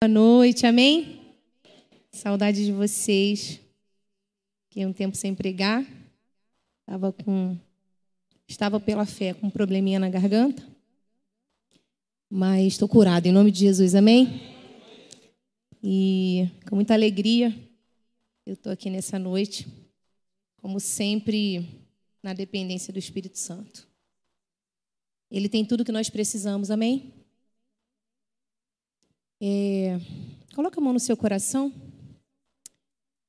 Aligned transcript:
Boa 0.00 0.08
noite, 0.08 0.64
amém? 0.64 1.20
Saudade 2.12 2.64
de 2.64 2.70
vocês. 2.70 3.60
Fiquei 4.68 4.86
um 4.86 4.92
tempo 4.92 5.16
sem 5.16 5.34
pregar. 5.34 5.84
Estava 6.82 7.12
com. 7.12 7.58
Estava 8.46 8.78
pela 8.78 9.04
fé 9.04 9.34
com 9.34 9.48
um 9.48 9.50
probleminha 9.50 9.98
na 9.98 10.08
garganta. 10.08 10.64
Mas 12.30 12.74
estou 12.74 12.88
curado 12.88 13.26
em 13.26 13.32
nome 13.32 13.50
de 13.50 13.58
Jesus, 13.58 13.96
amém? 13.96 14.40
E 15.82 16.48
com 16.68 16.76
muita 16.76 16.94
alegria, 16.94 17.52
eu 18.46 18.52
estou 18.52 18.70
aqui 18.70 18.90
nessa 18.90 19.18
noite, 19.18 19.66
como 20.58 20.78
sempre, 20.78 21.68
na 22.22 22.32
dependência 22.32 22.92
do 22.92 23.00
Espírito 23.00 23.36
Santo. 23.36 23.84
Ele 25.28 25.48
tem 25.48 25.64
tudo 25.64 25.84
que 25.84 25.90
nós 25.90 26.08
precisamos, 26.08 26.70
amém? 26.70 27.17
É, 29.40 29.98
coloca 30.54 30.80
a 30.80 30.82
mão 30.82 30.92
no 30.92 31.00
seu 31.00 31.16
coração. 31.16 31.72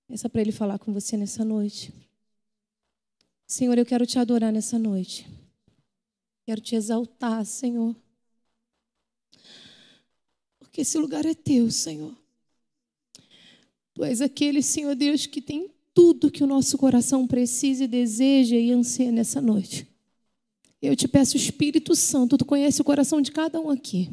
Peça 0.07 0.27
para 0.27 0.41
Ele 0.41 0.51
falar 0.51 0.79
com 0.79 0.91
você 0.91 1.15
nessa 1.15 1.45
noite. 1.45 1.93
Senhor, 3.45 3.77
eu 3.77 3.85
quero 3.85 4.05
te 4.05 4.17
adorar 4.17 4.51
nessa 4.51 4.79
noite. 4.79 5.27
Quero 6.45 6.61
te 6.61 6.75
exaltar, 6.75 7.45
Senhor. 7.45 7.95
Porque 10.57 10.81
esse 10.81 10.97
lugar 10.97 11.25
é 11.25 11.33
teu, 11.33 11.69
Senhor. 11.69 12.15
Tu 13.93 14.03
és 14.03 14.21
aquele, 14.21 14.63
Senhor 14.63 14.95
Deus, 14.95 15.25
que 15.25 15.41
tem 15.41 15.69
tudo 15.93 16.31
que 16.31 16.43
o 16.43 16.47
nosso 16.47 16.77
coração 16.77 17.27
precisa 17.27 17.83
e 17.83 17.87
deseja 17.87 18.55
e 18.55 18.71
anseia 18.71 19.11
nessa 19.11 19.41
noite. 19.41 19.87
Eu 20.81 20.95
te 20.95 21.07
peço, 21.07 21.35
Espírito 21.35 21.95
Santo, 21.95 22.37
tu 22.37 22.45
conhece 22.45 22.81
o 22.81 22.85
coração 22.85 23.21
de 23.21 23.31
cada 23.31 23.59
um 23.59 23.69
aqui. 23.69 24.09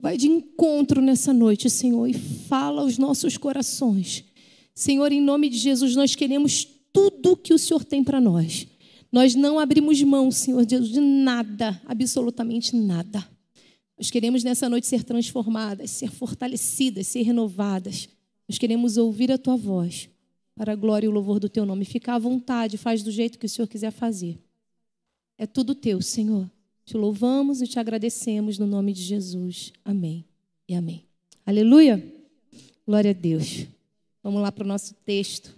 Vai 0.00 0.16
de 0.16 0.28
encontro 0.28 1.02
nessa 1.02 1.32
noite, 1.32 1.68
Senhor, 1.68 2.06
e 2.06 2.14
fala 2.14 2.80
aos 2.80 2.96
nossos 2.96 3.36
corações. 3.36 4.24
Senhor, 4.74 5.12
em 5.12 5.20
nome 5.20 5.50
de 5.50 5.58
Jesus, 5.58 5.94
nós 5.94 6.14
queremos 6.14 6.66
tudo 6.90 7.36
que 7.36 7.52
o 7.52 7.58
Senhor 7.58 7.84
tem 7.84 8.02
para 8.02 8.20
nós. 8.20 8.66
Nós 9.12 9.34
não 9.34 9.58
abrimos 9.58 10.02
mão, 10.02 10.30
Senhor 10.30 10.66
Jesus, 10.66 10.90
de 10.90 11.00
nada, 11.00 11.80
absolutamente 11.84 12.74
nada. 12.74 13.26
Nós 13.98 14.10
queremos 14.10 14.42
nessa 14.42 14.68
noite 14.70 14.86
ser 14.86 15.04
transformadas, 15.04 15.90
ser 15.90 16.10
fortalecidas, 16.10 17.06
ser 17.06 17.20
renovadas. 17.22 18.08
Nós 18.48 18.56
queremos 18.56 18.96
ouvir 18.96 19.30
a 19.30 19.36
tua 19.36 19.56
voz 19.56 20.08
para 20.54 20.72
a 20.72 20.76
glória 20.76 21.06
e 21.06 21.08
o 21.08 21.12
louvor 21.12 21.38
do 21.38 21.48
teu 21.48 21.66
nome. 21.66 21.84
Fica 21.84 22.14
à 22.14 22.18
vontade, 22.18 22.78
faz 22.78 23.02
do 23.02 23.10
jeito 23.10 23.38
que 23.38 23.44
o 23.44 23.48
Senhor 23.48 23.68
quiser 23.68 23.90
fazer. 23.90 24.38
É 25.36 25.46
tudo 25.46 25.74
teu, 25.74 26.00
Senhor. 26.00 26.50
Te 26.84 26.96
louvamos 26.96 27.62
e 27.62 27.66
te 27.66 27.78
agradecemos 27.78 28.58
no 28.58 28.66
nome 28.66 28.92
de 28.92 29.02
Jesus. 29.02 29.72
Amém 29.84 30.24
e 30.68 30.74
amém. 30.74 31.04
Aleluia. 31.46 32.02
Glória 32.86 33.10
a 33.10 33.14
Deus. 33.14 33.66
Vamos 34.22 34.42
lá 34.42 34.50
para 34.50 34.64
o 34.64 34.66
nosso 34.66 34.94
texto 34.94 35.56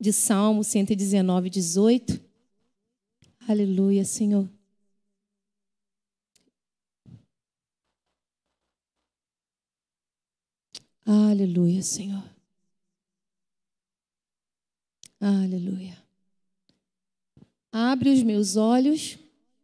de 0.00 0.12
Salmo 0.12 0.64
119, 0.64 1.50
18. 1.50 2.20
Aleluia, 3.46 4.04
Senhor. 4.04 4.48
Aleluia, 11.04 11.82
Senhor. 11.82 12.22
Aleluia. 15.20 15.98
Abre 17.72 18.10
os 18.10 18.22
meus 18.22 18.56
olhos 18.56 19.18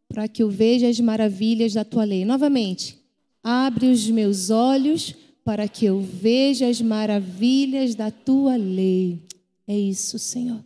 para 0.09 0.29
que 0.29 0.43
eu 0.43 0.51
veja 0.51 0.89
as 0.89 1.01
maravilhas 1.01 1.75
da 1.75 1.85
tua 1.85 2.05
lei. 2.05 2.25
Novamente, 2.25 2.99
abre 3.43 3.87
os 3.87 4.09
meus 4.09 4.51
olhos 4.51 5.15
para 5.45 5.69
que 5.69 5.85
eu 5.85 6.01
veja 6.01 6.69
as 6.69 6.81
maravilhas 6.81 7.95
da 7.95 8.11
tua 8.11 8.57
lei. 8.57 9.23
É 9.67 9.77
isso, 9.77 10.19
Senhor. 10.19 10.65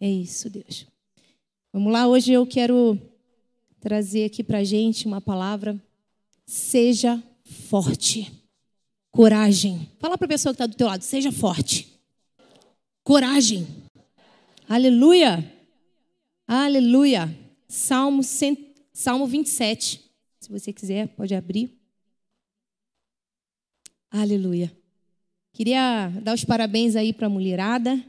É 0.00 0.08
isso, 0.10 0.50
Deus. 0.50 0.86
Vamos 1.72 1.92
lá, 1.92 2.06
hoje 2.06 2.32
eu 2.32 2.46
quero 2.46 2.98
trazer 3.80 4.24
aqui 4.24 4.42
para 4.42 4.64
gente 4.64 5.06
uma 5.06 5.20
palavra. 5.20 5.80
Seja 6.44 7.22
forte. 7.44 8.32
Coragem. 9.10 9.88
Fala 9.98 10.18
para 10.18 10.26
a 10.26 10.28
pessoa 10.28 10.52
que 10.52 10.56
está 10.56 10.66
do 10.66 10.76
teu 10.76 10.86
lado, 10.86 11.02
seja 11.02 11.32
forte. 11.32 11.88
Coragem. 13.02 13.66
Aleluia. 14.68 15.52
Aleluia. 16.46 17.32
Salmo 17.68 18.22
100, 18.22 18.65
Salmo 18.98 19.26
27. 19.26 20.10
Se 20.40 20.50
você 20.50 20.72
quiser, 20.72 21.08
pode 21.08 21.34
abrir. 21.34 21.78
Aleluia. 24.10 24.74
Queria 25.52 26.08
dar 26.22 26.32
os 26.32 26.46
parabéns 26.46 26.96
aí 26.96 27.12
para 27.12 27.26
a 27.26 27.30
mulherada. 27.30 28.02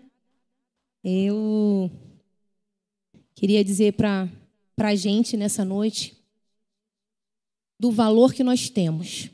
Eu 1.04 1.92
queria 3.36 3.66
dizer 3.66 3.96
para 3.96 4.30
a 4.78 4.96
gente 4.96 5.36
nessa 5.36 5.66
noite 5.66 6.16
do 7.78 7.92
valor 7.92 8.34
que 8.34 8.42
nós 8.42 8.70
temos. 8.70 9.30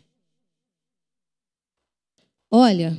Olha, 2.50 2.98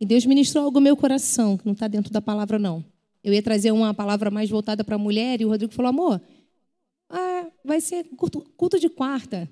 e 0.00 0.06
Deus 0.06 0.24
ministrou 0.24 0.66
algo 0.66 0.78
no 0.78 0.84
meu 0.84 0.96
coração, 0.96 1.58
que 1.58 1.66
não 1.66 1.72
está 1.72 1.88
dentro 1.88 2.12
da 2.12 2.22
palavra, 2.22 2.60
não. 2.60 2.84
Eu 3.24 3.34
ia 3.34 3.42
trazer 3.42 3.72
uma 3.72 3.92
palavra 3.92 4.30
mais 4.30 4.48
voltada 4.48 4.84
para 4.84 4.94
a 4.94 4.98
mulher, 4.98 5.40
e 5.40 5.44
o 5.44 5.48
Rodrigo 5.48 5.72
falou: 5.72 5.90
amor, 5.90 6.22
vai 7.64 7.80
ser 7.80 8.04
culto, 8.16 8.40
culto 8.56 8.78
de 8.78 8.88
quarta. 8.88 9.48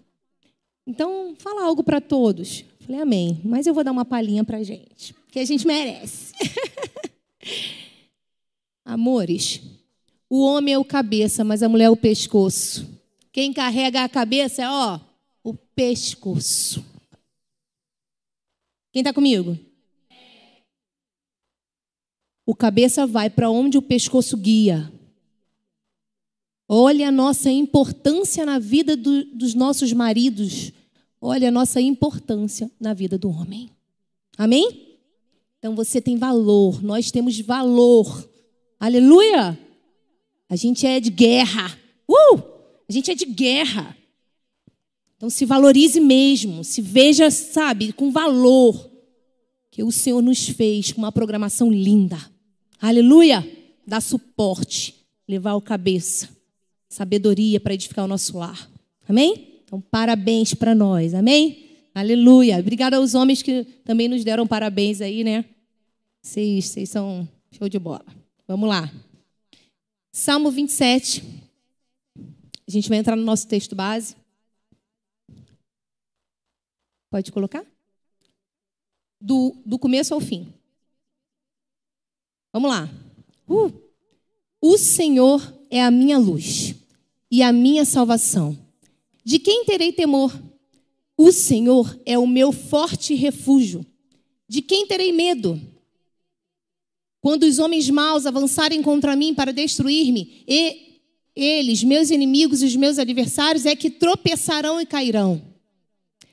Então, 0.87 1.35
fala 1.39 1.65
algo 1.65 1.83
para 1.83 2.01
todos. 2.01 2.65
Falei, 2.81 3.01
amém. 3.01 3.41
Mas 3.45 3.67
eu 3.67 3.75
vou 3.75 3.85
dar 3.85 3.93
uma 3.93 4.05
palhinha 4.05 4.45
para 4.45 4.63
gente, 4.63 5.15
que 5.31 5.39
a 5.39 5.45
gente 5.45 5.67
merece. 5.67 6.33
Amores, 8.85 9.61
o 10.29 10.43
homem 10.43 10.75
é 10.75 10.79
o 10.79 10.85
cabeça, 10.85 11.45
mas 11.45 11.63
a 11.63 11.69
mulher 11.69 11.85
é 11.85 11.91
o 11.91 11.97
pescoço. 11.97 12.89
Quem 13.33 13.53
carrega 13.53 14.03
a 14.03 14.09
cabeça 14.09 14.63
é, 14.63 14.69
ó, 14.69 14.99
o 15.45 15.55
pescoço. 15.55 16.85
Quem 18.93 19.01
está 19.01 19.13
comigo? 19.13 19.57
O 22.45 22.55
cabeça 22.55 23.07
vai 23.07 23.31
para 23.31 23.49
onde 23.49 23.79
o 23.79 23.83
pescoço 23.83 24.37
guia. 24.37 24.93
Olha 26.73 27.09
a 27.09 27.11
nossa 27.11 27.51
importância 27.51 28.47
na 28.47 28.61
vida 28.61 28.97
do, 28.97 29.25
dos 29.25 29.55
nossos 29.55 29.93
maridos. 29.93 30.71
Olha 31.21 31.49
a 31.49 31.51
nossa 31.51 31.81
importância 31.81 32.71
na 32.79 32.95
vida 32.95 33.19
do 33.19 33.29
homem. 33.29 33.69
Amém? 34.39 34.97
Então 35.59 35.75
você 35.75 36.01
tem 36.01 36.17
valor, 36.17 36.81
nós 36.81 37.11
temos 37.11 37.41
valor. 37.41 38.31
Aleluia! 38.79 39.59
A 40.49 40.55
gente 40.55 40.87
é 40.87 41.01
de 41.01 41.11
guerra. 41.11 41.77
Uh! 42.09 42.39
A 42.89 42.93
gente 42.93 43.11
é 43.11 43.17
de 43.17 43.25
guerra. 43.25 43.97
Então 45.17 45.29
se 45.29 45.45
valorize 45.45 45.99
mesmo, 45.99 46.63
se 46.63 46.81
veja, 46.81 47.33
sabe, 47.33 47.93
com 47.93 48.13
valor 48.13 48.89
que 49.73 49.83
o 49.83 49.91
Senhor 49.91 50.23
nos 50.23 50.49
fez 50.49 50.93
com 50.93 51.01
uma 51.01 51.11
programação 51.11 51.69
linda. 51.69 52.17
Aleluia! 52.81 53.45
Dá 53.85 54.01
suporte, 54.01 54.95
levar 55.27 55.57
o 55.57 55.61
cabeça 55.61 56.39
sabedoria 56.91 57.61
para 57.61 57.73
edificar 57.73 58.05
o 58.05 58.09
nosso 58.09 58.37
lar. 58.37 58.69
Amém? 59.09 59.63
Então, 59.65 59.81
parabéns 59.81 60.53
para 60.53 60.75
nós. 60.75 61.15
Amém? 61.15 61.87
Aleluia. 61.95 62.59
Obrigada 62.59 62.97
aos 62.97 63.15
homens 63.15 63.41
que 63.41 63.65
também 63.85 64.09
nos 64.09 64.25
deram 64.25 64.47
parabéns 64.47 65.01
aí, 65.01 65.23
né? 65.23 65.45
Vocês, 66.21 66.67
vocês 66.67 66.91
são 66.91 67.27
show 67.53 67.69
de 67.69 67.79
bola. 67.79 68.05
Vamos 68.47 68.69
lá. 68.69 68.93
Salmo 70.13 70.51
27. 70.51 71.23
A 72.67 72.71
gente 72.71 72.89
vai 72.89 72.99
entrar 72.99 73.15
no 73.15 73.25
nosso 73.25 73.47
texto 73.47 73.77
base. 73.77 74.17
Pode 77.09 77.31
colocar? 77.31 77.65
Do, 79.21 79.57
do 79.65 79.79
começo 79.79 80.13
ao 80.13 80.21
fim. 80.21 80.53
Vamos 82.53 82.71
lá. 82.71 82.89
Uh. 83.49 83.73
O 84.61 84.77
Senhor 84.77 85.41
é 85.71 85.83
a 85.83 85.91
minha 85.91 86.19
luz 86.19 86.80
e 87.31 87.43
a 87.43 87.53
minha 87.53 87.85
salvação. 87.85 88.59
De 89.25 89.39
quem 89.39 89.65
terei 89.65 89.93
temor? 89.93 90.33
O 91.17 91.31
Senhor 91.31 91.99
é 92.05 92.19
o 92.19 92.27
meu 92.27 92.51
forte 92.51 93.15
refúgio. 93.15 93.85
De 94.49 94.61
quem 94.63 94.87
terei 94.87 95.13
medo? 95.13 95.61
Quando 97.21 97.45
os 97.45 97.59
homens 97.59 97.89
maus 97.91 98.27
avançarem 98.27 98.83
contra 98.83 99.15
mim 99.15 99.35
para 99.35 99.53
destruir-me, 99.53 100.43
e 100.49 100.91
eles, 101.37 101.85
meus 101.85 102.11
inimigos 102.11 102.63
e 102.63 102.67
os 102.67 102.75
meus 102.75 102.99
adversários, 102.99 103.67
é 103.67 103.77
que 103.77 103.91
tropeçarão 103.91 104.81
e 104.81 104.87
cairão. 104.87 105.41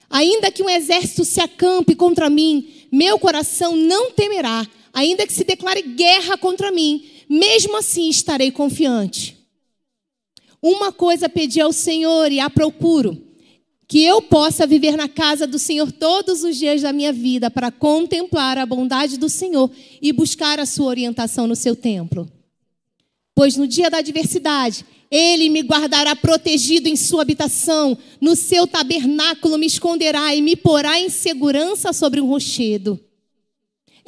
Ainda 0.09 0.51
que 0.51 0.63
um 0.63 0.69
exército 0.69 1.25
se 1.25 1.41
acampe 1.41 1.93
contra 1.93 2.29
mim, 2.29 2.87
meu 2.91 3.19
coração 3.19 3.75
não 3.75 4.11
temerá. 4.11 4.65
Ainda 4.93 5.27
que 5.27 5.33
se 5.33 5.43
declare 5.43 5.81
guerra 5.81 6.37
contra 6.37 6.71
mim, 6.71 7.05
mesmo 7.29 7.77
assim 7.77 8.09
estarei 8.09 8.49
confiante. 8.49 9.36
Uma 10.61 10.91
coisa 10.91 11.29
pedi 11.29 11.61
ao 11.61 11.71
Senhor 11.71 12.31
e 12.31 12.39
a 12.39 12.49
procuro, 12.49 13.21
que 13.87 14.03
eu 14.03 14.21
possa 14.21 14.67
viver 14.67 14.97
na 14.97 15.07
casa 15.07 15.47
do 15.47 15.57
Senhor 15.57 15.91
todos 15.91 16.43
os 16.43 16.57
dias 16.57 16.81
da 16.81 16.91
minha 16.91 17.13
vida 17.13 17.49
para 17.49 17.71
contemplar 17.71 18.57
a 18.57 18.65
bondade 18.65 19.17
do 19.17 19.29
Senhor 19.29 19.71
e 20.01 20.11
buscar 20.11 20.59
a 20.59 20.65
sua 20.65 20.87
orientação 20.87 21.47
no 21.47 21.55
seu 21.55 21.75
templo. 21.75 22.29
Pois 23.33 23.55
no 23.55 23.67
dia 23.67 23.89
da 23.89 23.99
adversidade, 23.99 24.83
ele 25.09 25.47
me 25.47 25.61
guardará 25.61 26.15
protegido 26.15 26.89
em 26.89 26.95
sua 26.95 27.21
habitação, 27.21 27.97
no 28.19 28.35
seu 28.35 28.67
tabernáculo 28.67 29.57
me 29.57 29.67
esconderá 29.67 30.35
e 30.35 30.41
me 30.41 30.55
porá 30.55 30.99
em 30.99 31.07
segurança 31.07 31.93
sobre 31.93 32.19
um 32.19 32.25
rochedo. 32.25 32.99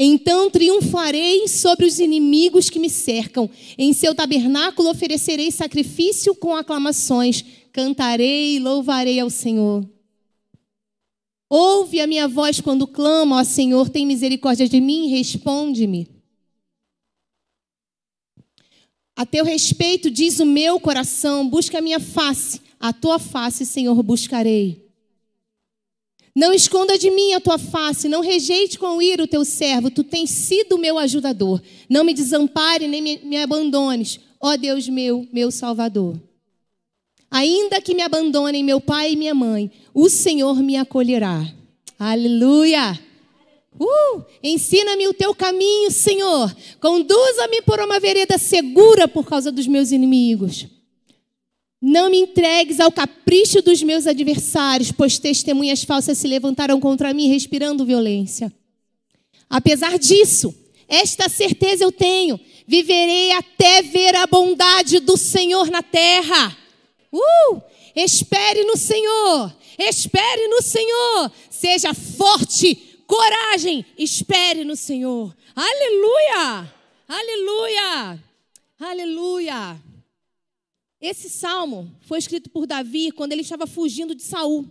Então 0.01 0.49
triunfarei 0.49 1.45
sobre 1.49 1.85
os 1.85 1.99
inimigos 1.99 2.69
que 2.69 2.79
me 2.79 2.89
cercam. 2.89 3.49
Em 3.77 3.91
seu 3.91 4.15
tabernáculo 4.15 4.89
oferecerei 4.89 5.51
sacrifício 5.51 6.33
com 6.33 6.55
aclamações 6.55 7.43
cantarei 7.71 8.55
e 8.55 8.59
louvarei 8.59 9.19
ao 9.19 9.29
Senhor. 9.29 9.87
Ouve 11.49 11.99
a 11.99 12.07
minha 12.07 12.27
voz 12.27 12.61
quando 12.61 12.87
clamo, 12.87 13.35
ó 13.35 13.43
Senhor, 13.43 13.89
tem 13.89 14.05
misericórdia 14.05 14.67
de 14.67 14.79
mim, 14.79 15.07
responde-me. 15.07 16.07
A 19.15 19.25
teu 19.25 19.43
respeito 19.43 20.09
diz 20.11 20.39
o 20.39 20.45
meu 20.45 20.79
coração, 20.79 21.49
busca 21.49 21.79
a 21.79 21.81
minha 21.81 21.99
face, 21.99 22.61
a 22.79 22.93
tua 22.93 23.17
face, 23.17 23.65
Senhor, 23.65 24.01
buscarei. 24.03 24.88
Não 26.39 26.53
esconda 26.53 26.97
de 26.97 27.11
mim 27.11 27.33
a 27.33 27.41
tua 27.41 27.57
face, 27.57 28.07
não 28.07 28.21
rejeite 28.21 28.79
com 28.79 29.01
ira 29.01 29.21
o 29.21 29.27
teu 29.27 29.43
servo, 29.43 29.91
tu 29.91 30.05
tens 30.05 30.29
sido 30.29 30.77
meu 30.77 30.97
ajudador. 30.97 31.61
Não 31.89 32.01
me 32.01 32.13
desampare 32.13 32.87
nem 32.87 33.01
me, 33.01 33.19
me 33.21 33.35
abandones, 33.35 34.21
ó 34.39 34.55
Deus 34.55 34.87
meu, 34.87 35.27
meu 35.33 35.51
Salvador. 35.51 36.17
Ainda 37.29 37.81
que 37.81 37.93
me 37.93 38.01
abandonem 38.01 38.63
meu 38.63 38.79
pai 38.79 39.11
e 39.11 39.15
minha 39.17 39.35
mãe, 39.35 39.69
o 39.93 40.07
Senhor 40.07 40.63
me 40.63 40.77
acolherá. 40.77 41.45
Aleluia! 41.99 42.97
Uh, 43.77 44.23
Ensina-me 44.41 45.09
o 45.09 45.13
teu 45.13 45.35
caminho, 45.35 45.91
Senhor. 45.91 46.55
Conduza-me 46.79 47.61
por 47.63 47.81
uma 47.81 47.99
vereda 47.99 48.37
segura 48.37 49.09
por 49.09 49.25
causa 49.25 49.51
dos 49.51 49.67
meus 49.67 49.91
inimigos. 49.91 50.67
Não 51.81 52.09
me 52.09 52.17
entregues 52.17 52.79
ao 52.79 52.91
capricho 52.91 53.61
dos 53.61 53.81
meus 53.81 54.05
adversários, 54.05 54.91
pois 54.91 55.17
testemunhas 55.17 55.83
falsas 55.83 56.17
se 56.17 56.27
levantaram 56.27 56.79
contra 56.79 57.13
mim, 57.13 57.29
respirando 57.29 57.85
violência. 57.85 58.51
Apesar 59.49 59.97
disso, 59.97 60.53
esta 60.87 61.29
certeza 61.29 61.83
eu 61.83 61.91
tenho: 61.91 62.39
viverei 62.67 63.31
até 63.31 63.81
ver 63.81 64.15
a 64.15 64.27
bondade 64.27 64.99
do 64.99 65.15
Senhor 65.15 65.71
na 65.71 65.81
terra. 65.81 66.57
Uh! 67.11 67.61
Espere 67.95 68.63
no 68.63 68.77
Senhor. 68.77 69.55
Espere 69.77 70.47
no 70.47 70.61
Senhor. 70.61 71.31
Seja 71.49 71.93
forte. 71.93 72.75
Coragem. 73.07 73.85
Espere 73.97 74.63
no 74.63 74.75
Senhor. 74.75 75.35
Aleluia! 75.55 76.73
Aleluia! 77.07 78.23
Aleluia! 78.79 79.88
Esse 81.01 81.29
salmo 81.29 81.95
foi 82.01 82.19
escrito 82.19 82.49
por 82.49 82.67
Davi 82.67 83.11
quando 83.11 83.31
ele 83.31 83.41
estava 83.41 83.65
fugindo 83.65 84.13
de 84.13 84.23
Saul. 84.23 84.69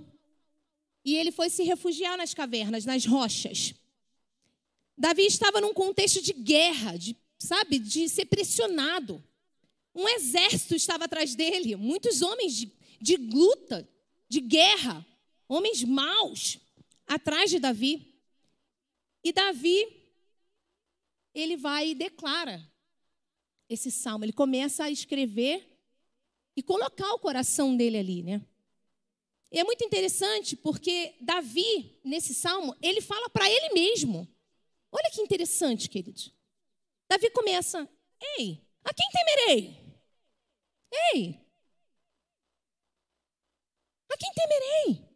E 1.05 1.17
ele 1.17 1.33
foi 1.33 1.49
se 1.49 1.63
refugiar 1.63 2.19
nas 2.19 2.35
cavernas, 2.35 2.85
nas 2.85 3.07
rochas. 3.07 3.75
Davi 4.97 5.25
estava 5.25 5.61
num 5.61 5.73
contexto 5.73 6.21
de 6.21 6.33
guerra, 6.33 6.99
de, 6.99 7.17
sabe, 7.39 7.79
de 7.79 8.09
ser 8.09 8.27
pressionado. 8.27 9.23
Um 9.95 10.07
exército 10.09 10.75
estava 10.75 11.05
atrás 11.05 11.35
dele, 11.35 11.77
muitos 11.77 12.21
homens 12.21 12.55
de, 12.55 12.73
de 13.01 13.17
luta, 13.17 13.89
de 14.29 14.41
guerra, 14.41 15.07
homens 15.49 15.83
maus, 15.83 16.59
atrás 17.07 17.51
de 17.51 17.59
Davi. 17.59 18.15
E 19.25 19.33
Davi, 19.33 19.87
ele 21.35 21.57
vai 21.57 21.91
e 21.91 21.95
declara 21.95 22.63
esse 23.69 23.91
salmo. 23.91 24.25
Ele 24.25 24.33
começa 24.33 24.85
a 24.85 24.91
escrever 24.91 25.68
e 26.59 26.63
colocar 26.63 27.15
o 27.15 27.21
coração 27.21 27.77
dele 27.77 27.99
ali, 27.99 28.21
né? 28.21 28.45
E 29.53 29.61
é 29.61 29.65
muito 29.65 29.85
interessante 29.85 30.57
porque 30.57 31.15
Davi, 31.21 31.97
nesse 32.05 32.35
salmo, 32.35 32.77
ele 32.83 33.01
fala 33.01 33.31
para 33.31 33.49
ele 33.49 33.73
mesmo. 33.73 34.27
Olha 34.91 35.09
que 35.13 35.21
interessante, 35.21 35.89
queridos. 35.89 36.35
Davi 37.09 37.31
começa: 37.31 37.89
Ei, 38.37 38.61
a 38.85 38.93
quem 38.93 39.09
temerei? 39.09 39.77
Ei! 41.15 41.41
A 44.11 44.17
quem 44.17 44.33
temerei? 44.35 45.09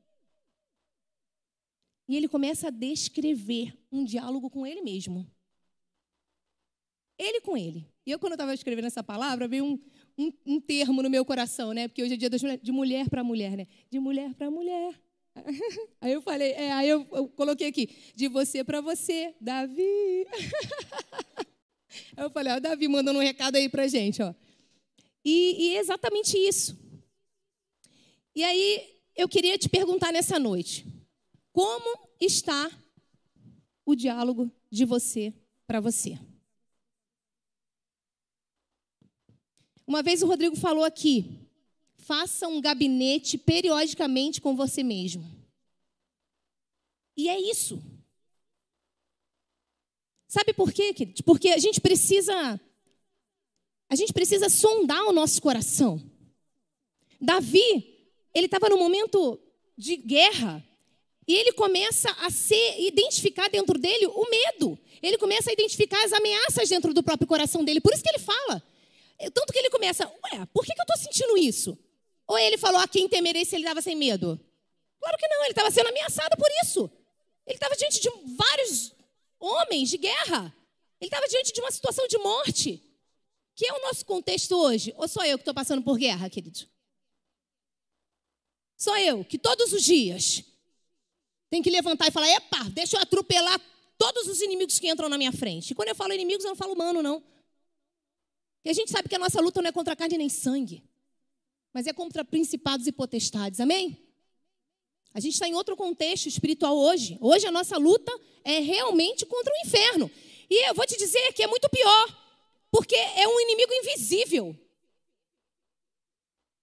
E 2.07 2.17
ele 2.17 2.29
começa 2.29 2.69
a 2.69 2.71
descrever 2.71 3.77
um 3.91 4.05
diálogo 4.05 4.49
com 4.49 4.65
ele 4.65 4.81
mesmo. 4.81 5.29
Ele 7.19 7.41
com 7.41 7.57
ele. 7.57 7.93
E 8.07 8.13
eu, 8.13 8.19
quando 8.21 8.33
eu 8.33 8.37
estava 8.37 8.55
escrevendo 8.55 8.87
essa 8.87 9.03
palavra, 9.03 9.49
veio 9.49 9.65
um, 9.65 9.81
um, 10.17 10.33
um, 10.47 10.61
termo 10.61 11.03
no 11.03 11.11
meu 11.11 11.25
coração, 11.25 11.73
né? 11.73 11.89
Porque 11.89 12.03
hoje 12.03 12.15
é 12.15 12.17
dia 12.17 12.31
de 12.31 12.73
mulher 12.73 13.09
para 13.09 13.25
mulher, 13.25 13.57
né? 13.57 13.67
De 13.91 13.99
mulher 13.99 14.35
para 14.35 14.51
mulher. 14.51 14.95
Aí 16.01 16.13
eu 16.13 16.21
falei, 16.21 16.53
é, 16.53 16.73
aí 16.73 16.89
eu, 16.89 17.07
eu 17.13 17.29
coloquei 17.29 17.69
aqui, 17.69 17.89
de 18.15 18.29
você 18.29 18.63
para 18.63 18.81
você, 18.83 19.35
Davi. 19.41 20.27
Aí 22.17 22.25
eu 22.25 22.31
falei, 22.31 22.53
ó, 22.53 22.61
Davi 22.61 22.89
mandando 22.89 23.19
um 23.19 23.23
recado 23.23 23.57
aí 23.57 23.69
pra 23.69 23.89
gente, 23.89 24.23
ó. 24.23 24.35
E, 25.25 25.57
e 25.59 25.77
é 25.77 25.81
exatamente 25.81 26.37
isso. 26.37 26.77
E 28.35 28.43
aí 28.43 28.99
eu 29.15 29.29
queria 29.29 29.59
te 29.59 29.69
perguntar 29.69 30.11
nessa 30.11 30.39
noite: 30.39 30.87
como 31.53 32.09
está 32.21 32.71
o 33.85 33.95
diálogo 33.95 34.51
de 34.71 34.85
você 34.85 35.35
para 35.67 35.81
você? 35.81 36.19
Uma 39.87 40.03
vez 40.03 40.23
o 40.23 40.27
Rodrigo 40.27 40.57
falou 40.57 40.85
aqui: 40.85 41.39
faça 41.97 42.49
um 42.49 42.61
gabinete 42.61 43.39
periodicamente 43.39 44.41
com 44.41 44.57
você 44.57 44.83
mesmo. 44.83 45.25
E 47.17 47.29
é 47.29 47.39
isso. 47.41 47.83
Sabe 50.29 50.53
por 50.53 50.73
quê? 50.73 50.95
Porque 51.25 51.51
a 51.51 51.59
gente 51.59 51.81
precisa 51.81 52.61
a 53.89 53.95
gente 53.95 54.15
precisa 54.15 54.49
sondar 54.49 55.05
o 55.05 55.13
nosso 55.13 55.43
coração. 55.43 56.03
Davi, 57.21 58.09
ele 58.35 58.47
estava 58.47 58.71
num 58.71 58.79
momento 58.79 59.39
de 59.77 59.97
guerra. 59.97 60.67
E 61.29 61.35
ele 61.35 61.53
começa 61.53 62.11
a 62.21 62.31
ser 62.31 62.81
identificar 62.81 63.49
dentro 63.49 63.79
dele 63.79 64.07
o 64.07 64.31
medo. 64.31 64.79
Ele 65.03 65.19
começa 65.19 65.51
a 65.51 65.53
identificar 65.53 66.03
as 66.05 66.13
ameaças 66.13 66.69
dentro 66.71 66.95
do 66.95 67.03
próprio 67.03 67.29
coração 67.29 67.63
dele. 67.63 67.83
Por 67.83 67.93
isso 67.93 68.03
que 68.03 68.09
ele 68.09 68.19
fala. 68.19 68.63
Tanto 69.31 69.53
que 69.53 69.59
ele 69.59 69.71
começa, 69.71 70.07
ué, 70.07 70.47
por 70.53 70.65
que, 70.65 70.75
que 70.75 70.81
eu 70.81 70.85
estou 70.85 70.97
sentindo 70.97 71.37
isso? 71.37 71.79
Ou 72.27 72.39
ele 72.39 72.57
falou, 72.59 72.81
a 72.81 72.89
quem 72.89 73.09
temerei 73.09 73.45
se 73.45 73.55
ele 73.55 73.65
estava 73.65 73.83
sem 73.83 73.95
medo? 73.95 74.41
Claro 75.01 75.19
que 75.19 75.29
não, 75.29 75.43
ele 75.43 75.51
estava 75.51 75.71
sendo 75.71 75.89
ameaçado 75.89 76.37
por 76.37 76.49
isso. 76.63 76.91
Ele 77.47 77.57
estava 77.57 77.77
diante 77.77 78.01
de 78.01 78.09
vários 78.37 78.95
homens 79.39 79.91
de 79.91 79.99
guerra. 79.99 80.55
Ele 81.01 81.09
estava 81.09 81.27
diante 81.29 81.53
de 81.53 81.61
uma 81.61 81.71
situação 81.71 82.07
de 82.07 82.19
morte. 82.19 82.83
Que 83.55 83.67
é 83.67 83.73
o 83.73 83.83
nosso 83.83 84.05
contexto 84.07 84.57
hoje? 84.57 84.95
Ou 84.97 85.07
sou 85.09 85.25
eu 85.25 85.37
que 85.37 85.43
estou 85.43 85.55
passando 85.55 85.83
por 85.83 85.99
guerra, 85.99 86.31
querido? 86.31 86.67
Sou 88.77 88.97
eu 88.97 89.25
que 89.25 89.39
todos 89.39 89.73
os 89.73 89.83
dias 89.83 90.43
tem 91.51 91.63
que 91.63 91.71
levantar 91.71 92.09
e 92.09 92.11
falar: 92.11 92.29
epa, 92.29 92.65
deixa 92.71 92.97
eu 92.97 93.01
atropelar 93.01 93.61
todos 93.99 94.27
os 94.27 94.41
inimigos 94.41 94.79
que 94.79 94.89
entram 94.89 95.09
na 95.09 95.19
minha 95.19 95.33
frente. 95.33 95.73
E 95.73 95.75
quando 95.75 95.89
eu 95.89 95.95
falo 95.95 96.13
inimigos, 96.13 96.45
eu 96.45 96.49
não 96.49 96.57
falo 96.57 96.73
humano, 96.73 97.03
não. 97.03 97.23
E 98.65 98.71
a 98.71 98.73
gente 98.73 98.91
sabe 98.91 99.09
que 99.09 99.15
a 99.15 99.19
nossa 99.19 99.41
luta 99.41 99.61
não 99.61 99.69
é 99.69 99.73
contra 99.73 99.97
carne 99.97 100.17
nem 100.17 100.29
sangue, 100.29 100.85
mas 101.73 101.87
é 101.87 101.93
contra 101.93 102.25
principados 102.25 102.87
e 102.87 102.93
potestades, 102.93 103.61
amém? 103.61 103.99
A 105.15 105.21
gente 105.21 105.35
está 105.35 105.47
em 105.47 105.55
outro 105.55 105.77
contexto 105.77 106.27
espiritual 106.27 106.77
hoje. 106.77 107.19
Hoje 107.21 107.47
a 107.47 107.51
nossa 107.51 107.77
luta 107.77 108.13
é 108.45 108.59
realmente 108.61 109.27
contra 109.27 109.53
o 109.53 109.67
inferno. 109.67 110.11
E 110.49 110.69
eu 110.69 110.75
vou 110.75 110.87
te 110.87 110.97
dizer 110.97 111.33
que 111.35 111.43
é 111.43 111.47
muito 111.47 111.69
pior. 111.69 112.23
Porque 112.71 112.97
é 112.97 113.29
um 113.29 113.41
inimigo 113.41 113.73
invisível. 113.75 114.57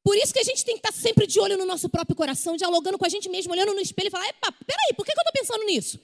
Por 0.04 0.18
isso 0.18 0.34
que 0.34 0.40
a 0.40 0.44
gente 0.44 0.66
tem 0.66 0.76
que 0.76 0.88
estar 0.88 0.92
sempre 0.92 1.28
de 1.28 1.40
olho 1.40 1.56
no 1.56 1.66
nosso 1.66 1.88
próprio 1.88 2.16
coração, 2.16 2.58
dialogando 2.58 2.98
com 2.98 3.06
a 3.06 3.10
gente 3.10 3.30
mesmo, 3.30 3.54
olhando 3.54 3.76
no 3.76 3.80
espelho 3.80 4.08
e 4.08 4.12
falar: 4.12 4.28
epa, 4.28 4.52
peraí, 4.52 4.94
por 4.96 5.06
que, 5.06 5.12
eu 5.12 5.16
estou 5.16 5.34
pensando 5.34 5.64
nisso? 5.66 6.00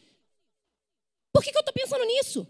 Por 1.34 1.44
que, 1.44 1.50
eu 1.50 1.60
estou 1.60 1.74
pensando 1.74 2.06
nisso? 2.06 2.48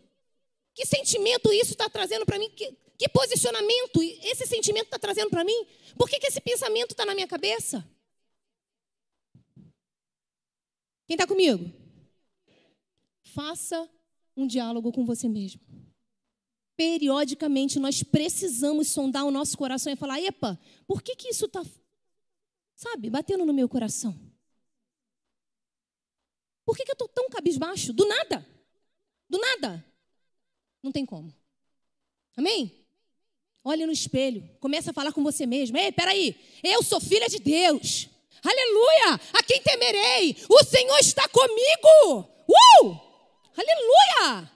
Que 0.74 0.86
sentimento 0.86 1.54
isso 1.54 1.72
está 1.72 1.88
trazendo 1.88 2.26
para 2.26 2.38
mim? 2.38 2.50
Que, 2.50 2.76
que, 2.98 3.10
posicionamento 3.10 4.02
esse 4.02 4.46
sentimento 4.46 4.86
está 4.86 5.00
trazendo 5.00 5.30
para 5.30 5.44
mim? 5.44 5.66
Por 5.98 6.10
que, 6.10 6.20
que 6.20 6.28
esse 6.28 6.42
pensamento 6.42 6.92
está 6.92 7.06
na 7.06 7.14
minha 7.14 7.28
cabeça? 7.28 7.88
Quem 11.06 11.16
está 11.16 11.28
comigo? 11.28 11.72
Faça 13.24 13.90
um 14.36 14.48
diálogo 14.48 14.92
com 14.92 15.06
você 15.06 15.28
mesmo 15.28 15.62
periodicamente 16.76 17.80
nós 17.80 18.04
precisamos 18.04 18.90
sondar 18.90 19.26
o 19.26 19.32
nosso 19.32 19.58
coração 19.58 19.92
e 19.92 19.96
falar: 19.96 20.22
epa, 20.22 20.60
por 20.86 21.02
que, 21.02 21.16
que 21.16 21.30
isso 21.30 21.46
está, 21.46 21.64
sabe, 22.76 23.10
batendo 23.10 23.46
no 23.46 23.54
meu 23.54 23.68
coração? 23.68 24.14
Por 26.66 26.76
que, 26.76 26.84
que 26.84 26.92
eu 26.92 26.96
estou 26.96 27.08
tão 27.08 27.30
cabisbaixo? 27.30 27.94
Do 27.94 28.08
nada. 28.08 28.46
Do 29.30 29.38
nada. 29.38 29.86
Não 30.82 30.92
tem 30.92 31.06
como. 31.06 31.34
Amém? 32.36 32.85
Olha 33.68 33.88
no 33.88 33.92
espelho, 33.92 34.48
começa 34.60 34.92
a 34.92 34.94
falar 34.94 35.12
com 35.12 35.24
você 35.24 35.48
mesmo. 35.48 35.76
Ei, 35.76 35.92
peraí, 35.92 36.36
eu 36.64 36.84
sou 36.84 37.02
filha 37.02 37.28
de 37.28 37.40
Deus. 37.40 38.08
Aleluia! 38.44 39.20
A 39.34 39.42
quem 39.42 39.60
temerei? 39.60 40.38
O 40.48 40.64
Senhor 40.64 41.00
está 41.00 41.28
comigo. 41.28 42.30
Uh! 42.48 42.96
Aleluia! 43.58 44.52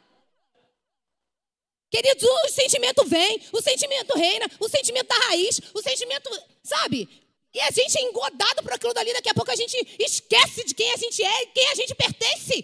Queridos, 1.89 2.23
o 2.23 2.49
sentimento 2.49 3.03
vem, 3.05 3.41
o 3.51 3.59
sentimento 3.59 4.15
reina, 4.15 4.45
o 4.59 4.69
sentimento 4.69 5.07
da 5.07 5.17
raiz, 5.25 5.59
o 5.73 5.81
sentimento, 5.81 6.29
sabe? 6.61 7.09
E 7.51 7.59
a 7.61 7.71
gente 7.71 7.97
é 7.97 8.03
engodado 8.03 8.61
por 8.61 8.73
aquilo 8.73 8.93
dali, 8.93 9.11
daqui 9.11 9.29
a 9.29 9.33
pouco 9.33 9.49
a 9.49 9.55
gente 9.55 9.75
esquece 9.97 10.63
de 10.65 10.75
quem 10.75 10.93
a 10.93 10.97
gente 10.97 11.23
é 11.23 11.43
e 11.43 11.47
quem 11.47 11.67
a 11.69 11.73
gente 11.73 11.95
pertence. 11.95 12.63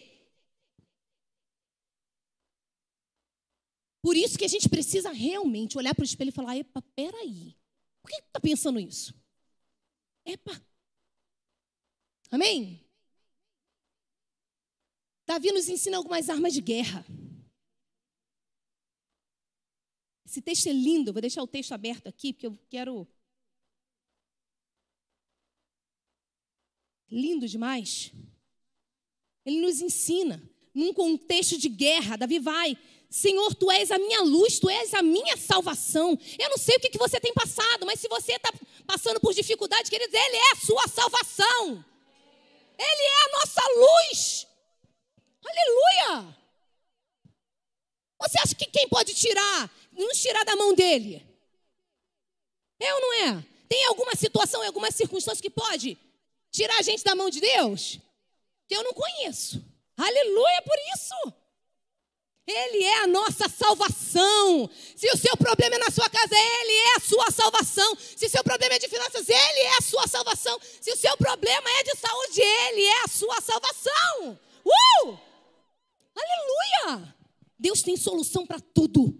Por 4.05 4.15
isso 4.15 4.37
que 4.37 4.45
a 4.45 4.47
gente 4.47 4.69
precisa 4.69 5.11
realmente 5.11 5.79
olhar 5.79 5.95
para 5.95 6.03
o 6.03 6.05
espelho 6.05 6.29
e 6.29 6.31
falar: 6.31 6.55
epa, 6.55 6.79
peraí, 6.95 7.57
por 8.03 8.11
que 8.11 8.17
está 8.17 8.39
pensando 8.39 8.79
isso? 8.79 9.19
Epa. 10.23 10.63
Amém? 12.29 12.87
Davi 15.25 15.51
nos 15.51 15.67
ensina 15.67 15.97
algumas 15.97 16.29
armas 16.29 16.53
de 16.53 16.61
guerra. 16.61 17.03
Esse 20.23 20.39
texto 20.39 20.67
é 20.67 20.71
lindo, 20.71 21.11
vou 21.11 21.19
deixar 21.19 21.41
o 21.41 21.47
texto 21.47 21.71
aberto 21.71 22.05
aqui, 22.05 22.31
porque 22.31 22.45
eu 22.45 22.55
quero. 22.69 23.07
Lindo 27.09 27.47
demais. 27.47 28.11
Ele 29.43 29.61
nos 29.61 29.81
ensina, 29.81 30.47
num 30.75 30.93
contexto 30.93 31.57
de 31.57 31.69
guerra, 31.69 32.17
Davi 32.17 32.37
vai. 32.37 32.77
Senhor, 33.15 33.55
tu 33.55 33.71
és 33.71 33.91
a 33.91 33.97
minha 33.97 34.19
luz, 34.23 34.59
tu 34.59 34.69
és 34.69 34.93
a 34.93 35.01
minha 35.01 35.37
salvação. 35.37 36.19
Eu 36.37 36.49
não 36.49 36.57
sei 36.57 36.75
o 36.75 36.79
que, 36.81 36.89
que 36.89 36.97
você 36.97 37.17
tem 37.17 37.33
passado, 37.33 37.85
mas 37.85 38.01
se 38.01 38.09
você 38.09 38.33
está 38.33 38.51
passando 38.85 39.21
por 39.21 39.33
dificuldade, 39.33 39.89
queridos, 39.89 40.13
Ele 40.13 40.35
é 40.35 40.51
a 40.51 40.55
sua 40.57 40.85
salvação. 40.89 41.85
Ele 42.77 43.01
é 43.01 43.23
a 43.23 43.39
nossa 43.39 43.61
luz. 43.77 44.47
Aleluia! 45.45 46.37
Você 48.19 48.37
acha 48.41 48.53
que 48.53 48.65
quem 48.65 48.89
pode 48.89 49.13
tirar, 49.13 49.71
nos 49.93 50.21
tirar 50.21 50.43
da 50.43 50.57
mão 50.57 50.73
dele? 50.73 51.25
É 52.77 52.93
ou 52.95 52.99
não 52.99 53.13
é? 53.13 53.45
Tem 53.69 53.85
alguma 53.85 54.13
situação, 54.15 54.61
alguma 54.61 54.91
circunstância 54.91 55.41
que 55.41 55.49
pode 55.49 55.97
tirar 56.51 56.79
a 56.79 56.81
gente 56.81 57.01
da 57.01 57.15
mão 57.15 57.29
de 57.29 57.39
Deus? 57.39 57.97
Que 58.67 58.75
eu 58.75 58.83
não 58.83 58.91
conheço. 58.91 59.63
Aleluia 59.95 60.61
por 60.63 60.75
isso. 60.93 61.44
Ele 62.47 62.83
é 62.83 63.03
a 63.03 63.07
nossa 63.07 63.49
salvação. 63.49 64.69
Se 64.95 65.09
o 65.11 65.17
seu 65.17 65.35
problema 65.35 65.75
é 65.75 65.79
na 65.79 65.89
sua 65.89 66.07
casa, 66.09 66.35
Ele 66.35 66.73
é 66.73 66.95
a 66.95 66.99
sua 66.99 67.31
salvação. 67.31 67.97
Se 68.15 68.25
o 68.27 68.29
seu 68.29 68.43
problema 68.43 68.75
é 68.75 68.79
de 68.79 68.87
finanças, 68.87 69.27
Ele 69.27 69.59
é 69.61 69.77
a 69.77 69.81
sua 69.81 70.07
salvação. 70.07 70.59
Se 70.79 70.91
o 70.91 70.97
seu 70.97 71.17
problema 71.17 71.67
é 71.69 71.83
de 71.83 71.97
saúde, 71.97 72.41
Ele 72.41 72.81
é 72.81 73.03
a 73.03 73.07
sua 73.07 73.41
salvação. 73.41 74.39
Uh! 74.63 75.17
Aleluia! 76.15 77.15
Deus 77.57 77.81
tem 77.81 77.97
solução 77.97 78.45
para 78.45 78.59
tudo 78.59 79.17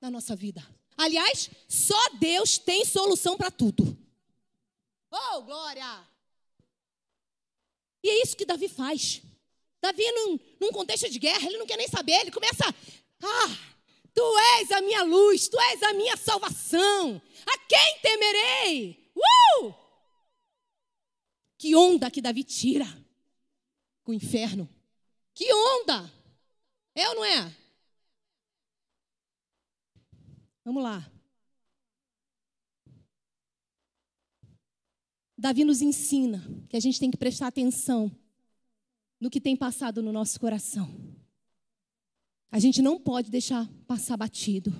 na 0.00 0.10
nossa 0.10 0.34
vida. 0.34 0.66
Aliás, 0.96 1.48
só 1.68 2.08
Deus 2.18 2.58
tem 2.58 2.84
solução 2.84 3.36
para 3.36 3.52
tudo. 3.52 3.96
Oh, 5.10 5.42
glória! 5.42 6.04
E 8.02 8.08
é 8.08 8.22
isso 8.22 8.36
que 8.36 8.44
Davi 8.44 8.68
faz. 8.68 9.22
Davi, 9.86 10.10
num, 10.10 10.38
num 10.60 10.72
contexto 10.72 11.08
de 11.08 11.18
guerra, 11.18 11.46
ele 11.46 11.58
não 11.58 11.66
quer 11.66 11.76
nem 11.76 11.86
saber, 11.86 12.20
ele 12.20 12.32
começa. 12.32 12.64
Ah, 13.22 13.58
tu 14.12 14.38
és 14.58 14.72
a 14.72 14.80
minha 14.80 15.04
luz, 15.04 15.48
tu 15.48 15.58
és 15.60 15.82
a 15.84 15.92
minha 15.92 16.16
salvação. 16.16 17.22
A 17.46 17.58
quem 17.58 17.98
temerei? 18.02 19.12
Uh! 19.14 19.74
Que 21.56 21.76
onda 21.76 22.10
que 22.10 22.20
Davi 22.20 22.42
tira 22.42 22.86
com 24.02 24.10
o 24.10 24.14
inferno. 24.14 24.68
Que 25.32 25.52
onda! 25.52 26.12
É 26.92 27.08
ou 27.10 27.14
não 27.14 27.24
é? 27.24 27.56
Vamos 30.64 30.82
lá. 30.82 31.08
Davi 35.38 35.64
nos 35.64 35.80
ensina 35.80 36.44
que 36.68 36.76
a 36.76 36.80
gente 36.80 36.98
tem 36.98 37.10
que 37.10 37.16
prestar 37.16 37.46
atenção 37.46 38.10
no 39.20 39.30
que 39.30 39.40
tem 39.40 39.56
passado 39.56 40.02
no 40.02 40.12
nosso 40.12 40.38
coração. 40.38 40.88
A 42.50 42.58
gente 42.58 42.80
não 42.80 42.98
pode 42.98 43.30
deixar 43.30 43.68
passar 43.86 44.16
batido 44.16 44.70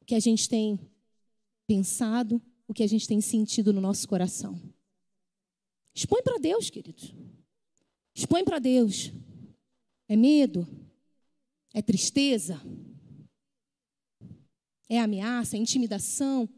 o 0.00 0.04
que 0.04 0.14
a 0.14 0.20
gente 0.20 0.48
tem 0.48 0.78
pensado, 1.66 2.40
o 2.68 2.74
que 2.74 2.82
a 2.82 2.86
gente 2.86 3.08
tem 3.08 3.20
sentido 3.20 3.72
no 3.72 3.80
nosso 3.80 4.06
coração. 4.06 4.60
Expõe 5.94 6.22
para 6.22 6.38
Deus, 6.38 6.68
queridos. 6.70 7.14
Expõe 8.14 8.44
para 8.44 8.58
Deus. 8.58 9.12
É 10.08 10.16
medo? 10.16 10.66
É 11.72 11.82
tristeza? 11.82 12.60
É 14.88 15.00
ameaça? 15.00 15.56
É 15.56 15.60
intimidação? 15.60 16.44
O 16.44 16.48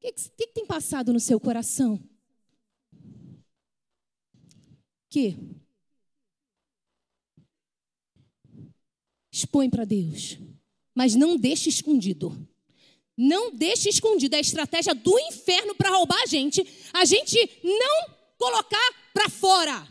que, 0.00 0.12
que, 0.12 0.46
tem 0.48 0.66
passado 0.66 1.12
no 1.12 1.20
seu 1.20 1.38
coração? 1.38 2.02
Que? 5.08 5.36
Expõe 9.38 9.70
para 9.70 9.84
Deus. 9.84 10.36
Mas 10.92 11.14
não 11.14 11.36
deixe 11.36 11.68
escondido. 11.68 12.36
Não 13.16 13.54
deixe 13.54 13.88
escondido. 13.88 14.34
É 14.34 14.38
a 14.38 14.40
estratégia 14.40 14.92
do 14.92 15.16
inferno 15.16 15.76
para 15.76 15.90
roubar 15.90 16.20
a 16.20 16.26
gente. 16.26 16.66
A 16.92 17.04
gente 17.04 17.38
não 17.62 18.16
colocar 18.36 19.12
para 19.14 19.28
fora 19.28 19.86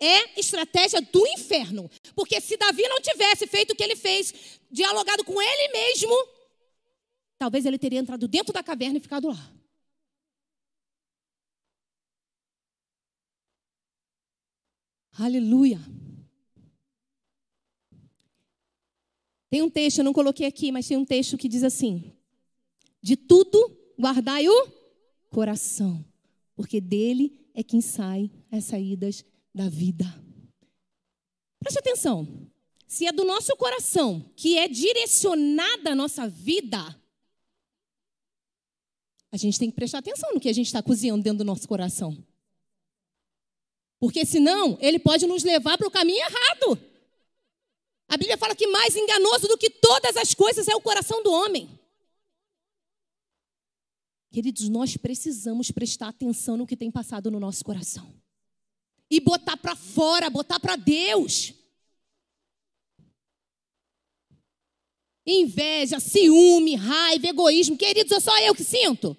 é 0.00 0.40
estratégia 0.40 1.02
do 1.02 1.26
inferno. 1.26 1.90
Porque 2.14 2.40
se 2.40 2.56
Davi 2.56 2.88
não 2.88 3.02
tivesse 3.02 3.46
feito 3.46 3.72
o 3.72 3.76
que 3.76 3.82
ele 3.82 3.96
fez, 3.96 4.58
dialogado 4.70 5.22
com 5.22 5.42
ele 5.42 5.72
mesmo, 5.74 6.14
talvez 7.38 7.66
ele 7.66 7.78
teria 7.78 7.98
entrado 7.98 8.26
dentro 8.26 8.50
da 8.50 8.62
caverna 8.62 8.96
e 8.96 9.02
ficado 9.02 9.28
lá. 9.28 9.52
Aleluia. 15.18 15.78
Tem 19.50 19.62
um 19.62 19.68
texto, 19.68 19.98
eu 19.98 20.04
não 20.04 20.12
coloquei 20.12 20.46
aqui, 20.46 20.70
mas 20.70 20.86
tem 20.86 20.96
um 20.96 21.04
texto 21.04 21.36
que 21.36 21.48
diz 21.48 21.64
assim: 21.64 22.12
De 23.02 23.16
tudo 23.16 23.76
guardai 23.98 24.48
o 24.48 24.68
coração, 25.28 26.04
porque 26.54 26.80
dele 26.80 27.36
é 27.52 27.62
quem 27.62 27.80
sai 27.80 28.30
as 28.50 28.64
saídas 28.64 29.24
da 29.52 29.68
vida. 29.68 30.06
Preste 31.58 31.78
atenção. 31.78 32.48
Se 32.86 33.06
é 33.06 33.12
do 33.12 33.24
nosso 33.24 33.56
coração 33.56 34.32
que 34.34 34.56
é 34.56 34.66
direcionada 34.66 35.90
a 35.90 35.94
nossa 35.94 36.28
vida, 36.28 36.78
a 39.32 39.36
gente 39.36 39.58
tem 39.58 39.70
que 39.70 39.76
prestar 39.76 39.98
atenção 39.98 40.32
no 40.32 40.40
que 40.40 40.48
a 40.48 40.52
gente 40.52 40.66
está 40.66 40.82
cozinhando 40.82 41.22
dentro 41.22 41.38
do 41.38 41.44
nosso 41.44 41.68
coração. 41.68 42.16
Porque 43.98 44.24
senão 44.24 44.78
ele 44.80 44.98
pode 44.98 45.26
nos 45.26 45.44
levar 45.44 45.76
para 45.76 45.86
o 45.86 45.90
caminho 45.90 46.18
errado. 46.18 46.89
A 48.10 48.16
Bíblia 48.16 48.36
fala 48.36 48.56
que 48.56 48.66
mais 48.66 48.96
enganoso 48.96 49.46
do 49.46 49.56
que 49.56 49.70
todas 49.70 50.16
as 50.16 50.34
coisas 50.34 50.66
é 50.66 50.74
o 50.74 50.80
coração 50.80 51.22
do 51.22 51.30
homem. 51.30 51.70
Queridos, 54.32 54.68
nós 54.68 54.96
precisamos 54.96 55.70
prestar 55.70 56.08
atenção 56.08 56.56
no 56.56 56.66
que 56.66 56.76
tem 56.76 56.90
passado 56.90 57.30
no 57.30 57.38
nosso 57.38 57.64
coração 57.64 58.12
e 59.08 59.20
botar 59.20 59.56
para 59.56 59.76
fora, 59.76 60.28
botar 60.28 60.58
para 60.58 60.74
Deus. 60.74 61.54
Inveja, 65.24 66.00
ciúme, 66.00 66.74
raiva, 66.74 67.28
egoísmo. 67.28 67.78
Queridos, 67.78 68.10
é 68.10 68.18
só 68.18 68.36
eu 68.40 68.56
que 68.56 68.64
sinto. 68.64 69.16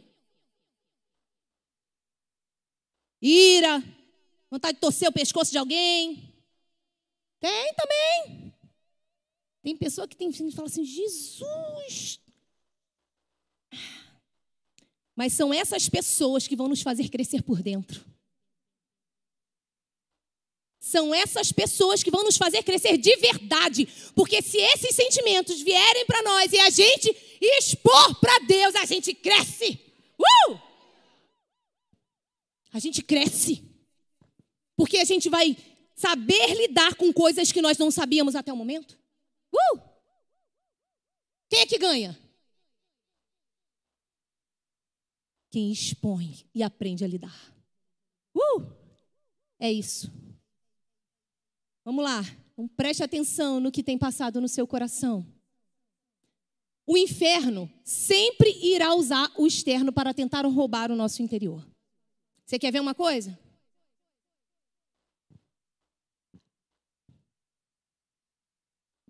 Ira, 3.21 3.81
vontade 4.49 4.73
de 4.73 4.81
torcer 4.81 5.07
o 5.07 5.13
pescoço 5.13 5.49
de 5.49 5.57
alguém. 5.57 6.35
Tem 7.39 7.73
também. 7.73 8.51
Tem 9.63 9.75
pessoa 9.77 10.07
que 10.07 10.15
tem 10.15 10.31
que 10.31 10.51
fala 10.51 10.67
assim: 10.67 10.83
Jesus. 10.83 12.19
Mas 15.15 15.33
são 15.33 15.53
essas 15.53 15.87
pessoas 15.87 16.47
que 16.47 16.55
vão 16.55 16.67
nos 16.67 16.81
fazer 16.81 17.09
crescer 17.09 17.43
por 17.43 17.61
dentro. 17.61 18.03
São 20.79 21.13
essas 21.13 21.51
pessoas 21.51 22.01
que 22.01 22.09
vão 22.09 22.23
nos 22.23 22.37
fazer 22.37 22.63
crescer 22.63 22.97
de 22.97 23.15
verdade. 23.17 23.87
Porque 24.15 24.41
se 24.41 24.57
esses 24.57 24.95
sentimentos 24.95 25.61
vierem 25.61 26.05
para 26.07 26.23
nós 26.23 26.51
e 26.51 26.59
a 26.59 26.69
gente 26.71 27.15
expor 27.39 28.19
para 28.19 28.39
Deus, 28.39 28.75
a 28.75 28.85
gente 28.85 29.13
cresce. 29.13 29.79
Uh! 30.17 30.59
A 32.73 32.79
gente 32.79 33.03
cresce. 33.03 33.63
Porque 34.75 34.97
a 34.97 35.05
gente 35.05 35.29
vai 35.29 35.55
saber 35.95 36.55
lidar 36.55 36.95
com 36.95 37.13
coisas 37.13 37.51
que 37.51 37.61
nós 37.61 37.77
não 37.77 37.91
sabíamos 37.91 38.35
até 38.35 38.51
o 38.51 38.57
momento? 38.57 39.00
Uh! 39.53 39.79
Quem 41.49 41.59
é 41.59 41.65
que 41.65 41.77
ganha? 41.77 42.17
Quem 45.49 45.71
expõe 45.71 46.45
e 46.55 46.63
aprende 46.63 47.03
a 47.03 47.07
lidar. 47.07 47.53
Uh! 48.33 48.71
É 49.59 49.71
isso. 49.71 50.11
Vamos 51.83 52.03
lá. 52.03 52.21
Então, 52.53 52.67
preste 52.69 53.03
atenção 53.03 53.59
no 53.59 53.71
que 53.71 53.83
tem 53.83 53.97
passado 53.97 54.39
no 54.39 54.47
seu 54.47 54.65
coração. 54.65 55.25
O 56.85 56.97
inferno 56.97 57.71
sempre 57.83 58.49
irá 58.61 58.93
usar 58.95 59.31
o 59.37 59.45
externo 59.45 59.91
para 59.91 60.13
tentar 60.13 60.45
roubar 60.45 60.91
o 60.91 60.95
nosso 60.95 61.21
interior. 61.21 61.65
Você 62.45 62.57
quer 62.57 62.71
ver 62.71 62.79
uma 62.79 62.95
coisa? 62.95 63.37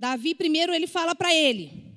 Davi, 0.01 0.33
primeiro, 0.33 0.73
ele 0.73 0.87
fala 0.87 1.13
para 1.13 1.31
ele. 1.31 1.95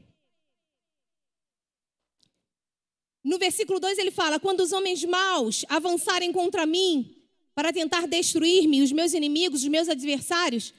No 3.25 3.38
versículo 3.38 3.80
2 3.80 3.96
ele 3.96 4.11
fala: 4.11 4.38
Quando 4.38 4.61
os 4.61 4.73
homens 4.73 5.02
maus 5.04 5.64
avançarem 5.70 6.30
contra 6.30 6.66
mim 6.66 7.16
para 7.54 7.73
tentar 7.73 8.06
destruir-me, 8.06 8.82
os 8.82 8.92
meus 8.92 9.14
inimigos, 9.14 9.62
os 9.62 9.68
meus 9.68 9.88
adversários, 9.88 10.75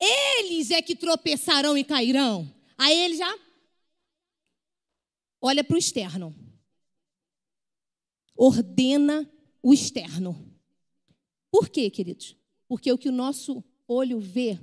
eles 0.00 0.70
é 0.70 0.80
que 0.80 0.96
tropeçarão 0.96 1.76
e 1.76 1.84
cairão. 1.84 2.50
Aí 2.78 2.98
ele 2.98 3.18
já 3.18 3.38
olha 5.42 5.62
para 5.62 5.74
o 5.74 5.78
externo. 5.78 6.34
Ordena 8.34 9.30
o 9.62 9.74
externo. 9.74 10.58
Por 11.50 11.68
quê, 11.68 11.90
queridos? 11.90 12.34
Porque 12.66 12.90
o 12.90 12.96
que 12.96 13.10
o 13.10 13.12
nosso 13.12 13.62
olho 13.86 14.18
vê 14.18 14.58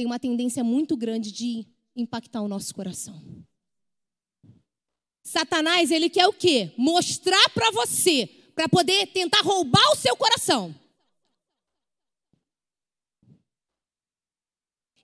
tem 0.00 0.06
uma 0.06 0.18
tendência 0.18 0.64
muito 0.64 0.96
grande 0.96 1.30
de 1.30 1.66
impactar 1.94 2.40
o 2.40 2.48
nosso 2.48 2.74
coração. 2.74 3.22
Satanás, 5.22 5.90
ele 5.90 6.08
quer 6.08 6.26
o 6.26 6.32
quê? 6.32 6.72
Mostrar 6.74 7.50
para 7.50 7.70
você, 7.70 8.26
para 8.54 8.66
poder 8.66 9.08
tentar 9.08 9.42
roubar 9.42 9.92
o 9.92 9.96
seu 9.96 10.16
coração. 10.16 10.74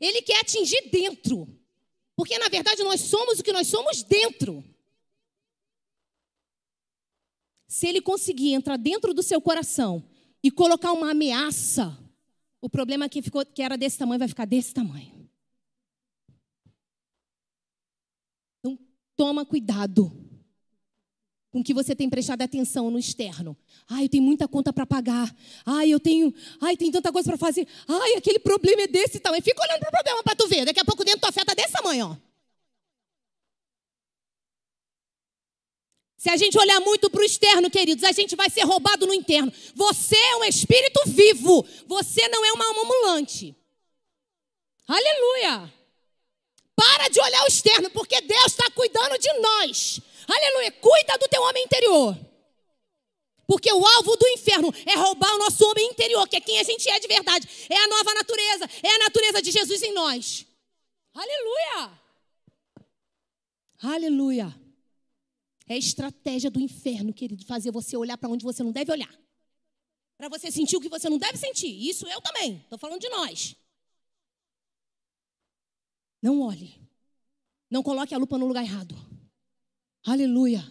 Ele 0.00 0.22
quer 0.22 0.40
atingir 0.40 0.88
dentro. 0.88 1.46
Porque 2.16 2.38
na 2.38 2.48
verdade 2.48 2.82
nós 2.82 3.02
somos 3.02 3.38
o 3.38 3.44
que 3.44 3.52
nós 3.52 3.66
somos 3.66 4.02
dentro. 4.02 4.64
Se 7.68 7.86
ele 7.86 8.00
conseguir 8.00 8.54
entrar 8.54 8.78
dentro 8.78 9.12
do 9.12 9.22
seu 9.22 9.42
coração 9.42 10.02
e 10.42 10.50
colocar 10.50 10.92
uma 10.92 11.10
ameaça, 11.10 12.05
o 12.60 12.68
problema 12.68 13.08
que, 13.08 13.22
ficou, 13.22 13.44
que 13.44 13.62
era 13.62 13.76
desse 13.76 13.98
tamanho 13.98 14.18
vai 14.18 14.28
ficar 14.28 14.44
desse 14.44 14.72
tamanho. 14.72 15.28
Então, 18.60 18.78
toma 19.16 19.44
cuidado 19.44 20.10
com 21.50 21.62
que 21.62 21.72
você 21.72 21.94
tem 21.94 22.10
prestado 22.10 22.42
atenção 22.42 22.90
no 22.90 22.98
externo. 22.98 23.56
Ai, 23.88 24.04
eu 24.04 24.08
tenho 24.08 24.22
muita 24.22 24.46
conta 24.46 24.72
para 24.72 24.84
pagar. 24.84 25.34
Ai, 25.64 25.90
eu 25.90 25.98
tenho, 25.98 26.34
ai, 26.60 26.76
tem 26.76 26.90
tanta 26.90 27.10
coisa 27.10 27.30
para 27.30 27.38
fazer. 27.38 27.66
Ai, 27.88 28.14
aquele 28.14 28.38
problema 28.38 28.82
é 28.82 28.86
desse 28.86 29.18
tamanho. 29.18 29.42
Fica 29.42 29.62
olhando 29.62 29.80
para 29.80 29.88
o 29.88 29.92
problema 29.92 30.22
para 30.22 30.36
tu 30.36 30.48
ver. 30.48 30.66
Daqui 30.66 30.80
a 30.80 30.84
pouco 30.84 31.04
dentro 31.04 31.20
tua 31.20 31.32
fé 31.32 31.44
tá 31.44 31.54
desse 31.54 31.72
tamanho, 31.72 32.08
ó. 32.08 32.25
Se 36.26 36.30
a 36.30 36.36
gente 36.36 36.58
olhar 36.58 36.80
muito 36.80 37.08
para 37.08 37.20
o 37.20 37.24
externo, 37.24 37.70
queridos, 37.70 38.02
a 38.02 38.10
gente 38.10 38.34
vai 38.34 38.50
ser 38.50 38.62
roubado 38.62 39.06
no 39.06 39.14
interno. 39.14 39.52
Você 39.76 40.16
é 40.16 40.36
um 40.38 40.42
espírito 40.42 41.00
vivo. 41.06 41.64
Você 41.86 42.26
não 42.26 42.44
é 42.44 42.50
uma 42.50 42.66
alma 42.66 42.82
ambulante. 42.82 43.54
Aleluia. 44.88 45.72
Para 46.74 47.06
de 47.06 47.20
olhar 47.20 47.44
o 47.44 47.46
externo, 47.46 47.88
porque 47.90 48.20
Deus 48.22 48.46
está 48.46 48.68
cuidando 48.72 49.16
de 49.20 49.32
nós. 49.34 50.00
Aleluia. 50.26 50.72
Cuida 50.72 51.16
do 51.16 51.28
teu 51.28 51.40
homem 51.42 51.62
interior. 51.62 52.18
Porque 53.46 53.72
o 53.72 53.86
alvo 53.86 54.16
do 54.16 54.26
inferno 54.26 54.74
é 54.84 54.96
roubar 54.96 55.32
o 55.32 55.38
nosso 55.38 55.64
homem 55.64 55.86
interior, 55.90 56.26
que 56.26 56.34
é 56.34 56.40
quem 56.40 56.58
a 56.58 56.64
gente 56.64 56.90
é 56.90 56.98
de 56.98 57.06
verdade. 57.06 57.48
É 57.70 57.76
a 57.76 57.86
nova 57.86 58.12
natureza. 58.14 58.68
É 58.82 58.94
a 58.96 58.98
natureza 58.98 59.40
de 59.40 59.52
Jesus 59.52 59.80
em 59.80 59.92
nós. 59.92 60.44
Aleluia. 61.14 62.00
Aleluia. 63.80 64.65
É 65.68 65.74
a 65.74 65.78
estratégia 65.78 66.50
do 66.50 66.60
inferno, 66.60 67.12
querido, 67.12 67.44
fazer 67.44 67.70
você 67.70 67.96
olhar 67.96 68.16
para 68.16 68.28
onde 68.28 68.44
você 68.44 68.62
não 68.62 68.72
deve 68.72 68.92
olhar. 68.92 69.12
Para 70.16 70.28
você 70.28 70.50
sentir 70.50 70.76
o 70.76 70.80
que 70.80 70.88
você 70.88 71.08
não 71.08 71.18
deve 71.18 71.36
sentir. 71.36 71.68
Isso 71.68 72.06
eu 72.06 72.20
também. 72.20 72.58
Estou 72.58 72.78
falando 72.78 73.00
de 73.00 73.08
nós. 73.08 73.56
Não 76.22 76.40
olhe. 76.40 76.80
Não 77.70 77.82
coloque 77.82 78.14
a 78.14 78.18
lupa 78.18 78.38
no 78.38 78.46
lugar 78.46 78.62
errado. 78.62 78.94
Aleluia. 80.04 80.64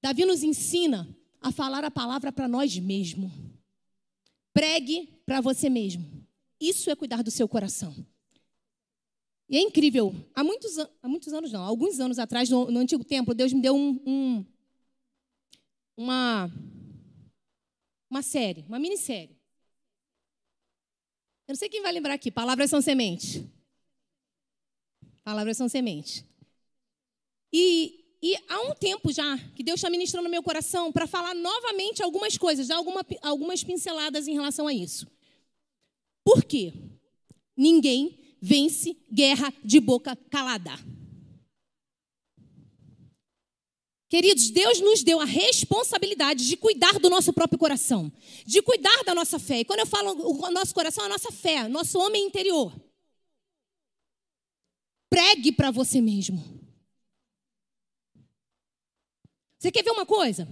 Davi 0.00 0.24
nos 0.24 0.42
ensina 0.42 1.08
a 1.40 1.50
falar 1.50 1.84
a 1.84 1.90
palavra 1.90 2.30
para 2.30 2.46
nós 2.46 2.78
mesmos. 2.78 3.32
Pregue 4.52 5.06
para 5.24 5.40
você 5.40 5.70
mesmo. 5.70 6.26
Isso 6.60 6.90
é 6.90 6.94
cuidar 6.94 7.22
do 7.22 7.30
seu 7.30 7.48
coração. 7.48 8.06
E 9.52 9.58
é 9.58 9.60
incrível. 9.60 10.14
Há 10.34 10.42
muitos, 10.42 10.78
há 10.78 11.06
muitos 11.06 11.30
anos, 11.34 11.52
não, 11.52 11.62
alguns 11.62 12.00
anos 12.00 12.18
atrás, 12.18 12.48
no, 12.48 12.70
no 12.70 12.80
Antigo 12.80 13.04
Templo, 13.04 13.34
Deus 13.34 13.52
me 13.52 13.60
deu 13.60 13.76
um, 13.76 14.00
um, 14.06 14.46
uma, 15.94 16.50
uma 18.08 18.22
série, 18.22 18.64
uma 18.66 18.78
minissérie. 18.78 19.36
Eu 21.46 21.52
não 21.52 21.56
sei 21.56 21.68
quem 21.68 21.82
vai 21.82 21.92
lembrar 21.92 22.14
aqui. 22.14 22.30
Palavras 22.30 22.70
são 22.70 22.80
sementes. 22.80 23.44
Palavras 25.22 25.58
são 25.58 25.68
sementes. 25.68 26.24
E, 27.52 28.16
e 28.22 28.34
há 28.48 28.58
um 28.62 28.74
tempo 28.74 29.12
já 29.12 29.36
que 29.54 29.62
Deus 29.62 29.80
está 29.80 29.90
ministrando 29.90 30.24
no 30.24 30.30
meu 30.30 30.42
coração 30.42 30.90
para 30.90 31.06
falar 31.06 31.34
novamente 31.34 32.02
algumas 32.02 32.38
coisas, 32.38 32.70
alguma, 32.70 33.04
algumas 33.20 33.62
pinceladas 33.62 34.26
em 34.26 34.32
relação 34.32 34.66
a 34.66 34.72
isso. 34.72 35.06
Por 36.24 36.42
quê? 36.42 36.72
Ninguém 37.54 38.21
vence 38.42 38.96
guerra 39.10 39.54
de 39.64 39.78
boca 39.78 40.16
calada. 40.28 40.72
Queridos, 44.08 44.50
Deus 44.50 44.80
nos 44.80 45.02
deu 45.02 45.20
a 45.20 45.24
responsabilidade 45.24 46.46
de 46.46 46.56
cuidar 46.56 46.98
do 46.98 47.08
nosso 47.08 47.32
próprio 47.32 47.58
coração, 47.58 48.12
de 48.44 48.60
cuidar 48.60 49.04
da 49.04 49.14
nossa 49.14 49.38
fé. 49.38 49.60
E 49.60 49.64
quando 49.64 49.78
eu 49.78 49.86
falo 49.86 50.10
o 50.10 50.50
nosso 50.50 50.74
coração, 50.74 51.04
é 51.04 51.06
a 51.06 51.10
nossa 51.10 51.32
fé, 51.32 51.66
nosso 51.68 51.98
homem 51.98 52.26
interior. 52.26 52.74
Pregue 55.08 55.52
para 55.52 55.70
você 55.70 56.00
mesmo. 56.00 56.42
Você 59.58 59.70
quer 59.70 59.84
ver 59.84 59.92
uma 59.92 60.04
coisa? 60.04 60.46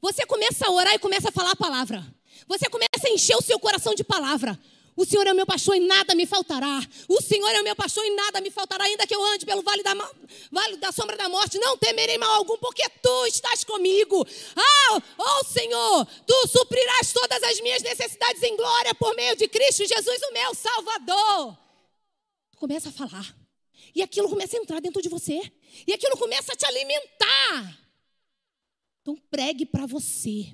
Você 0.00 0.26
começa 0.26 0.66
a 0.66 0.70
orar 0.70 0.94
e 0.94 0.98
começa 0.98 1.28
a 1.28 1.32
falar 1.32 1.52
a 1.52 1.56
palavra. 1.56 2.04
Você 2.48 2.68
começa 2.68 3.06
a 3.06 3.10
encher 3.10 3.36
o 3.36 3.42
seu 3.42 3.60
coração 3.60 3.94
de 3.94 4.02
palavra. 4.02 4.58
O 4.96 5.04
Senhor 5.04 5.26
é 5.26 5.32
o 5.32 5.36
meu 5.36 5.46
pastor 5.46 5.74
e 5.74 5.80
nada 5.80 6.14
me 6.14 6.24
faltará. 6.24 6.80
O 7.08 7.20
Senhor 7.20 7.48
é 7.48 7.60
o 7.60 7.64
meu 7.64 7.74
pastor 7.74 8.04
e 8.04 8.14
nada 8.14 8.40
me 8.40 8.50
faltará. 8.50 8.84
Ainda 8.84 9.06
que 9.06 9.14
eu 9.14 9.24
ande 9.24 9.44
pelo 9.44 9.62
vale 9.62 9.82
da, 9.82 9.92
vale 10.52 10.76
da 10.76 10.92
sombra 10.92 11.16
da 11.16 11.28
morte, 11.28 11.58
não 11.58 11.76
temerei 11.76 12.16
mal 12.16 12.30
algum, 12.36 12.56
porque 12.58 12.88
tu 13.02 13.26
estás 13.26 13.64
comigo. 13.64 14.24
Ah, 14.54 15.02
oh 15.18 15.44
Senhor, 15.44 16.06
tu 16.26 16.48
suprirás 16.48 17.12
todas 17.12 17.42
as 17.42 17.60
minhas 17.60 17.82
necessidades 17.82 18.42
em 18.42 18.56
glória 18.56 18.94
por 18.94 19.16
meio 19.16 19.36
de 19.36 19.48
Cristo 19.48 19.84
Jesus, 19.84 20.22
o 20.22 20.32
meu 20.32 20.54
Salvador. 20.54 21.58
Começa 22.56 22.88
a 22.88 22.92
falar. 22.92 23.36
E 23.94 24.02
aquilo 24.02 24.28
começa 24.28 24.56
a 24.56 24.60
entrar 24.60 24.80
dentro 24.80 25.02
de 25.02 25.08
você. 25.08 25.40
E 25.86 25.92
aquilo 25.92 26.16
começa 26.16 26.52
a 26.52 26.56
te 26.56 26.64
alimentar. 26.66 27.80
Então 29.02 29.16
pregue 29.28 29.66
para 29.66 29.86
você. 29.86 30.52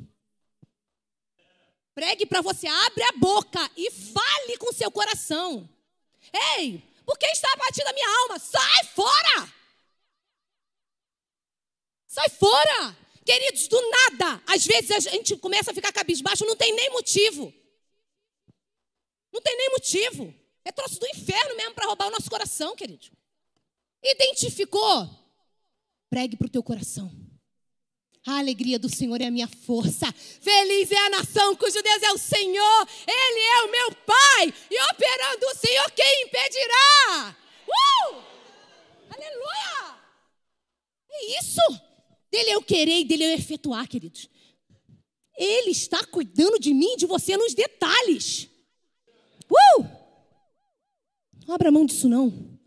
Pregue 1.94 2.24
para 2.26 2.40
você, 2.40 2.66
abre 2.66 3.03
a 3.05 3.12
boca 3.18 3.70
e 3.76 3.90
fale 3.90 4.57
com 4.59 4.72
seu 4.72 4.90
coração. 4.90 5.68
Ei, 6.59 6.83
por 7.05 7.18
que 7.18 7.26
está 7.26 7.53
abatida 7.53 7.90
a 7.90 7.92
minha 7.92 8.09
alma? 8.22 8.38
Sai 8.38 8.85
fora! 8.94 9.55
Sai 12.07 12.29
fora! 12.29 12.96
Queridos, 13.24 13.68
do 13.68 13.81
nada, 13.90 14.42
às 14.46 14.66
vezes 14.66 14.90
a 14.90 14.98
gente 14.98 15.37
começa 15.37 15.70
a 15.70 15.74
ficar 15.74 15.92
cabisbaixo, 15.92 16.46
não 16.46 16.57
tem 16.57 16.72
nem 16.72 16.90
motivo. 16.90 17.53
Não 19.33 19.40
tem 19.40 19.57
nem 19.57 19.70
motivo. 19.70 20.35
É 20.64 20.72
troço 20.72 20.98
do 20.98 21.07
inferno 21.07 21.57
mesmo 21.57 21.74
para 21.74 21.87
roubar 21.87 22.09
o 22.09 22.11
nosso 22.11 22.31
coração, 22.31 22.74
querido. 22.74 23.07
Identificou? 24.03 25.09
Pregue 26.09 26.37
para 26.37 26.46
o 26.46 26.50
teu 26.50 26.62
coração. 26.62 27.19
A 28.26 28.38
alegria 28.38 28.78
do 28.78 28.88
Senhor 28.88 29.20
é 29.20 29.26
a 29.26 29.30
minha 29.30 29.48
força. 29.48 30.12
Feliz 30.12 30.92
é 30.92 30.98
a 30.98 31.11
nação 31.11 31.56
cujo 31.56 31.83
Deus 31.83 32.02
é 32.02 32.12
o 32.12 32.18
Senhor. 32.18 32.88
Ele 33.06 33.40
é 33.40 33.62
o 33.62 33.70
meu 33.70 33.92
Pai. 34.04 34.54
E 34.70 34.83
operando 34.92 35.46
o 35.46 35.54
Senhor, 35.54 35.90
quem 35.92 36.26
impedirá? 36.26 37.37
Uh! 37.66 38.16
Aleluia! 39.11 39.98
É 41.11 41.40
isso. 41.40 41.61
Dele 42.30 42.50
eu 42.50 42.62
querer 42.62 43.00
e 43.00 43.04
dele 43.04 43.24
eu 43.24 43.33
efetuar, 43.33 43.88
queridos. 43.88 44.28
Ele 45.37 45.70
está 45.70 46.04
cuidando 46.04 46.59
de 46.59 46.74
mim, 46.74 46.96
de 46.96 47.06
você 47.06 47.37
nos 47.38 47.54
detalhes. 47.54 48.48
Uh! 49.50 49.87
Não 51.46 51.54
abra 51.54 51.72
mão 51.72 51.87
disso 51.87 52.09
não. 52.09 52.59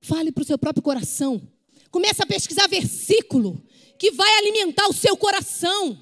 Fale 0.00 0.32
para 0.32 0.42
o 0.42 0.46
seu 0.46 0.58
próprio 0.58 0.82
coração. 0.82 1.46
Comece 1.90 2.22
a 2.22 2.26
pesquisar 2.26 2.66
versículo 2.68 3.62
que 3.98 4.10
vai 4.10 4.32
alimentar 4.38 4.86
o 4.88 4.92
seu 4.92 5.16
coração, 5.16 5.98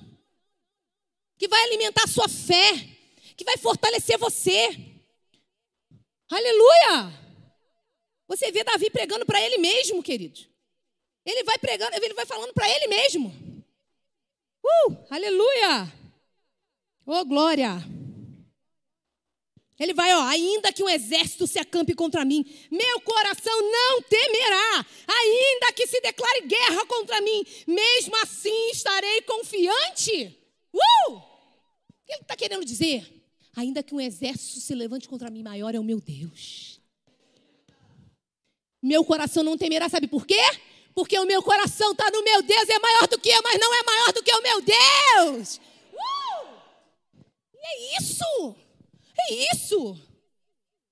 que 1.39 1.49
vai 1.49 1.63
alimentar 1.65 2.05
a 2.05 2.09
sua 2.09 2.29
fé, 2.29 2.73
que 3.37 3.45
vai 3.45 3.57
fortalecer 3.57 4.19
você. 4.19 4.69
Aleluia! 6.31 7.13
Você 8.29 8.51
vê 8.51 8.65
Davi 8.65 8.89
pregando 8.91 9.27
para 9.27 9.41
ele 9.41 9.59
mesmo, 9.59 10.03
querido. 10.03 10.41
Ele 11.25 11.45
vai 11.45 11.59
pregando, 11.59 11.95
ele 11.95 12.15
vai 12.15 12.27
falando 12.27 12.53
para 12.53 12.69
ele 12.69 12.87
mesmo. 12.87 13.29
Uh, 14.65 14.97
aleluia! 15.11 15.93
Oh, 17.05 17.25
glória! 17.25 17.77
Ele 19.83 19.93
vai, 19.93 20.15
ó, 20.15 20.23
ainda 20.29 20.73
que 20.73 20.81
um 20.81 20.89
exército 20.89 21.45
se 21.45 21.59
acampe 21.59 21.93
contra 21.93 22.25
mim, 22.25 22.47
meu 22.71 23.01
coração 23.01 23.53
não 23.63 24.01
temerá. 24.03 24.87
Ainda 25.09 25.73
que 25.73 25.89
se 25.89 26.01
declare 26.01 26.43
guerra 26.43 26.87
contra 26.87 27.21
mim, 27.21 27.45
mesmo 27.67 28.15
assim 28.23 28.71
estarei 28.71 29.23
confiante. 29.23 30.39
Uh! 30.73 31.15
O 31.15 31.23
que 32.07 32.13
ele 32.13 32.23
está 32.23 32.37
querendo 32.37 32.65
dizer? 32.65 33.13
Ainda 33.57 33.83
que 33.83 33.93
um 33.93 34.01
exército 34.01 34.61
se 34.61 34.73
levante 34.73 35.09
contra 35.09 35.29
mim, 35.29 35.43
maior 35.43 35.75
é 35.75 35.81
o 35.81 35.85
meu 35.85 36.01
Deus. 36.01 36.81
Meu 38.81 39.05
coração 39.05 39.43
não 39.43 39.59
temerá, 39.59 39.89
sabe 39.89 40.07
por 40.07 40.25
quê? 40.25 40.41
Porque 40.95 41.19
o 41.19 41.27
meu 41.27 41.43
coração 41.43 41.91
está 41.91 42.09
no 42.09 42.23
meu 42.23 42.41
Deus, 42.41 42.69
é 42.69 42.79
maior 42.79 43.09
do 43.09 43.19
que 43.19 43.31
eu, 43.31 43.43
mas 43.43 43.59
não 43.59 43.75
é 43.75 43.83
maior 43.83 44.13
do 44.13 44.23
que 44.23 44.33
o 44.33 44.43
meu 44.43 44.61
Deus. 44.61 45.61
Uh! 45.93 46.47
E 47.53 47.67
é 47.67 47.99
isso. 47.99 48.63
É 49.31 49.55
isso. 49.55 49.99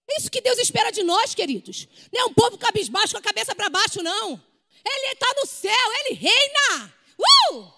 É 0.09 0.17
isso 0.17 0.31
que 0.31 0.41
Deus 0.41 0.59
espera 0.59 0.91
de 0.91 1.03
nós, 1.03 1.35
queridos. 1.35 1.87
Não 2.13 2.23
é 2.23 2.25
um 2.25 2.35
povo 2.35 2.59
cabisbaixo 2.59 3.13
com 3.13 3.19
a 3.19 3.23
cabeça 3.23 3.55
para 3.55 3.71
baixo, 3.71 4.03
não. 4.03 4.43
Ele 4.85 5.13
está 5.13 5.27
no 5.37 5.47
céu, 5.47 5.93
ele 6.01 6.15
reina. 6.15 6.95
Uh! 7.19 7.73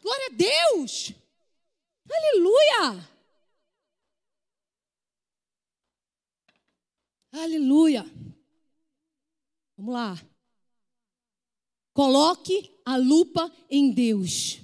Glória 0.00 0.26
a 0.26 0.36
Deus. 0.36 1.12
Aleluia. 2.10 3.08
Aleluia. 7.32 8.02
Vamos 9.76 9.92
lá. 9.92 10.16
Coloque 11.92 12.72
a 12.84 12.96
lupa 12.96 13.50
em 13.68 13.90
Deus, 13.90 14.58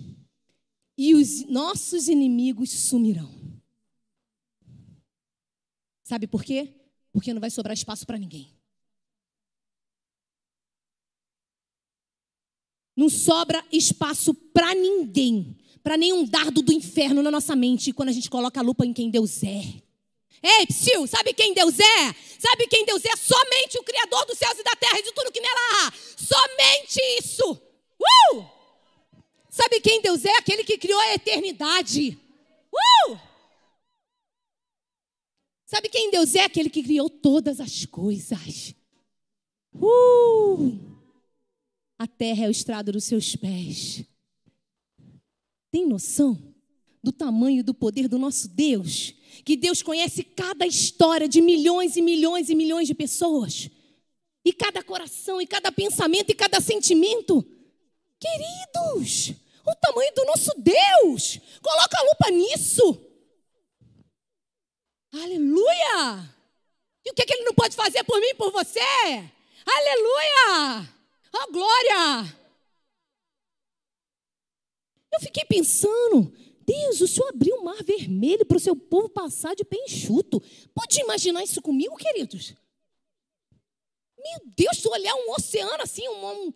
e 0.97 1.15
os 1.15 1.47
nossos 1.49 2.09
inimigos 2.09 2.71
sumirão. 2.71 3.42
Sabe 6.13 6.27
por 6.27 6.45
quê? 6.45 6.69
Porque 7.11 7.33
não 7.33 7.41
vai 7.41 7.49
sobrar 7.49 7.73
espaço 7.73 8.05
para 8.05 8.19
ninguém. 8.19 8.55
Não 12.95 13.09
sobra 13.09 13.65
espaço 13.73 14.35
para 14.35 14.75
ninguém, 14.75 15.57
para 15.83 15.97
nenhum 15.97 16.27
dardo 16.27 16.61
do 16.61 16.71
inferno 16.71 17.23
na 17.23 17.31
nossa 17.31 17.57
mente 17.57 17.95
quando 17.95 18.11
a 18.11 18.13
gente 18.13 18.29
coloca 18.29 18.61
a 18.61 18.63
lupa 18.63 18.85
em 18.85 18.93
quem 18.93 19.09
Deus 19.09 19.43
é. 19.43 19.83
Ei, 20.43 20.67
psiu, 20.67 21.07
sabe 21.07 21.33
quem 21.33 21.55
Deus 21.55 21.79
é? 21.81 22.13
Sabe 22.39 22.67
quem 22.67 22.85
Deus 22.85 23.03
é? 23.07 23.17
Somente 23.17 23.79
o 23.79 23.83
Criador 23.83 24.27
dos 24.27 24.37
céus 24.37 24.59
e 24.59 24.63
da 24.63 24.77
terra 24.77 24.99
e 24.99 25.05
de 25.05 25.13
tudo 25.13 25.33
que 25.33 25.41
nela 25.41 25.87
há. 25.87 25.93
Somente 26.15 27.01
isso. 27.19 27.53
Uh! 28.35 28.45
Sabe 29.49 29.81
quem 29.81 30.03
Deus 30.03 30.27
é? 30.27 30.37
Aquele 30.37 30.63
que 30.63 30.77
criou 30.77 31.01
a 31.01 31.15
eternidade. 31.15 32.19
Uh! 32.71 33.32
Sabe 35.73 35.89
quem 35.89 36.11
Deus 36.11 36.35
é? 36.35 36.41
Aquele 36.41 36.69
que 36.69 36.83
criou 36.83 37.09
todas 37.09 37.59
as 37.59 37.87
coisas. 37.87 38.75
Uh! 39.75 40.79
A 41.99 42.07
terra 42.07 42.45
é 42.45 42.49
o 42.49 42.51
estrado 42.51 42.93
dos 42.93 43.05
seus 43.05 43.35
pés. 43.35 44.05
Tem 45.71 45.87
noção 45.87 46.37
do 47.03 47.11
tamanho 47.11 47.65
do 47.65 47.73
poder 47.73 48.07
do 48.07 48.19
nosso 48.19 48.49
Deus? 48.49 49.15
Que 49.47 49.57
Deus 49.57 49.81
conhece 49.81 50.23
cada 50.23 50.67
história 50.67 51.27
de 51.27 51.41
milhões 51.41 51.97
e 51.97 52.03
milhões 52.03 52.51
e 52.51 52.55
milhões 52.55 52.87
de 52.87 52.95
pessoas. 52.95 53.71
E 54.45 54.53
cada 54.53 54.83
coração, 54.83 55.41
e 55.41 55.47
cada 55.47 55.73
pensamento, 55.73 56.29
e 56.29 56.35
cada 56.35 56.61
sentimento. 56.61 57.43
Queridos, 58.21 59.33
o 59.67 59.75
tamanho 59.77 60.13
do 60.17 60.27
nosso 60.27 60.51
Deus. 60.59 61.41
Coloca 61.63 61.97
a 61.99 62.03
lupa 62.03 62.31
nisso. 62.31 63.12
Aleluia! 65.13 66.35
E 67.05 67.11
o 67.11 67.15
que, 67.15 67.27
que 67.27 67.35
ele 67.35 67.45
não 67.45 67.55
pode 67.55 67.77
fazer 67.77 68.03
por 68.05 68.19
mim 68.21 68.29
e 68.29 68.35
por 68.35 68.51
você? 68.51 68.81
Aleluia! 69.67 70.89
Oh, 71.35 71.53
glória! 71.53 72.39
Eu 75.13 75.21
fiquei 75.21 75.45
pensando, 75.45 76.33
Deus, 76.65 77.01
o 77.03 77.09
Senhor 77.09 77.29
abriu 77.29 77.57
o 77.57 77.65
mar 77.65 77.83
vermelho 77.85 78.47
para 78.47 78.57
o 78.57 78.61
seu 78.61 78.75
povo 78.75 79.11
passar 79.11 79.55
de 79.55 79.65
pé 79.65 79.77
enxuto. 79.77 80.41
Pode 80.75 81.01
imaginar 81.01 81.45
isso 81.45 81.61
comigo, 81.61 81.97
queridos? 81.97 82.55
Meu 84.19 84.41
Deus, 84.57 84.79
se 84.79 84.89
olhar 84.89 85.15
um 85.15 85.33
oceano 85.33 85.83
assim, 85.83 86.09
um, 86.09 86.27
um, 86.27 86.55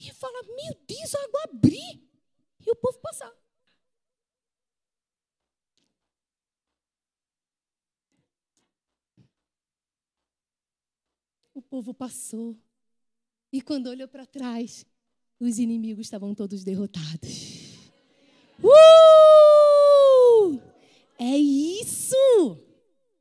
e 0.00 0.12
falar, 0.12 0.42
meu 0.42 0.74
Deus, 0.88 1.14
a 1.14 1.22
água 1.22 1.42
abrir 1.44 2.02
e 2.66 2.70
o 2.70 2.76
povo 2.76 2.98
passar. 2.98 3.32
O 11.54 11.62
povo 11.62 11.94
passou. 11.94 12.56
E 13.52 13.62
quando 13.62 13.86
olhou 13.86 14.08
para 14.08 14.26
trás, 14.26 14.84
os 15.38 15.60
inimigos 15.60 16.06
estavam 16.06 16.34
todos 16.34 16.64
derrotados. 16.64 17.78
Uh! 18.60 20.60
É 21.16 21.38
isso! 21.38 22.16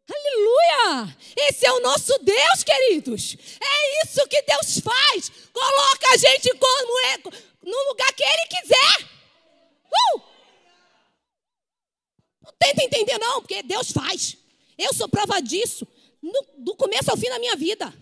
Aleluia! 0.10 1.16
Esse 1.38 1.68
é 1.68 1.72
o 1.74 1.82
nosso 1.82 2.18
Deus, 2.24 2.64
queridos. 2.64 3.38
É 3.62 4.04
isso 4.04 4.28
que 4.28 4.42
Deus 4.42 4.80
faz. 4.80 5.30
Coloca 5.54 6.14
a 6.14 6.18
gente 6.18 6.50
como 6.58 7.00
é, 7.06 7.18
no 7.62 7.90
lugar 7.90 8.12
que 8.14 8.24
Ele 8.24 8.48
quiser. 8.48 9.10
Uh! 9.86 10.22
Não 12.42 12.52
tenta 12.58 12.84
entender, 12.84 13.20
não, 13.20 13.42
porque 13.42 13.62
Deus 13.62 13.92
faz. 13.92 14.38
Eu 14.76 14.92
sou 14.92 15.08
prova 15.08 15.40
disso. 15.40 15.88
No, 16.20 16.44
do 16.58 16.76
começo 16.76 17.12
ao 17.12 17.18
fim 17.18 17.30
da 17.30 17.38
minha 17.38 17.56
vida. 17.56 17.94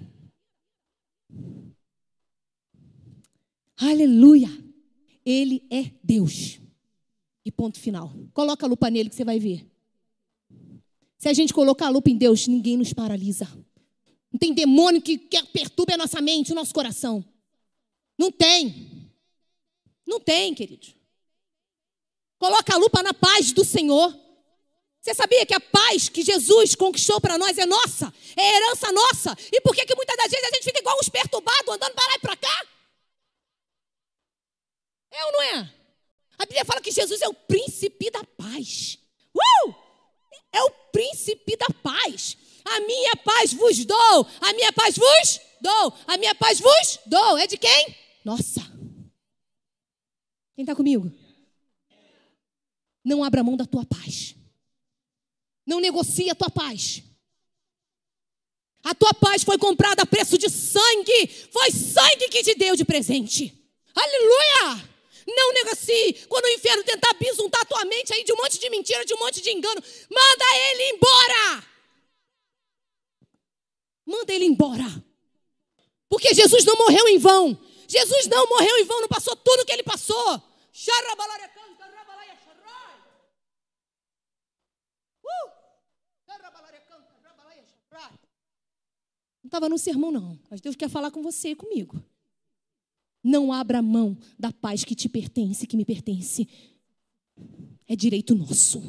Aleluia! 3.82 4.48
Ele 5.26 5.66
é 5.72 5.92
Deus. 6.04 6.60
E 7.44 7.52
ponto 7.52 7.80
final. 7.80 8.14
Coloca 8.32 8.66
a 8.66 8.70
lupa 8.70 8.92
nele 8.92 9.10
que 9.10 9.16
você 9.16 9.26
vai 9.26 9.40
ver. 9.40 9.68
Se 11.18 11.28
a 11.28 11.34
gente 11.34 11.52
colocar 11.52 11.88
a 11.88 11.90
lupa 11.90 12.10
em 12.10 12.16
Deus, 12.16 12.48
ninguém 12.48 12.78
nos 12.78 12.94
paralisa. 12.94 13.48
Não 14.32 14.40
tem 14.40 14.54
demônio 14.54 15.02
que, 15.02 15.18
perturbe 15.52 15.94
a 15.94 15.98
nossa 15.98 16.22
mente, 16.22 16.52
o 16.52 16.56
nosso 16.56 16.74
coração. 16.74 17.26
Não 18.18 18.32
tem. 18.32 19.10
Não 20.06 20.20
tem, 20.20 20.54
querido. 20.54 20.88
Coloca 22.38 22.76
a 22.76 22.78
lupa 22.78 23.02
na 23.02 23.16
paz 23.16 23.52
do 23.52 23.66
Senhor. 23.66 24.16
Você 25.02 25.16
sabia 25.16 25.44
que 25.44 25.56
a 25.56 25.60
paz 25.60 26.08
que 26.08 26.22
Jesus 26.22 26.76
conquistou 26.76 27.20
para 27.20 27.36
nós 27.36 27.58
é 27.58 27.66
nossa? 27.66 28.14
É 28.38 28.58
herança 28.58 28.92
nossa. 28.92 29.36
E 29.52 29.60
por 29.62 29.76
que, 29.76 29.86
que 29.86 29.96
muitas 29.96 30.16
das 30.16 30.30
vezes 30.30 30.46
a 30.46 30.56
gente 30.56 30.66
fica 30.66 30.80
igual 30.80 30.98
uns 31.00 31.10
perturbados, 31.10 31.68
andando 31.68 31.94
para 31.94 32.08
lá 32.08 32.16
e 32.16 32.20
para 32.20 32.36
cá? 32.38 32.68
É 35.12 35.26
ou 35.26 35.32
não 35.32 35.42
é? 35.42 35.74
A 36.38 36.46
Bíblia 36.46 36.66
fala 36.66 36.82
que 36.82 36.92
Jesus 36.92 37.22
é 37.22 37.28
o 37.28 37.34
príncipe 37.34 38.10
da 38.10 38.24
paz. 38.24 38.98
Uh! 39.36 39.76
É 40.52 40.62
o 40.64 40.72
príncipe 40.92 41.56
da 41.56 41.68
paz. 41.84 42.38
A 42.66 42.80
minha 42.82 43.16
paz 43.18 43.54
vos 43.54 43.86
dou. 43.86 44.28
A 44.40 44.54
minha 44.54 44.74
paz 44.74 44.96
vos 44.98 45.42
dou. 45.60 45.94
A 46.08 46.18
minha 46.18 46.34
paz 46.34 46.60
vos 46.60 47.00
dou. 47.06 47.38
É 47.38 47.46
de 47.46 47.58
quem? 47.58 47.96
Nossa. 48.24 48.62
Quem 50.56 50.64
está 50.64 50.76
comigo? 50.76 51.12
Não 53.04 53.24
abra 53.24 53.44
mão 53.44 53.58
da 53.58 53.66
tua 53.66 53.86
paz. 53.86 54.36
Não 55.66 55.80
negocie 55.80 56.30
a 56.30 56.36
tua 56.36 56.50
paz. 56.50 57.04
A 58.84 58.96
tua 58.96 59.14
paz 59.14 59.44
foi 59.44 59.58
comprada 59.58 60.04
a 60.04 60.06
preço 60.08 60.38
de 60.38 60.50
sangue. 60.50 61.28
Foi 61.52 61.72
sangue 61.72 62.30
que 62.30 62.44
te 62.44 62.56
deu 62.56 62.76
de 62.76 62.84
presente. 62.84 63.58
Aleluia! 63.96 64.91
Não 65.36 65.54
negocie. 65.54 66.26
Quando 66.28 66.46
o 66.46 66.50
inferno 66.50 66.84
tentar 66.84 67.14
bisuntar 67.14 67.62
a 67.62 67.66
tua 67.66 67.86
mente 67.86 68.14
aí 68.14 68.24
de 68.24 68.34
um 68.34 68.38
monte 68.38 68.60
de 68.60 68.70
mentira, 68.70 69.06
de 69.06 69.14
um 69.14 69.20
monte 69.20 69.42
de 69.42 69.52
engano, 69.52 69.82
manda 70.10 70.46
ele 70.72 70.96
embora. 70.96 71.68
Manda 74.06 74.34
ele 74.34 74.46
embora. 74.46 75.04
Porque 76.10 76.34
Jesus 76.34 76.66
não 76.66 76.76
morreu 76.76 77.08
em 77.08 77.18
vão. 77.18 77.58
Jesus 77.88 78.28
não 78.28 78.48
morreu 78.48 78.78
em 78.78 78.86
vão, 78.86 79.02
não 79.02 79.08
passou 79.08 79.36
tudo 79.36 79.62
o 79.62 79.66
que 79.66 79.72
ele 79.72 79.84
passou. 79.84 80.36
Uh! 85.24 85.52
Não 89.44 89.48
estava 89.48 89.70
no 89.70 89.78
sermão, 89.78 90.12
não. 90.12 90.40
Mas 90.50 90.62
Deus 90.62 90.76
quer 90.76 90.90
falar 90.90 91.12
com 91.12 91.22
você 91.22 91.50
e 91.50 91.56
comigo. 91.56 92.02
Não 93.24 93.54
abra 93.54 93.82
mão 93.82 94.18
da 94.38 94.52
paz 94.52 94.84
que 94.84 94.96
te 94.96 95.08
pertence, 95.08 95.68
que 95.68 95.78
me 95.78 95.86
pertence. 95.86 96.48
É 97.88 97.96
direito 97.96 98.34
nosso. 98.34 98.82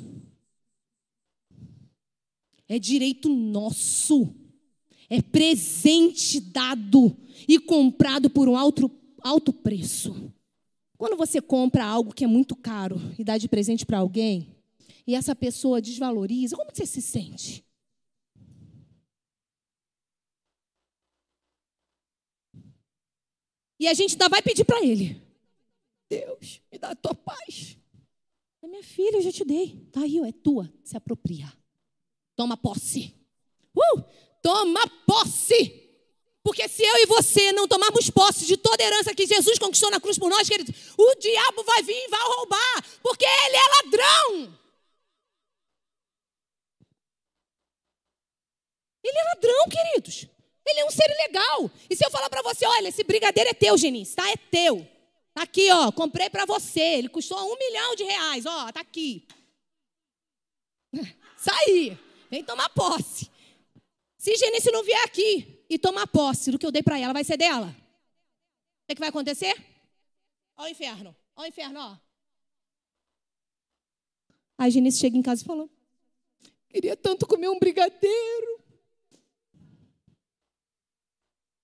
É 2.68 2.78
direito 2.78 3.28
nosso. 3.28 4.34
É 5.10 5.20
presente 5.20 6.40
dado 6.40 7.14
e 7.46 7.58
comprado 7.58 8.30
por 8.30 8.48
um 8.48 8.56
alto, 8.56 8.90
alto 9.20 9.52
preço. 9.52 10.32
Quando 10.96 11.16
você 11.16 11.40
compra 11.40 11.84
algo 11.84 12.14
que 12.14 12.24
é 12.24 12.28
muito 12.28 12.56
caro 12.56 13.00
e 13.18 13.24
dá 13.24 13.36
de 13.36 13.48
presente 13.48 13.84
para 13.84 13.98
alguém, 13.98 14.48
e 15.06 15.14
essa 15.14 15.34
pessoa 15.34 15.82
desvaloriza, 15.82 16.56
como 16.56 16.70
você 16.72 16.86
se 16.86 17.02
sente? 17.02 17.64
E 23.82 23.88
a 23.88 23.94
gente 23.94 24.12
ainda 24.12 24.28
vai 24.28 24.40
pedir 24.40 24.64
para 24.64 24.80
ele: 24.80 25.20
Deus, 26.08 26.62
me 26.70 26.78
dá 26.78 26.90
a 26.90 26.94
tua 26.94 27.16
paz. 27.16 27.76
É 28.62 28.68
minha 28.68 28.84
filha, 28.84 29.16
eu 29.16 29.22
já 29.22 29.32
te 29.32 29.44
dei. 29.44 29.88
Tá 29.90 30.02
aí, 30.02 30.20
ó, 30.20 30.24
é 30.24 30.30
tua. 30.30 30.72
Se 30.84 30.96
apropria. 30.96 31.52
Toma 32.36 32.56
posse. 32.56 33.12
Uh! 33.74 34.04
Toma 34.40 34.86
posse. 35.04 35.80
Porque 36.44 36.68
se 36.68 36.84
eu 36.84 36.94
e 36.98 37.06
você 37.06 37.50
não 37.50 37.66
tomarmos 37.66 38.08
posse 38.08 38.46
de 38.46 38.56
toda 38.56 38.80
a 38.80 38.86
herança 38.86 39.16
que 39.16 39.26
Jesus 39.26 39.58
conquistou 39.58 39.90
na 39.90 40.00
cruz 40.00 40.16
por 40.16 40.30
nós, 40.30 40.48
queridos, 40.48 40.94
o 40.96 41.14
diabo 41.16 41.64
vai 41.64 41.82
vir 41.82 42.04
e 42.04 42.08
vai 42.08 42.20
roubar, 42.22 42.84
porque 43.02 43.24
ele 43.24 43.56
é 43.56 43.68
ladrão. 43.82 44.58
Ele 49.02 49.18
é 49.18 49.24
ladrão, 49.24 49.68
queridos. 49.68 50.28
Ele 50.66 50.80
é 50.80 50.84
um 50.84 50.90
ser 50.90 51.08
legal. 51.26 51.70
E 51.90 51.96
se 51.96 52.04
eu 52.04 52.10
falar 52.10 52.30
para 52.30 52.42
você, 52.42 52.66
olha, 52.66 52.88
esse 52.88 53.02
brigadeiro 53.02 53.50
é 53.50 53.54
teu, 53.54 53.76
Genis, 53.76 54.14
tá? 54.14 54.30
É 54.30 54.36
teu. 54.36 54.86
Tá 55.34 55.42
aqui, 55.42 55.70
ó, 55.70 55.90
comprei 55.90 56.28
para 56.30 56.44
você. 56.44 56.80
Ele 56.80 57.08
custou 57.08 57.38
um 57.38 57.58
milhão 57.58 57.94
de 57.96 58.04
reais, 58.04 58.46
ó, 58.46 58.70
tá 58.70 58.80
aqui. 58.80 59.26
Saí, 61.36 61.98
vem 62.30 62.44
tomar 62.44 62.68
posse. 62.70 63.30
Se 64.16 64.36
Genice 64.36 64.70
não 64.70 64.84
vier 64.84 65.02
aqui 65.04 65.64
e 65.68 65.78
tomar 65.78 66.06
posse 66.06 66.50
do 66.50 66.58
que 66.58 66.66
eu 66.66 66.70
dei 66.70 66.82
para 66.82 66.98
ela, 66.98 67.12
vai 67.12 67.24
ser 67.24 67.36
dela? 67.36 67.66
O 67.66 68.86
que, 68.86 68.92
é 68.92 68.94
que 68.94 69.00
vai 69.00 69.08
acontecer? 69.08 69.54
Ó 70.56 70.64
o 70.64 70.68
inferno, 70.68 71.16
ó 71.34 71.42
o 71.42 71.46
inferno, 71.46 71.80
ó. 71.80 71.96
Aí 74.58 74.70
Genice 74.70 75.00
chega 75.00 75.16
em 75.16 75.22
casa 75.22 75.42
e 75.42 75.44
falou: 75.44 75.68
Queria 76.68 76.96
tanto 76.96 77.26
comer 77.26 77.48
um 77.48 77.58
brigadeiro. 77.58 78.61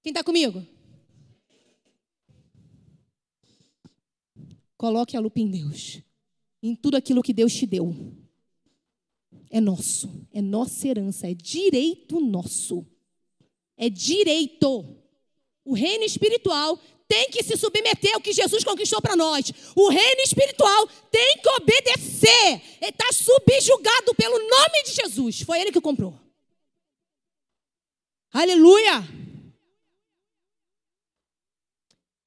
Quem 0.02 0.10
está 0.10 0.22
comigo? 0.22 0.64
Coloque 4.76 5.16
a 5.16 5.20
lupa 5.20 5.40
em 5.40 5.50
Deus, 5.50 6.00
em 6.62 6.74
tudo 6.76 6.96
aquilo 6.96 7.22
que 7.22 7.32
Deus 7.32 7.52
te 7.52 7.66
deu. 7.66 7.94
É 9.50 9.60
nosso, 9.60 10.26
é 10.32 10.40
nossa 10.40 10.86
herança, 10.86 11.28
é 11.28 11.34
direito 11.34 12.20
nosso. 12.20 12.86
É 13.76 13.88
direito. 13.88 14.96
O 15.64 15.74
reino 15.74 16.04
espiritual 16.04 16.78
tem 17.08 17.30
que 17.30 17.42
se 17.42 17.56
submeter 17.56 18.14
ao 18.14 18.20
que 18.20 18.32
Jesus 18.32 18.62
conquistou 18.62 19.00
para 19.00 19.16
nós. 19.16 19.50
O 19.74 19.88
reino 19.88 20.20
espiritual 20.20 20.86
tem 21.10 21.38
que 21.38 21.48
obedecer. 21.48 22.62
Está 22.80 23.12
subjugado 23.12 24.14
pelo 24.14 24.38
nome 24.38 24.82
de 24.84 24.92
Jesus. 24.92 25.40
Foi 25.40 25.60
ele 25.60 25.72
que 25.72 25.80
comprou. 25.80 26.14
Aleluia! 28.32 29.27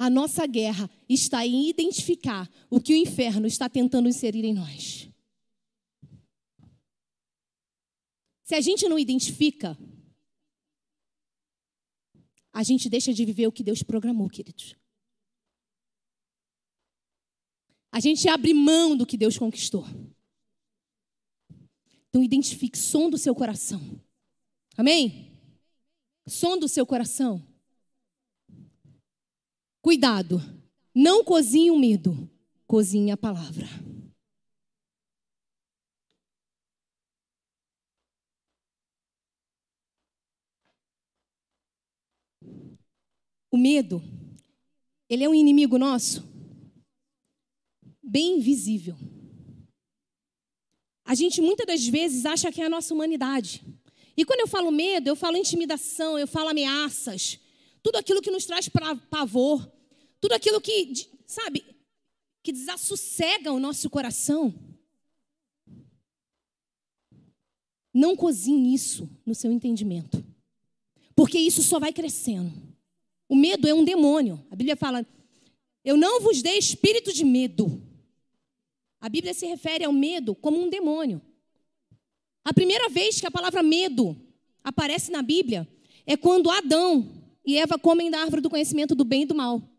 A 0.01 0.09
nossa 0.09 0.47
guerra 0.47 0.89
está 1.07 1.45
em 1.45 1.69
identificar 1.69 2.49
o 2.71 2.81
que 2.81 2.91
o 2.91 2.97
inferno 2.97 3.45
está 3.45 3.69
tentando 3.69 4.09
inserir 4.09 4.43
em 4.43 4.51
nós. 4.51 5.07
Se 8.43 8.55
a 8.55 8.61
gente 8.61 8.89
não 8.89 8.97
identifica, 8.97 9.77
a 12.51 12.63
gente 12.63 12.89
deixa 12.89 13.13
de 13.13 13.23
viver 13.23 13.45
o 13.45 13.51
que 13.51 13.61
Deus 13.61 13.83
programou, 13.83 14.27
queridos. 14.27 14.75
A 17.91 17.99
gente 17.99 18.27
abre 18.27 18.55
mão 18.55 18.97
do 18.97 19.05
que 19.05 19.15
Deus 19.15 19.37
conquistou. 19.37 19.85
Então 22.09 22.23
identifique 22.23 22.75
som 22.75 23.07
do 23.07 23.19
seu 23.19 23.35
coração. 23.35 24.01
Amém? 24.75 25.31
Som 26.25 26.57
do 26.57 26.67
seu 26.67 26.87
coração. 26.87 27.50
Cuidado, 29.91 30.41
não 30.95 31.21
cozinhe 31.21 31.69
o 31.69 31.77
medo, 31.77 32.32
cozinhe 32.65 33.12
a 33.12 33.17
palavra. 33.17 33.67
O 43.51 43.58
medo, 43.58 44.01
ele 45.10 45.25
é 45.25 45.30
um 45.30 45.36
inimigo 45.36 45.77
nosso, 45.77 46.23
bem 48.01 48.38
invisível. 48.38 48.95
A 51.04 51.13
gente 51.13 51.41
muitas 51.41 51.67
das 51.67 51.86
vezes 51.86 52.25
acha 52.25 52.49
que 52.49 52.62
é 52.62 52.65
a 52.65 52.69
nossa 52.69 52.93
humanidade. 52.93 53.62
E 54.15 54.23
quando 54.23 54.39
eu 54.39 54.47
falo 54.47 54.71
medo, 54.71 55.10
eu 55.10 55.17
falo 55.17 55.36
intimidação, 55.36 56.17
eu 56.17 56.27
falo 56.27 56.47
ameaças, 56.47 57.41
tudo 57.84 57.97
aquilo 57.97 58.21
que 58.21 58.32
nos 58.32 58.45
traz 58.45 58.69
pavor, 59.10 59.69
tudo 60.21 60.34
aquilo 60.34 60.62
que, 60.62 61.10
sabe, 61.25 61.65
que 62.43 62.51
desassossega 62.51 63.51
o 63.51 63.60
nosso 63.60 63.89
coração. 63.89 64.53
Não 67.91 68.15
cozinhe 68.15 68.73
isso 68.73 69.10
no 69.25 69.36
seu 69.36 69.51
entendimento, 69.51 70.23
porque 71.15 71.38
isso 71.38 71.63
só 71.63 71.79
vai 71.79 71.91
crescendo. 71.91 72.53
O 73.27 73.36
medo 73.36 73.67
é 73.67 73.73
um 73.73 73.84
demônio. 73.84 74.45
A 74.49 74.55
Bíblia 74.55 74.75
fala: 74.75 75.05
Eu 75.84 75.97
não 75.97 76.21
vos 76.21 76.41
dei 76.41 76.57
espírito 76.57 77.12
de 77.12 77.25
medo. 77.25 77.81
A 79.01 79.10
Bíblia 79.10 79.34
se 79.34 79.47
refere 79.47 79.84
ao 79.84 79.91
medo 79.91 80.36
como 80.36 80.62
um 80.62 80.69
demônio. 80.69 81.21
A 82.45 82.53
primeira 82.53 82.88
vez 82.89 83.19
que 83.19 83.27
a 83.27 83.31
palavra 83.31 83.63
medo 83.63 84.15
aparece 84.63 85.12
na 85.12 85.21
Bíblia 85.21 85.67
é 86.05 86.15
quando 86.15 86.49
Adão 86.49 87.10
e 87.45 87.57
Eva 87.57 87.77
comem 87.79 88.12
da 88.12 88.21
árvore 88.21 88.41
do 88.41 88.49
conhecimento 88.49 88.93
do 88.93 89.03
bem 89.03 89.23
e 89.23 89.25
do 89.25 89.36
mal. 89.36 89.70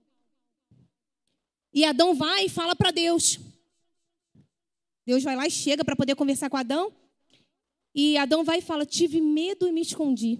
E 1.72 1.85
Adão 1.85 2.14
vai 2.14 2.46
e 2.46 2.48
fala 2.48 2.76
para 2.76 2.90
Deus. 2.90 3.38
Deus 5.06 5.22
vai 5.22 5.35
lá 5.35 5.46
e 5.46 5.50
chega 5.50 5.85
para 5.85 5.96
poder 5.96 6.14
conversar 6.14 6.50
com 6.50 6.56
Adão. 6.56 6.92
E 7.94 8.16
Adão 8.16 8.44
vai 8.44 8.58
e 8.58 8.62
fala: 8.62 8.85
Tive 8.85 9.20
medo 9.20 9.66
e 9.66 9.72
me 9.72 9.80
escondi. 9.80 10.38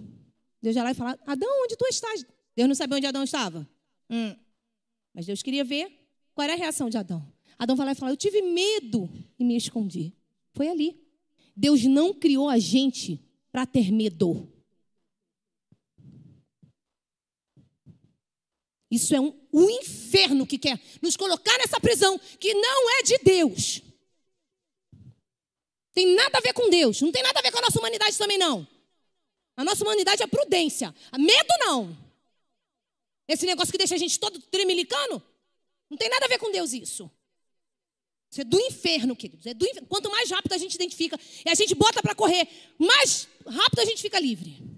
Deus 0.61 0.75
vai 0.75 0.83
lá 0.83 0.91
e 0.91 0.95
fala: 0.95 1.19
Adão, 1.25 1.49
onde 1.63 1.75
tu 1.75 1.85
estás? 1.87 2.25
Deus 2.55 2.67
não 2.67 2.75
sabia 2.75 2.97
onde 2.97 3.07
Adão 3.07 3.23
estava. 3.23 3.67
Hum. 4.09 4.35
Mas 5.13 5.25
Deus 5.25 5.41
queria 5.41 5.63
ver 5.63 5.91
qual 6.33 6.43
era 6.43 6.53
a 6.53 6.57
reação 6.57 6.89
de 6.89 6.97
Adão. 6.97 7.25
Adão 7.57 7.75
vai 7.75 7.85
lá 7.87 7.91
e 7.91 7.95
fala: 7.95 8.11
Eu 8.11 8.17
tive 8.17 8.41
medo 8.41 9.09
e 9.37 9.43
me 9.43 9.57
escondi. 9.57 10.13
Foi 10.53 10.67
ali. 10.67 11.01
Deus 11.55 11.83
não 11.83 12.13
criou 12.13 12.49
a 12.49 12.57
gente 12.57 13.19
para 13.51 13.65
ter 13.65 13.91
medo. 13.91 14.52
Isso 18.93 19.15
é 19.15 19.19
um, 19.19 19.33
um 19.51 19.67
inferno 19.71 20.45
que 20.45 20.55
quer 20.55 20.79
nos 21.01 21.17
colocar 21.17 21.57
nessa 21.57 21.79
prisão 21.79 22.19
que 22.39 22.53
não 22.53 22.99
é 22.99 23.01
de 23.01 23.17
Deus. 23.23 23.81
Tem 25.95 26.13
nada 26.13 26.37
a 26.37 26.41
ver 26.41 26.53
com 26.53 26.69
Deus, 26.69 27.01
não 27.01 27.11
tem 27.11 27.23
nada 27.23 27.39
a 27.39 27.41
ver 27.41 27.51
com 27.51 27.57
a 27.57 27.61
nossa 27.63 27.79
humanidade 27.79 28.15
também 28.19 28.37
não. 28.37 28.67
A 29.57 29.63
nossa 29.63 29.83
humanidade 29.83 30.21
é 30.21 30.27
prudência. 30.27 30.93
Medo 31.17 31.53
não. 31.61 31.97
Esse 33.27 33.47
negócio 33.47 33.71
que 33.71 33.79
deixa 33.79 33.95
a 33.95 33.97
gente 33.97 34.19
todo 34.19 34.39
tremelicano, 34.39 35.23
não 35.89 35.97
tem 35.97 36.09
nada 36.09 36.25
a 36.25 36.29
ver 36.29 36.37
com 36.37 36.51
Deus 36.51 36.71
isso. 36.71 37.09
Isso 38.29 38.41
é 38.41 38.43
do 38.43 38.59
inferno, 38.59 39.15
queridos. 39.15 39.43
É 39.47 39.55
do 39.55 39.65
inferno. 39.65 39.87
Quanto 39.87 40.11
mais 40.11 40.29
rápido 40.29 40.53
a 40.53 40.57
gente 40.59 40.75
identifica 40.75 41.19
e 41.43 41.49
a 41.49 41.55
gente 41.55 41.73
bota 41.73 41.99
para 41.99 42.13
correr, 42.13 42.47
mais 42.77 43.27
rápido 43.47 43.79
a 43.79 43.85
gente 43.85 44.03
fica 44.03 44.19
livre. 44.19 44.72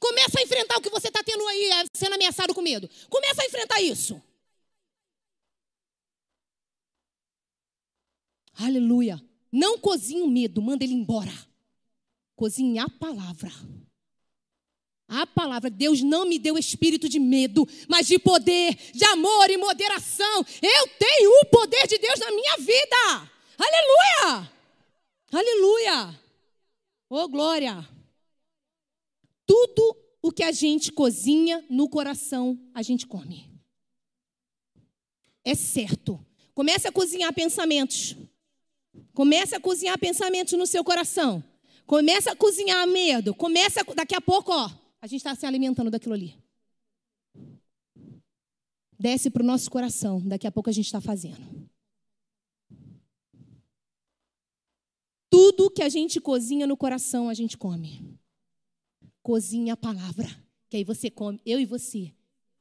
Começa 0.00 0.40
a 0.40 0.42
enfrentar 0.42 0.78
o 0.78 0.80
que 0.80 0.88
você 0.88 1.08
está 1.08 1.22
tendo 1.22 1.46
aí, 1.46 1.64
é, 1.66 1.84
sendo 1.92 2.14
ameaçado 2.14 2.54
com 2.54 2.62
medo. 2.62 2.88
Começa 3.10 3.42
a 3.42 3.46
enfrentar 3.46 3.80
isso. 3.82 4.20
Aleluia. 8.54 9.22
Não 9.52 9.78
cozinhe 9.78 10.22
o 10.22 10.28
medo, 10.28 10.62
manda 10.62 10.82
ele 10.82 10.94
embora. 10.94 11.32
Cozinhe 12.34 12.78
a 12.78 12.88
palavra. 12.88 13.52
A 15.06 15.26
palavra, 15.26 15.68
Deus 15.68 16.02
não 16.02 16.24
me 16.24 16.38
deu 16.38 16.56
espírito 16.56 17.08
de 17.08 17.18
medo, 17.18 17.68
mas 17.88 18.06
de 18.06 18.18
poder, 18.18 18.74
de 18.94 19.04
amor 19.06 19.50
e 19.50 19.56
moderação. 19.56 20.46
Eu 20.62 20.86
tenho 20.98 21.30
o 21.42 21.46
poder 21.46 21.86
de 21.86 21.98
Deus 21.98 22.18
na 22.20 22.30
minha 22.30 22.56
vida. 22.58 23.30
Aleluia! 23.58 24.52
Aleluia! 25.32 26.20
Oh, 27.10 27.28
glória! 27.28 27.86
Tudo 29.50 29.96
o 30.22 30.30
que 30.30 30.44
a 30.44 30.52
gente 30.52 30.92
cozinha 30.92 31.66
no 31.68 31.88
coração, 31.88 32.56
a 32.72 32.82
gente 32.82 33.04
come. 33.04 33.50
É 35.44 35.56
certo. 35.56 36.24
Comece 36.54 36.86
a 36.86 36.92
cozinhar 36.92 37.34
pensamentos. 37.34 38.14
Comece 39.12 39.56
a 39.56 39.60
cozinhar 39.60 39.98
pensamentos 39.98 40.56
no 40.56 40.68
seu 40.68 40.84
coração. 40.84 41.42
Comece 41.84 42.28
a 42.28 42.36
cozinhar 42.36 42.86
medo. 42.86 43.34
Comece 43.34 43.80
a, 43.80 43.82
daqui 43.82 44.14
a 44.14 44.20
pouco, 44.20 44.52
ó, 44.52 44.70
a 45.02 45.06
gente 45.08 45.18
está 45.18 45.34
se 45.34 45.44
alimentando 45.44 45.90
daquilo 45.90 46.14
ali. 46.14 46.40
Desce 48.96 49.30
para 49.30 49.42
o 49.42 49.46
nosso 49.46 49.68
coração. 49.68 50.20
Daqui 50.20 50.46
a 50.46 50.52
pouco 50.52 50.70
a 50.70 50.72
gente 50.72 50.86
está 50.86 51.00
fazendo. 51.00 51.68
Tudo 55.28 55.72
que 55.72 55.82
a 55.82 55.88
gente 55.88 56.20
cozinha 56.20 56.68
no 56.68 56.76
coração, 56.76 57.28
a 57.28 57.34
gente 57.34 57.58
come. 57.58 58.19
Cozinha 59.22 59.74
a 59.74 59.76
palavra. 59.76 60.28
Que 60.68 60.76
aí 60.76 60.84
você 60.84 61.10
come, 61.10 61.40
eu 61.44 61.58
e 61.58 61.66
você. 61.66 62.12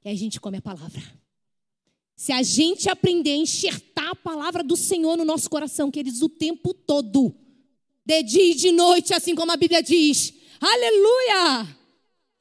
Que 0.02 0.10
aí 0.10 0.16
a 0.16 0.18
gente 0.18 0.40
come 0.40 0.58
a 0.58 0.62
palavra. 0.62 1.02
Se 2.16 2.32
a 2.32 2.44
gente 2.44 2.90
aprender 2.90 3.32
a 3.32 3.38
enxertar 3.38 4.10
a 4.10 4.16
palavra 4.16 4.62
do 4.64 4.76
Senhor 4.76 5.16
no 5.16 5.24
nosso 5.24 5.50
coração, 5.50 5.90
queridos, 5.90 6.22
o 6.22 6.28
tempo 6.28 6.74
todo, 6.74 7.34
de 8.06 8.24
dia 8.24 8.52
e 8.52 8.56
de 8.56 8.72
noite, 8.72 9.14
assim 9.14 9.36
como 9.36 9.52
a 9.52 9.58
Bíblia 9.58 9.82
diz, 9.82 10.34
aleluia! 10.60 11.78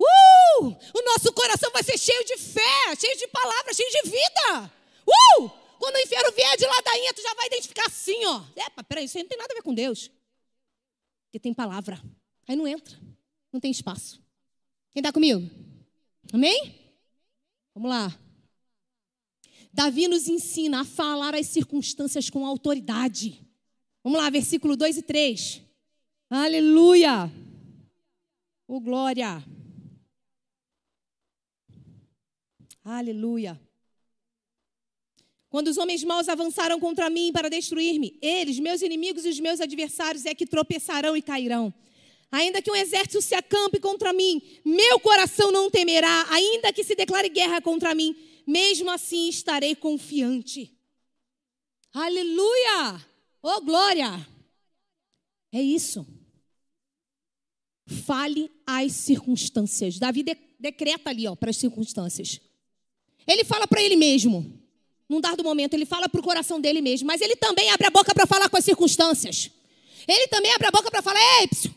Uh! 0.00 0.66
O 0.66 1.04
nosso 1.04 1.32
coração 1.32 1.70
vai 1.72 1.82
ser 1.82 1.98
cheio 1.98 2.24
de 2.24 2.38
fé, 2.38 2.96
cheio 2.98 3.16
de 3.18 3.28
palavra, 3.28 3.72
cheio 3.72 3.90
de 3.90 4.10
vida. 4.10 4.72
Uh! 5.06 5.50
Quando 5.78 5.94
o 5.94 6.00
inferno 6.00 6.32
vier 6.32 6.56
de 6.56 6.66
ladainha, 6.66 7.14
tu 7.14 7.22
já 7.22 7.34
vai 7.34 7.46
identificar 7.46 7.86
assim, 7.86 8.24
ó. 8.24 8.42
Epa, 8.56 8.82
peraí, 8.82 9.04
isso 9.04 9.16
aí 9.16 9.22
não 9.22 9.28
tem 9.28 9.38
nada 9.38 9.52
a 9.52 9.56
ver 9.56 9.62
com 9.62 9.72
Deus. 9.72 10.10
Porque 11.26 11.38
tem 11.38 11.54
palavra. 11.54 12.02
Aí 12.48 12.56
não 12.56 12.66
entra. 12.66 12.98
Não 13.52 13.60
tem 13.60 13.70
espaço. 13.70 14.22
Quem 14.92 15.00
está 15.00 15.12
comigo? 15.12 15.48
Amém? 16.32 16.74
Vamos 17.74 17.90
lá. 17.90 18.18
Davi 19.72 20.08
nos 20.08 20.28
ensina 20.28 20.80
a 20.80 20.84
falar 20.84 21.34
as 21.34 21.46
circunstâncias 21.46 22.28
com 22.28 22.44
autoridade. 22.44 23.46
Vamos 24.02 24.18
lá, 24.18 24.28
versículo 24.30 24.76
2 24.76 24.98
e 24.98 25.02
3. 25.02 25.62
Aleluia! 26.30 27.30
Oh, 28.66 28.80
glória! 28.80 29.42
Aleluia! 32.84 33.60
Quando 35.50 35.68
os 35.68 35.78
homens 35.78 36.04
maus 36.04 36.28
avançaram 36.28 36.78
contra 36.78 37.08
mim 37.08 37.32
para 37.32 37.48
destruir-me, 37.48 38.18
eles, 38.20 38.58
meus 38.58 38.82
inimigos 38.82 39.24
e 39.24 39.30
os 39.30 39.40
meus 39.40 39.60
adversários, 39.60 40.26
é 40.26 40.34
que 40.34 40.46
tropeçarão 40.46 41.16
e 41.16 41.22
cairão. 41.22 41.72
Ainda 42.30 42.60
que 42.60 42.70
um 42.70 42.76
exército 42.76 43.22
se 43.22 43.34
acampe 43.34 43.80
contra 43.80 44.12
mim, 44.12 44.42
meu 44.64 45.00
coração 45.00 45.50
não 45.50 45.70
temerá, 45.70 46.26
ainda 46.30 46.72
que 46.72 46.84
se 46.84 46.94
declare 46.94 47.28
guerra 47.28 47.60
contra 47.60 47.94
mim, 47.94 48.14
mesmo 48.46 48.90
assim 48.90 49.28
estarei 49.28 49.74
confiante. 49.74 50.76
Aleluia! 51.92 53.06
Oh, 53.42 53.60
glória! 53.62 54.26
É 55.50 55.62
isso. 55.62 56.06
Fale 58.04 58.50
as 58.66 58.92
circunstâncias. 58.92 59.98
Davi 59.98 60.22
de, 60.22 60.36
decreta 60.60 61.08
ali, 61.08 61.26
ó, 61.26 61.34
para 61.34 61.48
as 61.48 61.56
circunstâncias. 61.56 62.40
Ele 63.26 63.44
fala 63.44 63.66
para 63.66 63.82
ele 63.82 63.96
mesmo. 63.96 64.60
Num 65.08 65.22
dado 65.22 65.42
momento, 65.42 65.72
ele 65.72 65.86
fala 65.86 66.06
para 66.08 66.20
o 66.20 66.22
coração 66.22 66.60
dele 66.60 66.82
mesmo. 66.82 67.06
Mas 67.06 67.22
ele 67.22 67.36
também 67.36 67.70
abre 67.70 67.86
a 67.86 67.90
boca 67.90 68.14
para 68.14 68.26
falar 68.26 68.50
com 68.50 68.58
as 68.58 68.64
circunstâncias. 68.64 69.50
Ele 70.06 70.28
também 70.28 70.52
abre 70.52 70.66
a 70.66 70.70
boca 70.70 70.90
para 70.90 71.00
falar: 71.00 71.20
Ei, 71.40 71.48
psiu, 71.48 71.74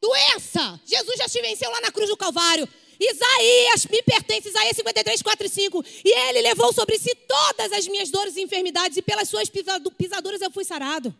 doença! 0.00 0.80
Jesus 0.84 1.16
já 1.16 1.28
te 1.28 1.40
venceu 1.40 1.70
lá 1.70 1.80
na 1.80 1.90
cruz 1.90 2.08
do 2.08 2.16
Calvário. 2.16 2.68
Isaías 3.00 3.86
me 3.86 4.02
pertence, 4.02 4.48
Isaías 4.48 4.76
53, 4.76 5.22
4 5.22 5.46
e 5.46 5.48
5. 5.48 5.84
E 6.04 6.10
ele 6.28 6.42
levou 6.42 6.72
sobre 6.72 6.98
si 6.98 7.14
todas 7.14 7.72
as 7.72 7.86
minhas 7.86 8.10
dores 8.10 8.36
e 8.36 8.42
enfermidades, 8.42 8.96
e 8.96 9.02
pelas 9.02 9.28
suas 9.28 9.48
pisaduras 9.48 10.40
eu 10.40 10.50
fui 10.50 10.64
sarado. 10.64 11.14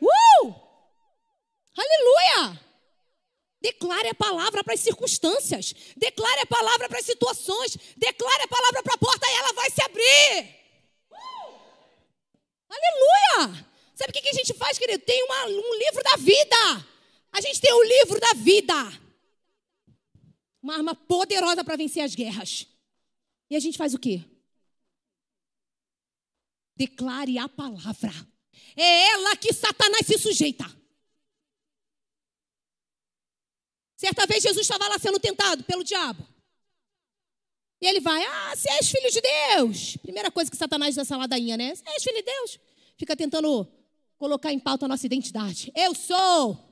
Uh! 0.00 0.54
Aleluia! 1.76 2.60
Declare 3.60 4.08
a 4.08 4.14
palavra 4.14 4.64
para 4.64 4.74
as 4.74 4.80
circunstâncias. 4.80 5.74
Declare 5.96 6.40
a 6.40 6.46
palavra 6.46 6.88
para 6.88 6.98
as 6.98 7.04
situações. 7.04 7.76
Declare 7.96 8.42
a 8.42 8.48
palavra 8.48 8.82
para 8.82 8.94
a 8.94 8.98
porta 8.98 9.26
e 9.26 9.34
ela 9.34 9.52
vai 9.52 9.70
se 9.70 9.82
abrir. 9.82 10.54
Uh! 11.10 11.16
Aleluia! 12.70 13.66
Sabe 13.94 14.10
o 14.10 14.12
que 14.12 14.28
a 14.28 14.32
gente 14.32 14.54
faz, 14.54 14.78
querido? 14.78 15.02
Tem 15.04 15.22
uma, 15.24 15.46
um 15.46 15.74
livro 15.78 16.02
da 16.02 16.16
vida. 16.16 16.86
A 17.36 17.40
gente 17.42 17.60
tem 17.60 17.70
o 17.70 17.82
livro 17.82 18.18
da 18.18 18.32
vida. 18.32 18.72
Uma 20.62 20.76
arma 20.76 20.94
poderosa 20.94 21.62
para 21.62 21.76
vencer 21.76 22.02
as 22.02 22.14
guerras. 22.14 22.66
E 23.50 23.54
a 23.54 23.60
gente 23.60 23.76
faz 23.76 23.92
o 23.92 23.98
quê? 23.98 24.24
Declare 26.74 27.38
a 27.38 27.46
palavra. 27.46 28.10
É 28.74 29.10
ela 29.10 29.36
que 29.36 29.52
Satanás 29.52 30.06
se 30.06 30.16
sujeita. 30.16 30.64
Certa 33.96 34.26
vez 34.26 34.42
Jesus 34.42 34.62
estava 34.62 34.88
lá 34.88 34.98
sendo 34.98 35.20
tentado 35.20 35.62
pelo 35.64 35.84
diabo. 35.84 36.26
E 37.82 37.86
ele 37.86 38.00
vai, 38.00 38.24
ah, 38.24 38.56
se 38.56 38.70
és 38.70 38.88
filho 38.88 39.10
de 39.10 39.20
Deus. 39.20 39.98
Primeira 39.98 40.30
coisa 40.30 40.50
que 40.50 40.56
Satanás 40.56 40.94
diz 40.94 40.96
nessa 40.96 41.18
ladainha, 41.18 41.58
né? 41.58 41.74
Se 41.74 41.86
és 41.86 42.02
filho 42.02 42.16
de 42.16 42.22
Deus. 42.22 42.58
Fica 42.96 43.14
tentando 43.14 43.70
colocar 44.16 44.54
em 44.54 44.58
pauta 44.58 44.86
a 44.86 44.88
nossa 44.88 45.04
identidade. 45.04 45.70
Eu 45.76 45.94
sou. 45.94 46.65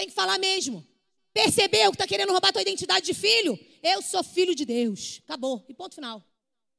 Tem 0.00 0.08
que 0.08 0.14
falar 0.14 0.38
mesmo. 0.38 0.82
Percebeu 1.30 1.90
que 1.90 1.96
está 1.96 2.06
querendo 2.06 2.32
roubar 2.32 2.50
tua 2.54 2.62
identidade 2.62 3.04
de 3.04 3.12
filho? 3.12 3.58
Eu 3.82 4.00
sou 4.00 4.24
filho 4.24 4.54
de 4.54 4.64
Deus. 4.64 5.20
Acabou. 5.26 5.62
E 5.68 5.74
ponto 5.74 5.94
final. 5.94 6.24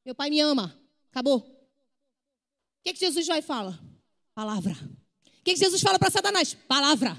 Meu 0.04 0.16
pai 0.16 0.32
me 0.32 0.40
ama. 0.40 0.76
Acabou. 1.12 1.38
O 1.38 2.84
que, 2.84 2.94
que 2.94 3.00
Jesus 3.00 3.28
vai 3.28 3.44
falar? 3.44 3.80
Palavra. 4.34 4.72
O 4.72 5.44
que, 5.44 5.54
que 5.54 5.60
Jesus 5.60 5.84
fala 5.84 6.00
para 6.00 6.10
Satanás? 6.10 6.56
Palavra. 6.68 7.16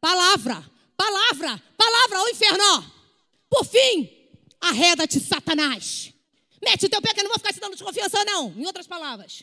Palavra. 0.00 0.64
Palavra. 0.96 1.60
Palavra. 1.76 2.22
Ô 2.22 2.28
inferno. 2.28 2.92
Por 3.50 3.64
fim, 3.64 4.08
arreda-te, 4.60 5.18
Satanás. 5.18 6.14
Mete 6.62 6.86
o 6.86 6.88
teu 6.88 7.02
pé 7.02 7.14
que 7.14 7.18
eu 7.18 7.24
não 7.24 7.30
vou 7.30 7.38
ficar 7.40 7.52
te 7.52 7.58
dando 7.58 7.72
desconfiança, 7.72 8.24
não. 8.24 8.52
Em 8.56 8.64
outras 8.64 8.86
palavras. 8.86 9.42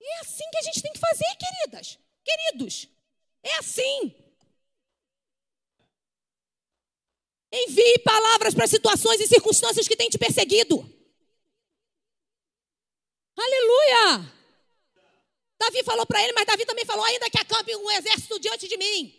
E 0.00 0.04
é 0.04 0.20
assim 0.22 0.44
que 0.50 0.58
a 0.58 0.62
gente 0.62 0.82
tem 0.82 0.92
que 0.92 0.98
fazer, 0.98 1.36
queridas. 1.36 2.00
Queridos. 2.24 2.97
É 3.42 3.58
assim. 3.58 4.14
Envie 7.52 7.98
palavras 8.04 8.54
para 8.54 8.66
situações 8.66 9.20
e 9.20 9.26
circunstâncias 9.26 9.88
que 9.88 9.96
têm 9.96 10.10
te 10.10 10.18
perseguido. 10.18 10.78
Aleluia! 13.36 14.34
Davi 15.58 15.82
falou 15.82 16.06
para 16.06 16.22
ele, 16.22 16.32
mas 16.32 16.46
Davi 16.46 16.66
também 16.66 16.84
falou: 16.84 17.04
ainda 17.04 17.30
que 17.30 17.38
acampe 17.38 17.74
um 17.74 17.90
exército 17.90 18.38
diante 18.38 18.68
de 18.68 18.76
mim, 18.76 19.14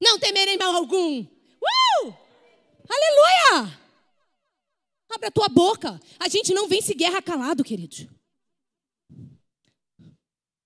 não 0.00 0.18
temerei 0.18 0.56
mal 0.56 0.74
algum. 0.74 1.20
Uh! 1.22 2.16
Aleluia! 2.88 3.78
Abre 5.10 5.28
a 5.28 5.30
tua 5.30 5.48
boca. 5.48 6.00
A 6.18 6.28
gente 6.28 6.54
não 6.54 6.66
vence 6.66 6.94
guerra 6.94 7.20
calado, 7.20 7.62
queridos. 7.62 8.06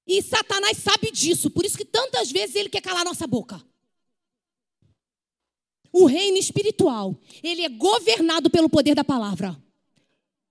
E 0.06 0.22
Satanás 0.22 0.78
sabe 0.78 1.10
disso, 1.10 1.50
por 1.50 1.64
isso 1.64 1.76
que 1.76 1.84
tantas 1.84 2.30
vezes 2.30 2.54
ele 2.54 2.68
quer 2.68 2.80
calar 2.80 3.04
nossa 3.04 3.26
boca. 3.26 3.60
O 5.92 6.06
reino 6.06 6.36
espiritual, 6.36 7.16
ele 7.42 7.62
é 7.64 7.68
governado 7.68 8.50
pelo 8.50 8.68
poder 8.68 8.94
da 8.94 9.02
palavra. 9.02 9.56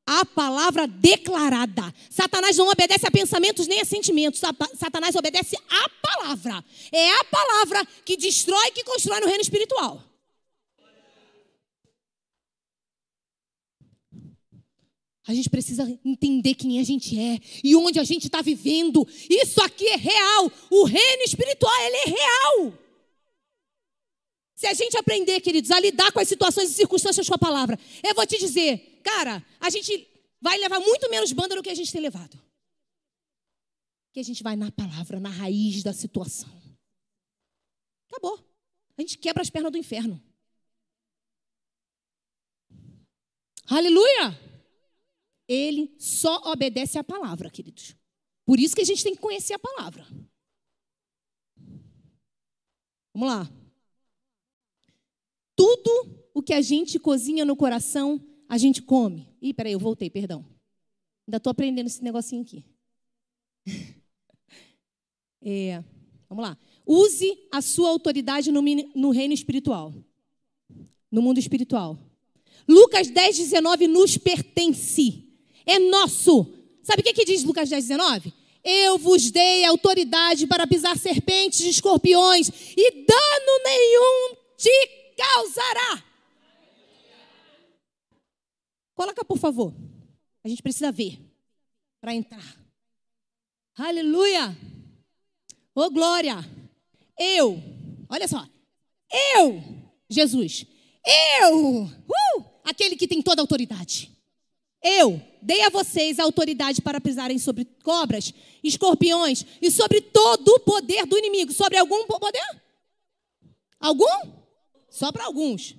A 0.05 0.25
palavra 0.25 0.87
declarada. 0.87 1.93
Satanás 2.09 2.57
não 2.57 2.67
obedece 2.67 3.07
a 3.07 3.11
pensamentos 3.11 3.65
nem 3.65 3.81
a 3.81 3.85
sentimentos. 3.85 4.39
Satanás 4.75 5.15
obedece 5.15 5.55
à 5.69 5.89
palavra. 6.01 6.63
É 6.91 7.11
a 7.11 7.23
palavra 7.23 7.85
que 8.03 8.15
destrói 8.17 8.67
e 8.67 8.71
que 8.71 8.83
constrói 8.83 9.19
no 9.19 9.27
reino 9.27 9.41
espiritual. 9.41 10.03
A 15.27 15.33
gente 15.33 15.49
precisa 15.49 15.83
entender 16.05 16.53
quem 16.53 16.79
a 16.79 16.83
gente 16.83 17.19
é 17.19 17.39
e 17.63 17.75
onde 17.75 17.99
a 17.99 18.03
gente 18.03 18.27
está 18.27 18.41
vivendo. 18.41 19.07
Isso 19.29 19.59
aqui 19.61 19.87
é 19.87 19.95
real. 19.95 20.51
O 20.69 20.83
reino 20.83 21.23
espiritual, 21.23 21.73
ele 21.81 21.95
é 21.95 22.05
real. 22.05 22.73
Se 24.55 24.67
a 24.67 24.73
gente 24.73 24.95
aprender, 24.97 25.41
queridos, 25.41 25.71
a 25.71 25.79
lidar 25.79 26.11
com 26.11 26.19
as 26.19 26.27
situações 26.27 26.69
e 26.69 26.73
circunstâncias 26.73 27.27
com 27.27 27.33
a 27.33 27.39
palavra, 27.39 27.77
eu 28.03 28.13
vou 28.13 28.25
te 28.25 28.37
dizer, 28.37 29.01
cara, 29.03 29.43
a 29.59 29.69
gente 29.69 30.07
vai 30.39 30.57
levar 30.59 30.79
muito 30.79 31.09
menos 31.09 31.31
banda 31.31 31.55
do 31.55 31.63
que 31.63 31.69
a 31.69 31.75
gente 31.75 31.91
tem 31.91 32.01
levado. 32.01 32.39
Que 34.13 34.19
a 34.19 34.23
gente 34.23 34.43
vai 34.43 34.55
na 34.55 34.71
palavra, 34.71 35.19
na 35.19 35.29
raiz 35.29 35.81
da 35.81 35.91
situação. 35.91 36.49
Acabou. 38.09 38.39
A 38.95 39.01
gente 39.01 39.17
quebra 39.17 39.41
as 39.41 39.49
pernas 39.49 39.71
do 39.71 39.77
inferno. 39.77 40.21
Aleluia! 43.67 44.54
Ele 45.47 45.93
só 45.97 46.51
obedece 46.51 46.97
à 46.97 47.03
palavra, 47.03 47.49
queridos. 47.49 47.95
Por 48.45 48.59
isso 48.59 48.75
que 48.75 48.81
a 48.81 48.85
gente 48.85 49.03
tem 49.03 49.15
que 49.15 49.21
conhecer 49.21 49.53
a 49.53 49.59
palavra. 49.59 50.05
Vamos 53.13 53.29
lá. 53.29 53.51
Tudo 55.55 56.29
o 56.33 56.43
que 56.43 56.53
a 56.53 56.61
gente 56.61 56.99
cozinha 56.99 57.45
no 57.45 57.55
coração, 57.55 58.21
a 58.49 58.57
gente 58.57 58.81
come. 58.81 59.33
Ih, 59.41 59.53
peraí, 59.53 59.73
eu 59.73 59.79
voltei, 59.79 60.09
perdão. 60.09 60.45
Ainda 61.27 61.37
estou 61.37 61.49
aprendendo 61.49 61.87
esse 61.87 62.03
negocinho 62.03 62.41
aqui. 62.41 62.63
É, 65.47 65.83
vamos 66.27 66.43
lá. 66.43 66.57
Use 66.87 67.47
a 67.51 67.61
sua 67.61 67.89
autoridade 67.89 68.51
no, 68.51 68.63
no 68.95 69.11
reino 69.11 69.31
espiritual. 69.31 69.93
No 71.11 71.21
mundo 71.21 71.37
espiritual. 71.37 71.99
Lucas 72.67 73.11
10, 73.11 73.37
19 73.37 73.87
nos 73.87 74.17
pertence. 74.17 75.24
É 75.65 75.79
nosso. 75.79 76.45
Sabe 76.83 77.01
o 77.01 77.03
que, 77.03 77.13
que 77.13 77.25
diz 77.25 77.43
Lucas 77.43 77.69
10, 77.69 77.87
19? 77.87 78.33
Eu 78.63 78.97
vos 78.97 79.29
dei 79.31 79.63
autoridade 79.65 80.47
para 80.47 80.65
pisar 80.65 80.97
serpentes 80.97 81.61
e 81.61 81.69
escorpiões, 81.69 82.49
e 82.75 83.05
dano 83.05 83.63
nenhum 83.63 84.35
te 84.57 85.13
causará. 85.15 86.03
Coloca, 88.95 89.23
por 89.25 89.37
favor. 89.37 89.73
A 90.43 90.47
gente 90.47 90.63
precisa 90.63 90.91
ver 90.91 91.19
para 91.99 92.13
entrar. 92.13 92.57
Aleluia! 93.75 94.55
Ô 95.75 95.81
oh, 95.81 95.89
glória! 95.91 96.37
Eu, 97.17 97.61
olha 98.09 98.27
só, 98.27 98.45
eu, 99.35 99.63
Jesus, 100.09 100.65
eu, 101.41 101.83
uh, 101.83 102.45
aquele 102.63 102.95
que 102.95 103.07
tem 103.07 103.21
toda 103.21 103.41
a 103.41 103.43
autoridade. 103.43 104.14
Eu 104.87 105.19
dei 105.41 105.63
a 105.63 105.69
vocês 105.69 106.19
a 106.19 106.23
autoridade 106.23 106.79
para 106.79 107.01
pisarem 107.01 107.39
sobre 107.39 107.65
cobras, 107.83 108.31
escorpiões 108.63 109.43
e 109.59 109.71
sobre 109.71 109.99
todo 109.99 110.47
o 110.49 110.59
poder 110.59 111.07
do 111.07 111.17
inimigo. 111.17 111.51
Sobre 111.51 111.75
algum 111.75 112.05
poder? 112.05 112.61
Algum? 113.79 114.31
Só 114.87 115.11
para 115.11 115.25
alguns. 115.25 115.75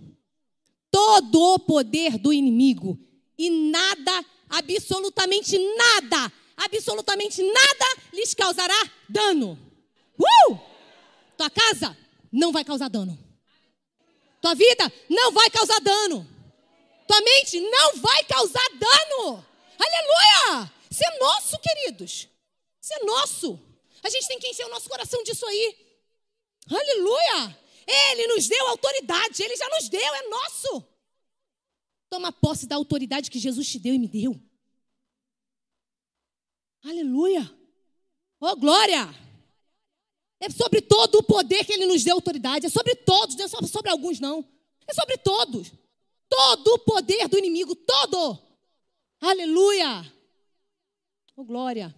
Todo 0.90 1.40
o 1.54 1.58
poder 1.60 2.18
do 2.18 2.32
inimigo. 2.32 2.98
E 3.38 3.48
nada, 3.48 4.24
absolutamente 4.48 5.56
nada, 5.56 6.32
absolutamente 6.56 7.40
nada 7.42 8.02
lhes 8.12 8.34
causará 8.34 8.90
dano. 9.08 9.56
Uh! 10.18 10.58
Tua 11.36 11.48
casa 11.48 11.96
não 12.32 12.50
vai 12.50 12.64
causar 12.64 12.88
dano. 12.88 13.16
Tua 14.40 14.54
vida 14.54 14.92
não 15.08 15.30
vai 15.30 15.48
causar 15.48 15.78
dano. 15.80 16.35
Tua 17.06 17.20
mente 17.20 17.60
não 17.60 17.96
vai 17.96 18.24
causar 18.24 18.68
dano. 18.70 19.46
Aleluia! 19.78 20.72
Isso 20.90 21.04
é 21.04 21.18
nosso, 21.18 21.58
queridos. 21.60 22.28
Isso 22.80 22.94
é 22.94 23.04
nosso. 23.04 23.60
A 24.02 24.10
gente 24.10 24.26
tem 24.26 24.38
que 24.38 24.48
encher 24.48 24.66
o 24.66 24.70
nosso 24.70 24.88
coração 24.88 25.22
disso 25.22 25.46
aí. 25.46 25.76
Aleluia! 26.68 27.58
Ele 27.86 28.26
nos 28.28 28.48
deu 28.48 28.66
autoridade, 28.66 29.42
ele 29.42 29.56
já 29.56 29.68
nos 29.68 29.88
deu, 29.88 30.14
é 30.14 30.28
nosso. 30.28 30.84
Toma 32.10 32.32
posse 32.32 32.66
da 32.66 32.74
autoridade 32.74 33.30
que 33.30 33.38
Jesus 33.38 33.68
te 33.68 33.78
deu 33.78 33.94
e 33.94 33.98
me 33.98 34.08
deu. 34.08 34.40
Aleluia! 36.84 37.48
Oh, 38.40 38.56
glória! 38.56 39.08
É 40.40 40.50
sobre 40.50 40.80
todo 40.82 41.18
o 41.18 41.22
poder 41.22 41.64
que 41.64 41.72
ele 41.72 41.86
nos 41.86 42.02
deu 42.02 42.16
autoridade, 42.16 42.66
é 42.66 42.68
sobre 42.68 42.94
todos, 42.96 43.36
não 43.36 43.44
é 43.44 43.48
sobre 43.66 43.90
alguns, 43.90 44.18
não. 44.18 44.44
É 44.86 44.92
sobre 44.92 45.16
todos 45.18 45.72
todo 46.28 46.74
o 46.74 46.78
poder 46.78 47.28
do 47.28 47.38
inimigo, 47.38 47.74
todo. 47.74 48.38
Aleluia! 49.20 50.12
Oh, 51.36 51.44
glória! 51.44 51.94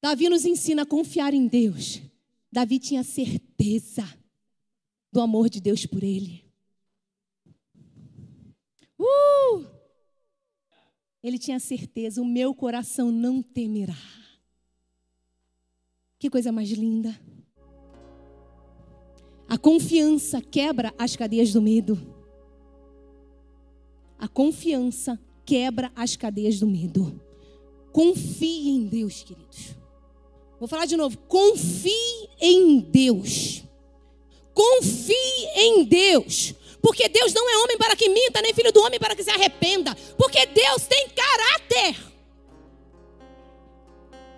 Davi 0.00 0.28
nos 0.28 0.44
ensina 0.44 0.82
a 0.82 0.86
confiar 0.86 1.32
em 1.32 1.46
Deus. 1.46 2.00
Davi 2.50 2.78
tinha 2.78 3.04
certeza 3.04 4.02
do 5.12 5.20
amor 5.20 5.48
de 5.48 5.60
Deus 5.60 5.86
por 5.86 6.02
ele. 6.02 6.44
Uh! 8.98 9.66
Ele 11.22 11.38
tinha 11.38 11.60
certeza, 11.60 12.20
o 12.20 12.24
meu 12.24 12.54
coração 12.54 13.12
não 13.12 13.40
temerá. 13.40 13.96
Que 16.18 16.28
coisa 16.28 16.50
mais 16.50 16.70
linda. 16.70 17.18
A 19.52 19.58
confiança 19.58 20.40
quebra 20.40 20.94
as 20.96 21.14
cadeias 21.14 21.52
do 21.52 21.60
medo. 21.60 22.00
A 24.18 24.26
confiança 24.26 25.20
quebra 25.44 25.92
as 25.94 26.16
cadeias 26.16 26.58
do 26.58 26.66
medo. 26.66 27.20
Confie 27.92 28.70
em 28.70 28.86
Deus, 28.86 29.22
queridos. 29.22 29.76
Vou 30.58 30.66
falar 30.66 30.86
de 30.86 30.96
novo. 30.96 31.18
Confie 31.28 32.30
em 32.40 32.80
Deus. 32.80 33.62
Confie 34.54 35.46
em 35.54 35.84
Deus. 35.84 36.54
Porque 36.80 37.06
Deus 37.10 37.34
não 37.34 37.46
é 37.50 37.58
homem 37.58 37.76
para 37.76 37.94
que 37.94 38.08
minta, 38.08 38.40
nem 38.40 38.54
filho 38.54 38.72
do 38.72 38.80
homem 38.80 38.98
para 38.98 39.14
que 39.14 39.22
se 39.22 39.30
arrependa. 39.30 39.94
Porque 40.16 40.46
Deus 40.46 40.86
tem 40.86 41.10
caráter. 41.10 42.02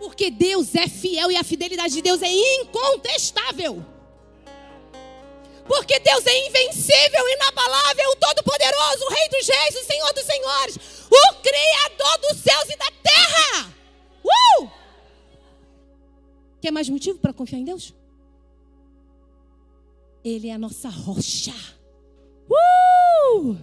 Porque 0.01 0.29
Deus 0.29 0.75
é 0.75 0.89
fiel 0.89 1.31
e 1.31 1.37
a 1.37 1.45
fidelidade 1.45 1.95
de 1.95 2.03
Deus 2.03 2.21
é 2.21 2.33
incontestável. 2.33 3.94
Porque 5.67 5.99
Deus 5.99 6.27
é 6.27 6.47
invencível, 6.49 7.29
inabalável, 7.29 8.11
o 8.11 8.17
Todo-Poderoso, 8.17 9.05
o 9.07 9.11
Rei 9.11 9.29
dos 9.31 9.49
Reis, 9.49 9.77
o 9.77 9.85
Senhor 9.85 10.13
dos 10.13 10.25
Senhores, 10.25 10.79
o 11.11 11.35
Criador 11.43 12.19
dos 12.21 12.39
céus 12.39 12.69
e 12.69 12.77
da 12.77 12.91
terra. 13.03 13.75
Uh! 14.25 14.69
Quer 16.61 16.71
mais 16.71 16.89
motivo 16.89 17.19
para 17.19 17.33
confiar 17.33 17.59
em 17.59 17.65
Deus? 17.65 17.95
Ele 20.23 20.49
é 20.49 20.53
a 20.53 20.59
nossa 20.59 20.89
rocha. 20.89 21.55
Uh! 22.49 23.57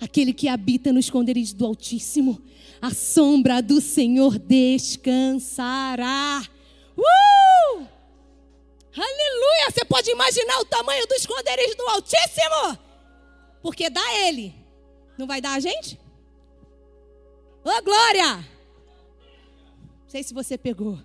Aquele 0.00 0.32
que 0.32 0.48
habita 0.48 0.92
no 0.92 1.00
esconderijo 1.00 1.54
do 1.56 1.66
Altíssimo, 1.66 2.40
a 2.80 2.94
sombra 2.94 3.60
do 3.60 3.80
Senhor 3.80 4.38
descansará. 4.38 6.06
Uh! 6.96 7.97
Aleluia! 9.00 9.70
Você 9.70 9.84
pode 9.84 10.10
imaginar 10.10 10.58
o 10.60 10.64
tamanho 10.64 11.06
do 11.06 11.14
esconderijo 11.14 11.76
do 11.76 11.86
Altíssimo? 11.88 12.78
Porque 13.62 13.88
dá 13.88 14.14
ele. 14.26 14.54
Não 15.16 15.26
vai 15.26 15.40
dar 15.40 15.54
a 15.54 15.60
gente? 15.60 15.98
Ô 17.64 17.82
glória! 17.82 18.36
Não 18.36 20.08
sei 20.08 20.22
se 20.22 20.34
você 20.34 20.58
pegou. 20.58 20.98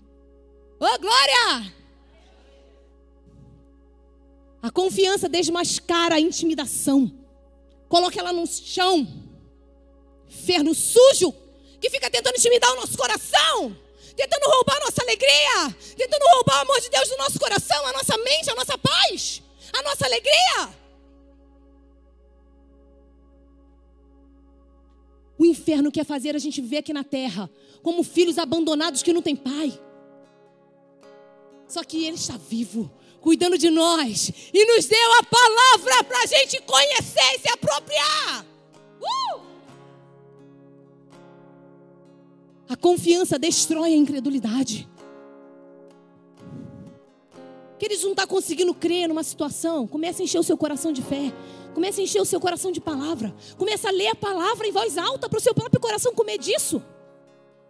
Ô 0.79 0.99
glória! 0.99 1.73
A 4.61 4.71
confiança 4.71 5.29
desmascara 5.29 6.15
a 6.15 6.19
intimidação. 6.19 7.11
Coloca 7.87 8.17
ela 8.17 8.33
no 8.33 8.47
chão. 8.47 9.07
Ferno 10.27 10.73
sujo 10.73 11.33
que 11.79 11.89
fica 11.89 12.09
tentando 12.09 12.37
intimidar 12.37 12.71
o 12.71 12.75
nosso 12.77 12.97
coração 12.97 13.77
tentando 14.16 14.45
roubar 14.45 14.78
a 14.78 14.86
nossa 14.86 15.01
alegria, 15.01 15.76
tentando 15.97 16.24
roubar 16.26 16.59
o 16.59 16.61
amor 16.61 16.80
de 16.80 16.89
Deus 16.89 17.09
do 17.09 17.18
nosso 17.18 17.39
coração, 17.39 17.86
a 17.88 17.93
nossa 17.93 18.18
mente, 18.18 18.49
a 18.49 18.55
nossa 18.55 18.78
paz, 18.78 19.41
a 19.74 19.82
nossa 19.82 20.05
alegria. 20.05 20.84
O 25.38 25.45
inferno 25.45 25.91
quer 25.91 26.05
fazer 26.05 26.36
a 26.36 26.39
gente 26.39 26.61
ver 26.61 26.78
aqui 26.78 26.93
na 26.93 27.03
terra 27.03 27.49
como 27.82 28.03
filhos 28.03 28.38
abandonados 28.38 29.03
que 29.03 29.11
não 29.11 29.22
têm 29.22 29.36
pai. 29.36 29.78
Só 31.68 31.84
que 31.84 32.05
Ele 32.05 32.16
está 32.16 32.38
vivo, 32.38 32.91
cuidando 33.20 33.57
de 33.57 33.70
nós 33.70 34.32
e 34.53 34.66
nos 34.66 34.86
deu 34.86 35.14
a 35.20 35.24
palavra 35.24 36.03
para 36.03 36.22
a 36.22 36.26
gente 36.26 36.61
conhecer 36.61 37.36
e 37.36 37.39
se 37.39 37.49
apropriar. 37.49 38.45
Uh! 39.01 39.53
Confiança 42.84 43.39
destrói 43.39 43.93
a 43.93 43.95
incredulidade. 43.95 44.89
Que 47.79 47.86
eles 47.86 48.03
não 48.03 48.11
estão 48.11 48.27
tá 48.27 48.27
conseguindo 48.27 48.73
crer 48.73 49.07
numa 49.07 49.23
situação, 49.23 49.88
comece 49.88 50.21
a 50.21 50.25
encher 50.25 50.39
o 50.39 50.43
seu 50.43 50.57
coração 50.57 50.91
de 50.91 51.01
fé. 51.01 51.34
Comece 51.73 52.01
a 52.01 52.03
encher 52.03 52.21
o 52.21 52.25
seu 52.25 52.39
coração 52.39 52.71
de 52.71 52.81
palavra. 52.81 53.34
Comece 53.57 53.88
a 53.88 53.91
ler 53.91 54.09
a 54.09 54.15
palavra 54.15 54.67
em 54.67 54.71
voz 54.71 54.95
alta 54.97 55.27
para 55.27 55.39
o 55.39 55.41
seu 55.41 55.55
próprio 55.55 55.79
coração 55.79 56.13
comer 56.13 56.38
disso. 56.38 56.84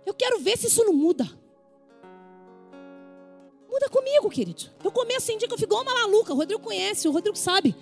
Eu 0.05 0.14
quero 0.14 0.39
ver 0.39 0.57
se 0.57 0.68
isso 0.68 0.84
não 0.84 0.93
muda. 0.93 1.30
Muda 3.70 3.88
comigo, 3.89 4.30
querido. 4.30 4.64
Eu 4.84 4.91
começo 4.91 5.32
a 5.32 5.38
dia 5.38 5.47
que 5.47 5.53
eu 5.53 5.57
fico 5.57 5.72
igual 5.72 5.84
uma 5.84 5.93
maluca. 5.93 6.34
O 6.34 6.36
Rodrigo 6.36 6.61
conhece, 6.61 7.07
o 7.07 7.11
Rodrigo 7.11 7.38
sabe. 7.38 7.74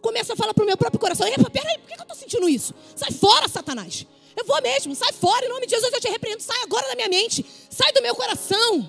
Começo 0.00 0.32
a 0.32 0.36
falar 0.36 0.54
para 0.54 0.62
o 0.62 0.66
meu 0.66 0.76
próprio 0.76 1.00
coração: 1.00 1.26
Epa, 1.26 1.50
peraí, 1.50 1.78
por 1.78 1.88
que 1.88 1.94
eu 1.94 2.02
estou 2.02 2.16
sentindo 2.16 2.48
isso? 2.48 2.72
Sai 2.94 3.10
fora, 3.10 3.48
Satanás. 3.48 4.06
Eu 4.38 4.44
vou 4.44 4.62
mesmo, 4.62 4.94
sai 4.94 5.12
fora, 5.12 5.44
em 5.44 5.48
nome 5.48 5.66
de 5.66 5.74
Jesus 5.74 5.92
eu 5.92 6.00
te 6.00 6.08
repreendo, 6.08 6.40
sai 6.40 6.62
agora 6.62 6.86
da 6.86 6.94
minha 6.94 7.08
mente, 7.08 7.44
sai 7.68 7.92
do 7.92 8.00
meu 8.00 8.14
coração. 8.14 8.88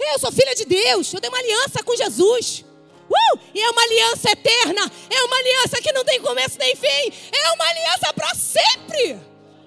Eu 0.00 0.18
sou 0.18 0.32
filha 0.32 0.52
de 0.52 0.64
Deus, 0.64 1.12
eu 1.12 1.20
tenho 1.20 1.32
uma 1.32 1.38
aliança 1.38 1.80
com 1.84 1.94
Jesus. 1.94 2.64
Uh! 3.08 3.38
E 3.54 3.60
é 3.60 3.70
uma 3.70 3.82
aliança 3.82 4.30
eterna, 4.32 4.92
é 5.08 5.22
uma 5.22 5.36
aliança 5.36 5.80
que 5.80 5.92
não 5.92 6.04
tem 6.04 6.20
começo 6.20 6.58
nem 6.58 6.74
fim, 6.74 7.12
é 7.32 7.52
uma 7.52 7.64
aliança 7.68 8.12
para 8.12 8.34
sempre. 8.34 9.12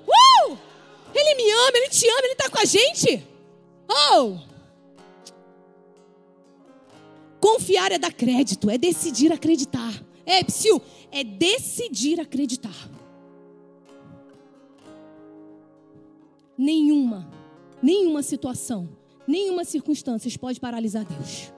Uh! 0.05 0.57
Ele 1.15 1.35
me 1.35 1.49
ama, 1.51 1.77
ele 1.77 1.89
te 1.89 2.09
ama, 2.09 2.21
ele 2.23 2.33
está 2.33 2.49
com 2.49 2.59
a 2.59 2.65
gente. 2.65 3.25
Oh! 3.87 4.37
Confiar 7.39 7.93
é 7.93 7.97
dar 7.97 8.11
crédito, 8.11 8.69
é 8.69 8.77
decidir 8.77 9.31
acreditar. 9.31 9.93
É, 10.25 10.43
psiu, 10.43 10.81
é 11.11 11.23
decidir 11.23 12.19
acreditar. 12.19 12.92
Nenhuma, 16.57 17.29
nenhuma 17.81 18.21
situação, 18.21 18.89
nenhuma 19.27 19.65
circunstância 19.65 20.29
pode 20.39 20.59
paralisar 20.59 21.05
Deus. 21.05 21.51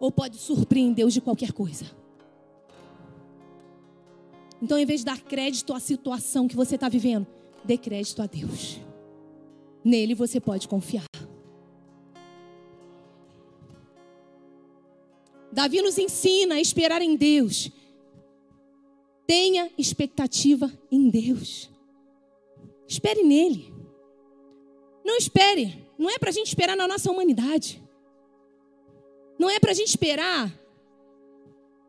Ou 0.00 0.10
pode 0.10 0.36
surpreender 0.36 0.96
Deus 0.96 1.14
de 1.14 1.20
qualquer 1.20 1.52
coisa. 1.52 1.86
Então, 4.62 4.78
em 4.78 4.86
vez 4.86 5.00
de 5.00 5.06
dar 5.06 5.20
crédito 5.20 5.72
à 5.72 5.80
situação 5.80 6.48
que 6.48 6.56
você 6.56 6.76
está 6.76 6.88
vivendo, 6.88 7.26
dê 7.64 7.76
crédito 7.76 8.22
a 8.22 8.26
Deus. 8.26 8.80
Nele 9.84 10.14
você 10.14 10.40
pode 10.40 10.66
confiar. 10.66 11.04
Davi 15.52 15.82
nos 15.82 15.98
ensina 15.98 16.54
a 16.54 16.60
esperar 16.60 17.02
em 17.02 17.14
Deus. 17.14 17.70
Tenha 19.26 19.70
expectativa 19.78 20.72
em 20.90 21.08
Deus. 21.08 21.70
Espere 22.88 23.22
nele. 23.22 23.73
Não 25.04 25.16
espere. 25.16 25.84
Não 25.98 26.10
é 26.10 26.18
para 26.18 26.30
a 26.30 26.32
gente 26.32 26.48
esperar 26.48 26.76
na 26.76 26.88
nossa 26.88 27.10
humanidade. 27.10 27.82
Não 29.38 29.50
é 29.50 29.58
para 29.58 29.72
a 29.72 29.74
gente 29.74 29.88
esperar 29.88 30.52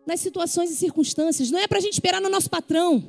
nas 0.06 0.20
situações 0.20 0.70
e 0.70 0.76
circunstâncias. 0.76 1.50
Não 1.50 1.60
é 1.60 1.68
para 1.68 1.78
a 1.78 1.82
gente 1.82 1.94
esperar 1.94 2.22
no 2.22 2.30
nosso 2.30 2.50
patrão. 2.50 3.04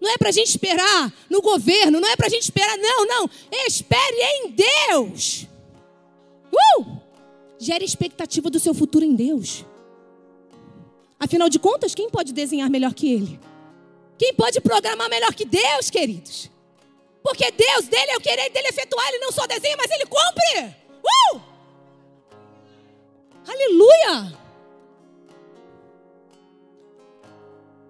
Não 0.00 0.10
é 0.10 0.18
para 0.18 0.28
a 0.28 0.32
gente 0.32 0.48
esperar 0.48 1.12
no 1.30 1.40
governo. 1.40 2.00
Não 2.00 2.08
é 2.08 2.16
para 2.16 2.26
a 2.26 2.30
gente 2.30 2.42
esperar. 2.42 2.76
Não, 2.76 3.06
não. 3.06 3.30
Espere 3.66 4.16
em 4.20 4.50
Deus. 4.50 5.46
Uh! 6.52 6.96
Gere 7.58 7.84
expectativa 7.84 8.50
do 8.50 8.60
seu 8.60 8.74
futuro 8.74 9.04
em 9.04 9.14
Deus. 9.14 9.64
Afinal 11.18 11.48
de 11.48 11.58
contas, 11.58 11.94
quem 11.94 12.10
pode 12.10 12.32
desenhar 12.32 12.68
melhor 12.68 12.92
que 12.92 13.10
Ele? 13.10 13.40
Quem 14.18 14.34
pode 14.34 14.60
programar 14.60 15.08
melhor 15.08 15.34
que 15.34 15.44
Deus, 15.44 15.88
queridos? 15.90 16.50
Porque 17.26 17.50
Deus 17.50 17.88
dele 17.88 18.12
é 18.12 18.16
o 18.16 18.20
querer 18.20 18.48
dele 18.50 18.68
efetuar. 18.68 19.04
Ele 19.08 19.18
não 19.18 19.32
só 19.32 19.48
desenha, 19.48 19.76
mas 19.76 19.90
ele 19.90 20.06
cumpre. 20.06 20.76
Uh! 21.02 21.40
Aleluia! 23.48 24.38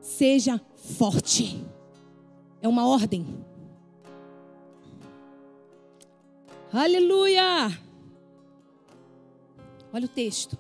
Seja 0.01 0.59
forte. 0.75 1.63
É 2.63 2.67
uma 2.67 2.89
ordem. 2.89 3.27
Aleluia! 6.73 7.79
Olha 9.93 10.07
o 10.07 10.09
texto. 10.09 10.57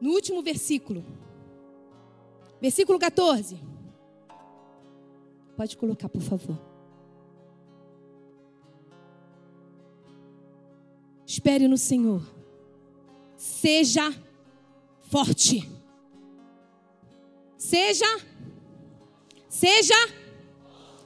No 0.00 0.12
último 0.12 0.40
versículo. 0.40 1.04
Versículo 2.60 2.96
14. 2.96 3.60
Pode 5.56 5.76
colocar, 5.76 6.08
por 6.08 6.22
favor. 6.22 6.75
Espere 11.26 11.66
no 11.66 11.76
Senhor. 11.76 12.22
Seja 13.36 14.14
forte. 15.00 15.68
Seja. 17.58 18.06
Seja. 19.48 19.94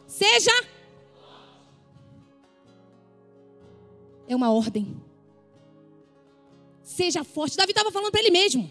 Seja. 0.06 0.52
É 4.28 4.36
uma 4.36 4.52
ordem. 4.52 5.00
Seja 6.82 7.24
forte. 7.24 7.56
Davi 7.56 7.70
estava 7.70 7.90
falando 7.90 8.10
para 8.10 8.20
ele 8.20 8.30
mesmo. 8.30 8.70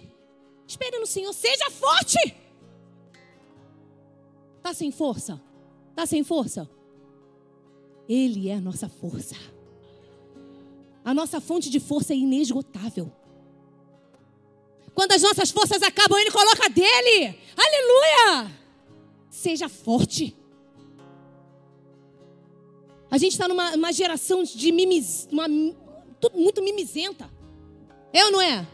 Espere 0.68 1.00
no 1.00 1.08
Senhor. 1.08 1.34
Seja 1.34 1.72
forte. 1.72 2.36
Está 4.58 4.74
sem 4.74 4.92
força? 4.92 5.42
Está 5.90 6.06
sem 6.06 6.24
força? 6.24 6.70
Ele 8.08 8.50
é 8.50 8.56
a 8.56 8.62
nossa 8.62 8.88
força. 8.88 9.36
A 11.10 11.14
nossa 11.16 11.42
fonte 11.42 11.72
de 11.72 11.80
força 11.80 12.14
é 12.14 12.16
inesgotável. 12.16 13.12
Quando 14.94 15.12
as 15.14 15.24
nossas 15.24 15.50
forças 15.50 15.82
acabam, 15.82 16.20
Ele 16.20 16.30
coloca 16.30 16.70
dele. 16.70 17.36
Aleluia! 17.58 18.52
Seja 19.28 19.68
forte. 19.68 20.38
A 23.10 23.18
gente 23.18 23.32
está 23.32 23.48
numa 23.48 23.92
geração 23.92 24.44
de 24.44 24.72
mimis, 24.72 25.28
uma, 25.32 25.48
muito 25.48 26.62
mimizenta. 26.62 27.28
É 28.14 28.26
ou 28.26 28.32
não 28.32 28.42
é? 28.42 28.68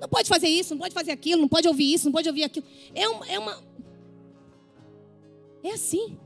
Não 0.00 0.08
pode 0.08 0.26
fazer 0.26 0.48
isso, 0.48 0.74
não 0.74 0.80
pode 0.80 0.94
fazer 0.94 1.12
aquilo, 1.12 1.42
não 1.42 1.48
pode 1.48 1.68
ouvir 1.68 1.92
isso, 1.92 2.06
não 2.06 2.12
pode 2.12 2.30
ouvir 2.30 2.44
aquilo. 2.44 2.64
É, 2.94 3.06
um, 3.06 3.24
é 3.24 3.38
uma, 3.38 3.62
é 5.62 5.72
assim. 5.72 6.18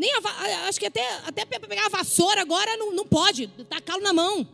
Nem 0.00 0.10
a, 0.14 0.66
acho 0.66 0.80
que 0.80 0.86
até, 0.86 1.06
até 1.26 1.44
pegar 1.44 1.84
a 1.84 1.88
vassoura 1.90 2.40
agora 2.40 2.74
não, 2.78 2.90
não 2.90 3.06
pode, 3.06 3.48
tá 3.68 3.82
calo 3.82 4.02
na 4.02 4.14
mão. 4.14 4.48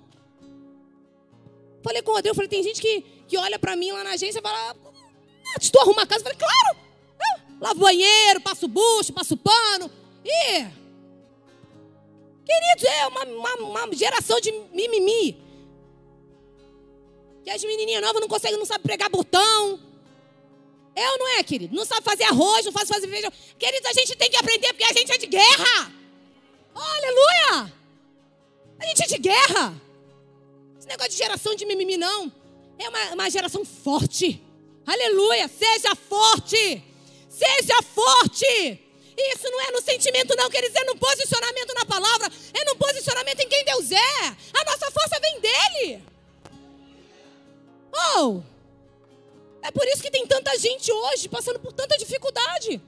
Falei 1.84 2.02
com 2.02 2.10
o 2.10 2.14
Rodrigo, 2.14 2.34
falei, 2.34 2.48
tem 2.48 2.64
gente 2.64 2.82
que, 2.82 3.02
que 3.28 3.38
olha 3.38 3.56
para 3.56 3.76
mim 3.76 3.92
lá 3.92 4.02
na 4.02 4.10
agência 4.10 4.40
e 4.40 4.42
fala, 4.42 4.72
ah, 4.72 4.74
estou 5.60 5.82
arrumando 5.82 6.02
a 6.02 6.06
casa. 6.08 6.24
falei, 6.24 6.36
claro, 6.36 6.76
é, 7.20 7.42
lavo 7.60 7.78
banheiro, 7.78 8.40
passo 8.40 8.66
bucho, 8.66 9.12
passo 9.12 9.36
pano. 9.36 9.88
E, 10.24 10.66
queridos, 12.44 12.84
é 12.84 13.06
uma, 13.06 13.22
uma, 13.26 13.54
uma 13.84 13.94
geração 13.94 14.40
de 14.40 14.50
mimimi. 14.72 15.40
Que 17.44 17.50
as 17.50 17.62
menininhas 17.62 18.02
novas 18.02 18.20
não 18.20 18.26
conseguem, 18.26 18.58
não 18.58 18.66
sabem 18.66 18.82
pregar 18.82 19.08
botão. 19.08 19.78
É 20.96 21.10
ou 21.10 21.18
não 21.18 21.28
é, 21.38 21.42
querido? 21.42 21.76
Não 21.76 21.84
sabe 21.84 22.02
fazer 22.02 22.24
arroz, 22.24 22.64
não 22.64 22.72
sabe 22.72 22.86
fazer 22.86 23.06
feijão. 23.06 23.30
Querido, 23.58 23.86
a 23.86 23.92
gente 23.92 24.16
tem 24.16 24.30
que 24.30 24.36
aprender 24.36 24.68
porque 24.68 24.84
a 24.84 24.94
gente 24.94 25.12
é 25.12 25.18
de 25.18 25.26
guerra. 25.26 25.92
Oh, 26.74 26.80
aleluia! 26.80 27.72
A 28.78 28.86
gente 28.86 29.02
é 29.02 29.06
de 29.06 29.18
guerra. 29.18 29.74
Esse 30.78 30.88
negócio 30.88 31.12
de 31.12 31.18
geração 31.18 31.54
de 31.54 31.66
mimimi, 31.66 31.98
não. 31.98 32.32
É 32.78 32.88
uma, 32.88 33.14
uma 33.14 33.30
geração 33.30 33.62
forte. 33.62 34.42
Aleluia! 34.86 35.48
Seja 35.48 35.94
forte! 35.94 36.82
Seja 37.28 37.82
forte! 37.94 38.80
Isso 39.18 39.50
não 39.50 39.60
é 39.60 39.72
no 39.72 39.82
sentimento, 39.82 40.34
não, 40.36 40.48
quer 40.48 40.62
dizer, 40.62 40.78
é 40.80 40.84
no 40.84 40.96
posicionamento 40.96 41.74
na 41.74 41.86
palavra, 41.86 42.30
é 42.52 42.64
no 42.64 42.76
posicionamento 42.76 43.40
em 43.40 43.48
quem 43.48 43.64
Deus 43.64 43.90
é. 43.90 44.26
A 44.54 44.64
nossa 44.64 44.90
força 44.90 45.20
vem 45.20 45.40
dele. 45.40 46.02
Oh! 48.18 48.55
É 49.66 49.70
por 49.72 49.84
isso 49.88 50.00
que 50.00 50.10
tem 50.10 50.24
tanta 50.26 50.56
gente 50.56 50.92
hoje 50.92 51.28
passando 51.28 51.58
por 51.58 51.72
tanta 51.72 51.98
dificuldade. 51.98 52.80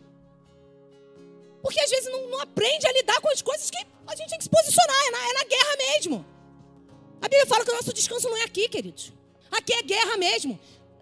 Porque 1.61 1.81
às 1.81 1.91
vezes 1.91 2.11
não, 2.13 2.29
não 2.29 2.41
aprende 2.41 2.87
a 2.87 2.93
lidar 2.93 3.21
com 3.21 3.29
as 3.29 3.43
coisas 3.43 3.69
que 3.69 3.79
a 4.07 4.15
gente 4.15 4.29
tem 4.29 4.39
que 4.39 4.45
se 4.45 4.51
posicionar, 4.51 4.97
é 5.07 5.11
na, 5.11 5.19
é 5.19 5.33
na 5.33 5.45
guerra 5.45 5.77
mesmo. 5.77 6.27
A 7.21 7.29
Bíblia 7.29 7.47
fala 7.47 7.65
que 7.65 7.71
o 7.73 7.75
nosso 7.75 7.93
descanso 7.93 8.29
não 8.29 8.37
é 8.37 8.45
aqui, 8.45 8.69
queridos. 8.69 9.13
Aqui 9.51 9.73
é 9.73 9.83
guerra 9.83 10.17
mesmo. 10.17 10.59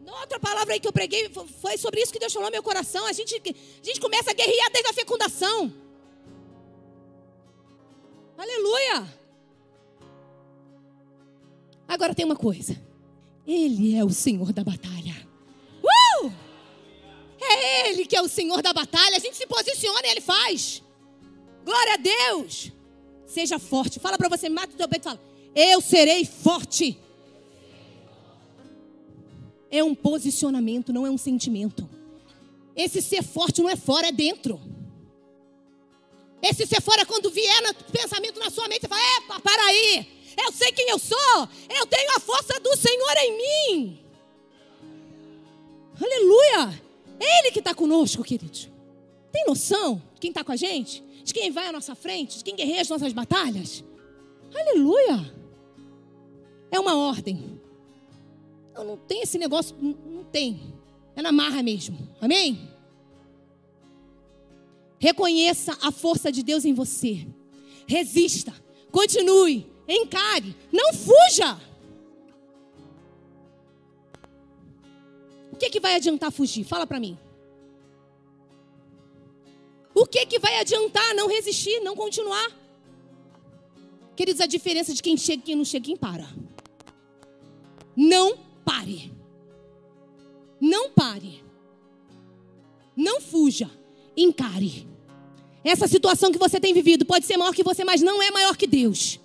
Outra 0.07 0.41
palavra 0.41 0.73
aí 0.73 0.81
que 0.81 0.89
eu 0.89 0.93
preguei 0.93 1.31
foi 1.61 1.77
sobre 1.77 2.01
isso 2.01 2.13
que 2.13 2.19
Deus 2.19 2.33
falou 2.33 2.49
no 2.49 2.53
meu 2.53 2.63
coração. 2.63 3.05
A 3.05 3.13
gente, 3.13 3.35
a 3.35 3.85
gente 3.85 4.01
começa 4.01 4.31
a 4.31 4.35
guerrear 4.35 4.71
desde 4.73 4.91
a 4.91 4.95
fecundação. 4.95 5.75
Aleluia! 8.39 9.13
Agora 11.87 12.15
tem 12.15 12.25
uma 12.25 12.37
coisa. 12.37 12.81
Ele 13.47 13.95
é 13.95 14.05
o 14.05 14.11
Senhor 14.11 14.53
da 14.55 14.65
batalha. 14.65 15.26
É 17.49 17.89
Ele 17.89 18.07
que 18.07 18.17
é 18.17 18.23
o 18.23 18.29
Senhor 18.29 18.63
da 18.63 18.73
batalha. 18.73 19.17
A 19.17 19.21
gente 19.21 19.37
se 19.37 19.47
posiciona 19.47 20.07
e 20.07 20.11
Ele 20.11 20.21
faz. 20.21 20.83
Glória 21.65 21.95
a 21.95 21.97
Deus. 21.97 22.73
Seja 23.27 23.59
forte. 23.59 23.99
Fala 23.99 24.17
para 24.17 24.29
você, 24.29 24.49
mata 24.49 24.75
o 24.75 24.77
teu 24.77 24.89
peito 24.89 25.03
e 25.03 25.05
fala: 25.05 25.21
Eu 25.55 25.81
serei 25.81 26.25
forte. 26.25 26.99
É 29.71 29.83
um 29.83 29.95
posicionamento, 29.95 30.93
não 30.93 31.07
é 31.07 31.11
um 31.11 31.19
sentimento. 31.19 31.89
Esse 32.75 33.03
ser 33.03 33.23
forte 33.23 33.61
não 33.61 33.69
é 33.69 33.77
fora, 33.77 34.09
é 34.09 34.13
dentro. 34.13 34.61
Esse 36.43 36.67
ser 36.67 36.81
fora, 36.81 37.05
quando 37.05 37.31
vier 37.31 37.63
no 37.63 37.75
pensamento 37.91 38.39
na 38.39 38.51
sua 38.51 38.69
mente, 38.69 38.83
você 38.83 38.89
fala: 38.89 39.17
Epa, 39.19 39.41
para 39.41 39.63
aí. 39.65 40.17
Eu 40.39 40.53
sei 40.53 40.71
quem 40.71 40.91
eu 40.91 40.99
sou. 40.99 41.49
Eu 41.69 41.87
tenho 41.87 42.11
a 42.17 42.21
força 42.21 42.61
do 42.61 42.77
Senhor 42.77 43.17
em 43.19 43.37
mim. 43.37 44.07
Aleluia. 46.01 46.86
Ele 47.21 47.51
que 47.51 47.59
está 47.59 47.75
conosco, 47.75 48.23
queridos. 48.23 48.71
Tem 49.33 49.45
noção 49.47 50.03
de 50.15 50.21
quem 50.21 50.31
está 50.31 50.43
com 50.43 50.53
a 50.53 50.57
gente? 50.57 51.03
De 51.25 51.35
quem 51.35 51.51
vai 51.51 51.67
à 51.67 51.73
nossa 51.73 51.95
frente? 51.95 52.39
De 52.39 52.45
quem 52.45 52.55
guerreia 52.55 52.81
as 52.81 52.89
nossas 52.89 53.13
batalhas? 53.13 53.85
Aleluia! 54.55 55.35
É 56.71 56.79
uma 56.79 56.97
ordem. 56.97 57.61
Não, 58.75 58.85
não 58.85 58.97
tem 58.97 59.23
esse 59.23 59.39
negócio, 59.39 59.75
não, 59.81 59.93
não 59.93 60.25
tem. 60.25 60.75
É 61.15 61.23
na 61.23 61.33
marra 61.33 61.63
mesmo. 61.63 62.09
Amém? 62.21 62.71
Reconheça 64.99 65.77
a 65.83 65.91
força 65.91 66.31
de 66.31 66.43
Deus 66.43 66.65
em 66.65 66.75
você. 66.75 67.27
Resista. 67.87 68.53
Continue. 68.91 69.67
encare, 69.89 70.57
não 70.73 70.93
fuja. 70.93 71.61
O 75.57 75.59
que, 75.59 75.71
que 75.71 75.81
vai 75.81 75.95
adiantar 75.95 76.31
fugir? 76.31 76.65
Fala 76.65 76.87
para 76.87 77.01
mim. 77.01 77.17
O 79.95 80.05
que, 80.05 80.27
que 80.27 80.39
vai 80.39 80.59
adiantar 80.59 81.15
não 81.15 81.27
resistir, 81.27 81.81
não 81.81 81.97
continuar? 81.97 82.47
Queridos, 84.15 84.43
a 84.43 84.47
diferença 84.47 84.93
de 84.93 85.03
quem 85.03 85.17
chega 85.17 85.41
e 85.41 85.47
quem 85.47 85.57
não 85.57 85.65
chega, 85.65 85.87
quem 85.87 85.97
para. 85.97 86.29
Não 87.97 88.37
pare. 88.67 89.11
Não 90.61 90.91
pare. 90.91 91.43
Não 92.95 93.19
fuja. 93.19 93.71
Encare. 94.15 94.87
Essa 95.65 95.89
situação 95.89 96.31
que 96.31 96.39
você 96.39 96.61
tem 96.61 96.75
vivido 96.75 97.07
pode 97.07 97.25
ser 97.25 97.39
maior 97.39 97.55
que 97.55 97.63
você, 97.63 97.83
mas 97.83 98.03
não 98.03 98.23
é 98.23 98.31
maior 98.31 98.59
que 98.59 98.67
Deus. 98.67 99.19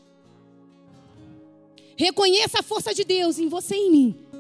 Reconheça 1.98 2.60
a 2.60 2.64
força 2.64 2.94
de 2.94 3.04
Deus 3.04 3.38
em 3.38 3.50
você 3.50 3.76
e 3.76 3.80
em 3.80 3.92
mim. 3.92 4.31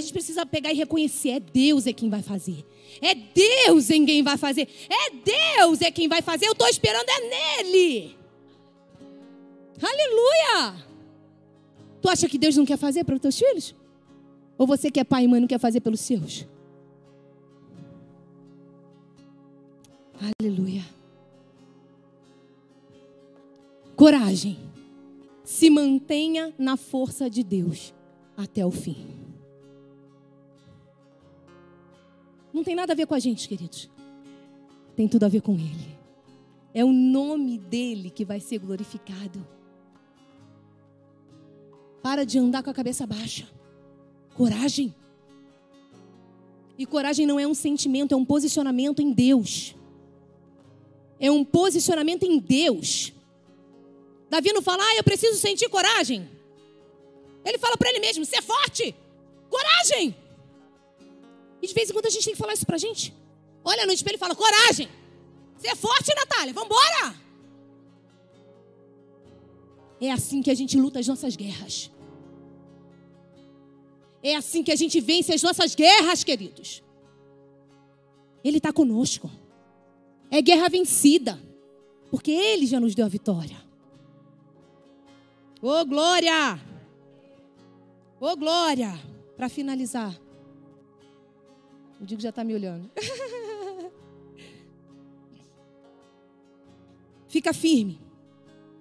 A 0.00 0.02
gente 0.02 0.14
precisa 0.14 0.46
pegar 0.46 0.72
e 0.72 0.76
reconhecer: 0.76 1.28
é 1.28 1.40
Deus 1.40 1.86
é 1.86 1.92
quem 1.92 2.08
vai 2.08 2.22
fazer. 2.22 2.64
É 3.02 3.14
Deus 3.14 3.90
em 3.90 4.06
quem 4.06 4.22
vai 4.22 4.38
fazer. 4.38 4.66
É 4.88 5.10
Deus 5.10 5.82
é 5.82 5.90
quem 5.90 6.08
vai 6.08 6.22
fazer. 6.22 6.46
Eu 6.46 6.52
estou 6.52 6.66
esperando 6.68 7.06
é 7.06 7.62
nele. 7.62 8.16
Aleluia! 9.82 10.86
Tu 12.00 12.08
acha 12.08 12.28
que 12.28 12.38
Deus 12.38 12.56
não 12.56 12.64
quer 12.64 12.78
fazer 12.78 13.04
para 13.04 13.14
os 13.14 13.20
teus 13.20 13.38
filhos? 13.38 13.74
Ou 14.56 14.66
você 14.66 14.90
que 14.90 14.98
é 14.98 15.04
pai 15.04 15.24
e 15.24 15.28
mãe 15.28 15.38
não 15.38 15.46
quer 15.46 15.60
fazer 15.60 15.80
pelos 15.80 16.00
seus? 16.00 16.46
Aleluia. 20.40 20.84
Coragem. 23.94 24.58
Se 25.44 25.68
mantenha 25.68 26.54
na 26.58 26.78
força 26.78 27.28
de 27.28 27.42
Deus 27.42 27.92
até 28.34 28.64
o 28.64 28.70
fim. 28.70 29.19
Não 32.52 32.64
tem 32.64 32.74
nada 32.74 32.92
a 32.92 32.96
ver 32.96 33.06
com 33.06 33.14
a 33.14 33.18
gente, 33.18 33.48
queridos. 33.48 33.88
Tem 34.96 35.08
tudo 35.08 35.24
a 35.24 35.28
ver 35.28 35.40
com 35.40 35.54
Ele. 35.54 35.98
É 36.72 36.84
o 36.84 36.92
nome 36.92 37.58
dele 37.58 38.10
que 38.10 38.24
vai 38.24 38.40
ser 38.40 38.58
glorificado. 38.58 39.46
Para 42.02 42.24
de 42.24 42.38
andar 42.38 42.62
com 42.62 42.70
a 42.70 42.74
cabeça 42.74 43.06
baixa. 43.06 43.48
Coragem. 44.34 44.94
E 46.78 46.86
coragem 46.86 47.26
não 47.26 47.38
é 47.38 47.46
um 47.46 47.54
sentimento, 47.54 48.14
é 48.14 48.16
um 48.16 48.24
posicionamento 48.24 49.00
em 49.00 49.12
Deus. 49.12 49.74
É 51.18 51.30
um 51.30 51.44
posicionamento 51.44 52.22
em 52.22 52.38
Deus. 52.38 53.12
Davi 54.30 54.52
não 54.52 54.62
fala, 54.62 54.82
ah, 54.82 54.96
eu 54.96 55.04
preciso 55.04 55.38
sentir 55.38 55.68
coragem. 55.68 56.26
Ele 57.44 57.58
fala 57.58 57.76
para 57.76 57.90
ele 57.90 58.00
mesmo: 58.00 58.24
ser 58.24 58.42
forte, 58.42 58.94
coragem. 59.48 60.14
E 61.62 61.66
de 61.66 61.74
vez 61.74 61.90
em 61.90 61.92
quando 61.92 62.06
a 62.06 62.10
gente 62.10 62.24
tem 62.24 62.32
que 62.34 62.38
falar 62.38 62.54
isso 62.54 62.66
pra 62.66 62.78
gente. 62.78 63.14
Olha 63.64 63.86
no 63.86 63.92
espelho 63.92 64.16
e 64.16 64.18
fala: 64.18 64.34
coragem. 64.34 64.88
Você 65.56 65.68
é 65.68 65.76
forte, 65.76 66.14
Natália. 66.14 66.54
Vambora. 66.54 67.14
É 70.00 70.10
assim 70.10 70.42
que 70.42 70.50
a 70.50 70.54
gente 70.54 70.78
luta 70.78 70.98
as 70.98 71.06
nossas 71.06 71.36
guerras. 71.36 71.90
É 74.22 74.34
assim 74.34 74.62
que 74.62 74.72
a 74.72 74.76
gente 74.76 75.00
vence 75.00 75.32
as 75.32 75.42
nossas 75.42 75.74
guerras, 75.74 76.24
queridos. 76.24 76.82
Ele 78.42 78.58
está 78.58 78.72
conosco. 78.72 79.30
É 80.30 80.40
guerra 80.40 80.68
vencida. 80.68 81.40
Porque 82.10 82.30
Ele 82.30 82.66
já 82.66 82.80
nos 82.80 82.94
deu 82.94 83.04
a 83.04 83.08
vitória. 83.08 83.56
Ô 85.62 85.68
oh, 85.68 85.84
glória! 85.84 86.58
Ô 88.18 88.26
oh, 88.26 88.36
glória! 88.36 88.98
Para 89.36 89.48
finalizar. 89.48 90.18
O 92.00 92.06
Digo 92.06 92.20
já 92.22 92.30
está 92.30 92.42
me 92.42 92.54
olhando. 92.54 92.90
Fica 97.28 97.52
firme. 97.52 98.00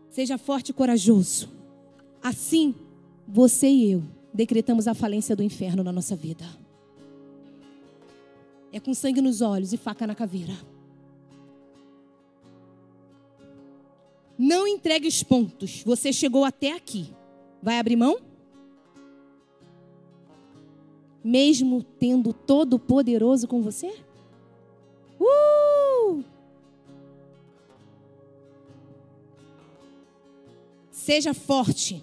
Seja 0.09 0.37
forte 0.37 0.69
e 0.69 0.73
corajoso. 0.73 1.51
Assim, 2.23 2.73
você 3.27 3.67
e 3.67 3.91
eu 3.91 4.03
decretamos 4.33 4.87
a 4.87 4.93
falência 4.93 5.35
do 5.35 5.43
inferno 5.43 5.83
na 5.83 5.91
nossa 5.91 6.15
vida. 6.15 6.45
É 8.71 8.79
com 8.79 8.93
sangue 8.93 9.21
nos 9.21 9.41
olhos 9.41 9.73
e 9.73 9.77
faca 9.77 10.07
na 10.07 10.15
caveira. 10.15 10.53
Não 14.37 14.65
entregue 14.65 15.07
os 15.07 15.21
pontos. 15.21 15.83
Você 15.83 16.13
chegou 16.13 16.45
até 16.45 16.71
aqui. 16.71 17.13
Vai 17.61 17.77
abrir 17.77 17.97
mão? 17.97 18.28
Mesmo 21.29 21.83
tendo 21.83 22.33
Todo-Poderoso 22.33 23.47
com 23.47 23.61
você? 23.61 23.93
Uh! 25.19 26.23
Seja 30.89 31.33
forte, 31.33 32.01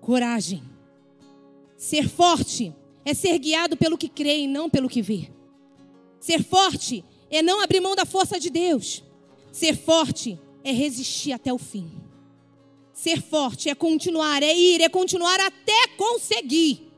coragem. 0.00 0.62
Ser 1.76 2.08
forte 2.08 2.74
é 3.04 3.14
ser 3.14 3.38
guiado 3.38 3.76
pelo 3.76 3.98
que 3.98 4.08
crê 4.08 4.40
e 4.40 4.46
não 4.46 4.68
pelo 4.68 4.88
que 4.88 5.00
vê. 5.00 5.30
Ser 6.20 6.42
forte 6.42 7.04
é 7.30 7.42
não 7.42 7.62
abrir 7.62 7.80
mão 7.80 7.96
da 7.96 8.04
força 8.04 8.38
de 8.38 8.50
Deus. 8.50 9.02
Ser 9.52 9.76
forte 9.76 10.38
é 10.62 10.70
resistir 10.70 11.32
até 11.32 11.52
o 11.52 11.58
fim. 11.58 11.90
Ser 12.92 13.20
forte 13.20 13.68
é 13.68 13.74
continuar, 13.74 14.42
é 14.42 14.54
ir, 14.54 14.80
é 14.80 14.88
continuar 14.88 15.38
até 15.40 15.88
conseguir. 15.96 16.93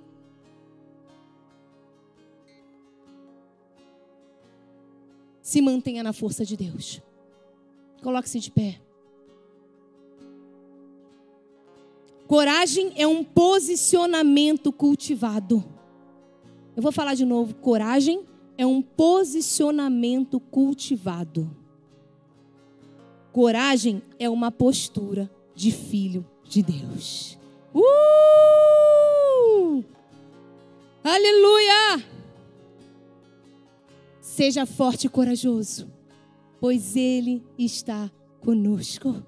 Se 5.56 5.62
mantenha 5.62 6.02
na 6.02 6.12
força 6.12 6.44
de 6.44 6.54
Deus. 6.54 7.00
Coloque-se 8.02 8.38
de 8.40 8.50
pé. 8.50 8.78
Coragem 12.26 12.92
é 12.94 13.06
um 13.06 13.24
posicionamento 13.24 14.70
cultivado. 14.70 15.64
Eu 16.76 16.82
vou 16.82 16.92
falar 16.92 17.14
de 17.14 17.24
novo. 17.24 17.54
Coragem 17.54 18.26
é 18.58 18.66
um 18.66 18.82
posicionamento 18.82 20.38
cultivado. 20.38 21.50
Coragem 23.32 24.02
é 24.18 24.28
uma 24.28 24.52
postura 24.52 25.30
de 25.54 25.72
filho 25.72 26.22
de 26.44 26.62
Deus. 26.62 27.38
Uh! 27.74 27.82
Aleluia! 31.02 32.15
Seja 34.36 34.66
forte 34.66 35.06
e 35.06 35.08
corajoso, 35.08 35.90
pois 36.60 36.94
Ele 36.94 37.42
está 37.58 38.10
conosco. 38.38 39.24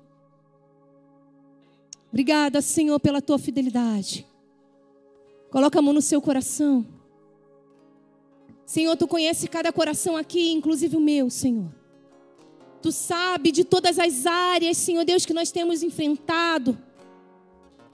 Obrigada, 2.11 2.61
Senhor, 2.61 3.01
pela 3.01 3.23
tua 3.23 3.39
fidelidade. 3.39 4.27
Coloca 5.51 5.79
a 5.79 5.81
mão 5.81 5.95
no 5.95 6.03
seu 6.03 6.21
coração. 6.21 6.87
Senhor, 8.67 8.95
tu 8.99 9.09
conhece 9.09 9.49
cada 9.49 9.73
coração 9.73 10.15
aqui, 10.15 10.53
inclusive 10.53 10.95
o 10.95 11.01
meu, 11.01 11.31
Senhor. 11.31 11.75
Tu 12.83 12.93
sabe 12.93 13.51
de 13.51 13.65
todas 13.65 13.99
as 13.99 14.27
áreas, 14.27 14.77
Senhor 14.77 15.07
Deus, 15.07 15.25
que 15.25 15.33
nós 15.33 15.51
temos 15.51 15.83
enfrentado, 15.83 16.77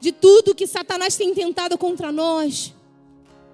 de 0.01 0.11
tudo 0.11 0.53
que 0.53 0.67
Satanás 0.67 1.17
tem 1.17 1.33
tentado 1.33 1.79
contra 1.79 2.11
nós. 2.11 2.75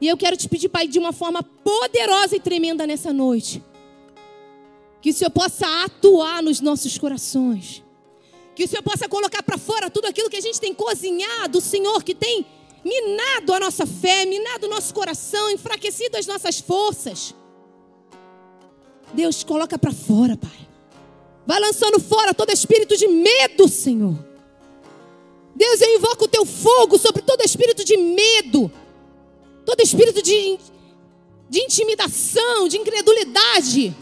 E 0.01 0.09
eu 0.09 0.17
quero 0.17 0.37
te 0.37 0.49
pedir, 0.49 0.69
Pai, 0.69 0.89
de 0.89 0.99
uma 0.99 1.13
forma 1.13 1.43
poderosa 1.43 2.35
e 2.35 2.41
tremenda 2.41 2.87
nessa 2.87 3.13
noite. 3.13 3.63
Que 5.03 5.11
o 5.11 5.13
Senhor 5.13 5.31
possa 5.31 5.67
atuar 5.85 6.43
nos 6.43 6.61
nossos 6.61 6.97
corações. 6.97 7.85
Que 8.55 8.65
o 8.65 8.69
Senhor 8.69 8.83
possa 8.83 9.09
colocar 9.09 9.43
para 9.43 9.59
fora 9.59 9.91
tudo 9.91 10.07
aquilo 10.07 10.31
que 10.31 10.37
a 10.37 10.41
gente 10.41 10.61
tem 10.61 10.73
cozinhado, 10.73 11.61
Senhor, 11.61 12.03
que 12.03 12.15
tem 12.15 12.47
minado 12.83 13.53
a 13.53 13.61
nossa 13.61 13.87
fé, 13.87 14.25
minado 14.25 14.67
o 14.67 14.71
nosso 14.71 14.95
coração, 14.95 15.51
enfraquecido 15.51 16.17
as 16.17 16.27
nossas 16.27 16.59
forças. 16.61 17.35
Deus, 19.13 19.45
coloca 19.45 19.79
para 19.79 19.93
fora, 19.93 20.37
Pai. 20.37 20.69
Vai 21.47 21.61
lançando 21.61 22.01
fora 22.01 22.33
todo 22.33 22.51
espírito 22.51 22.97
de 22.97 23.07
medo, 23.07 23.69
Senhor. 23.69 24.17
Deus, 25.55 25.81
eu 25.81 25.97
invoco 25.97 26.25
o 26.25 26.29
teu 26.29 26.47
fogo 26.47 26.97
sobre 26.97 27.21
todo 27.21 27.43
espírito 27.43 27.85
de 27.85 27.97
medo 27.97 28.73
todo 29.71 29.81
espírito 29.83 30.21
de, 30.21 30.59
de 31.49 31.61
intimidação, 31.61 32.67
de 32.67 32.77
incredulidade, 32.77 33.95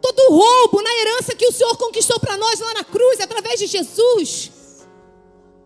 todo 0.00 0.30
roubo 0.30 0.80
na 0.80 0.90
herança 1.00 1.34
que 1.34 1.46
o 1.46 1.52
Senhor 1.52 1.76
conquistou 1.76 2.18
para 2.18 2.38
nós 2.38 2.58
lá 2.58 2.72
na 2.72 2.84
cruz, 2.84 3.20
através 3.20 3.60
de 3.60 3.66
Jesus. 3.66 4.50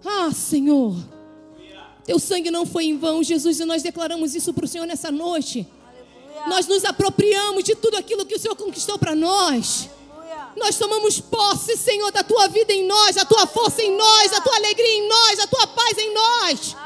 Ah, 0.04 0.32
Senhor, 0.32 0.96
teu 2.04 2.18
sangue 2.18 2.50
não 2.50 2.66
foi 2.66 2.86
em 2.86 2.98
vão, 2.98 3.22
Jesus, 3.22 3.60
e 3.60 3.64
nós 3.64 3.84
declaramos 3.84 4.34
isso 4.34 4.52
para 4.52 4.64
o 4.64 4.68
Senhor 4.68 4.84
nessa 4.84 5.12
noite. 5.12 5.64
Nós 6.48 6.66
nos 6.66 6.84
apropriamos 6.84 7.62
de 7.62 7.76
tudo 7.76 7.96
aquilo 7.96 8.26
que 8.26 8.34
o 8.34 8.38
Senhor 8.38 8.56
conquistou 8.56 8.98
para 8.98 9.14
nós. 9.14 9.88
Nós 10.56 10.76
tomamos 10.76 11.20
posse, 11.20 11.76
Senhor, 11.76 12.10
da 12.10 12.24
tua 12.24 12.48
vida 12.48 12.72
em 12.72 12.84
nós, 12.84 13.16
a 13.16 13.24
tua 13.24 13.46
força 13.46 13.80
em 13.82 13.96
nós, 13.96 14.32
a 14.32 14.40
tua 14.40 14.56
alegria 14.56 14.98
em 14.98 15.06
a 15.40 15.46
tua 15.46 15.66
paz 15.68 15.98
em 15.98 16.14
nós. 16.14 16.76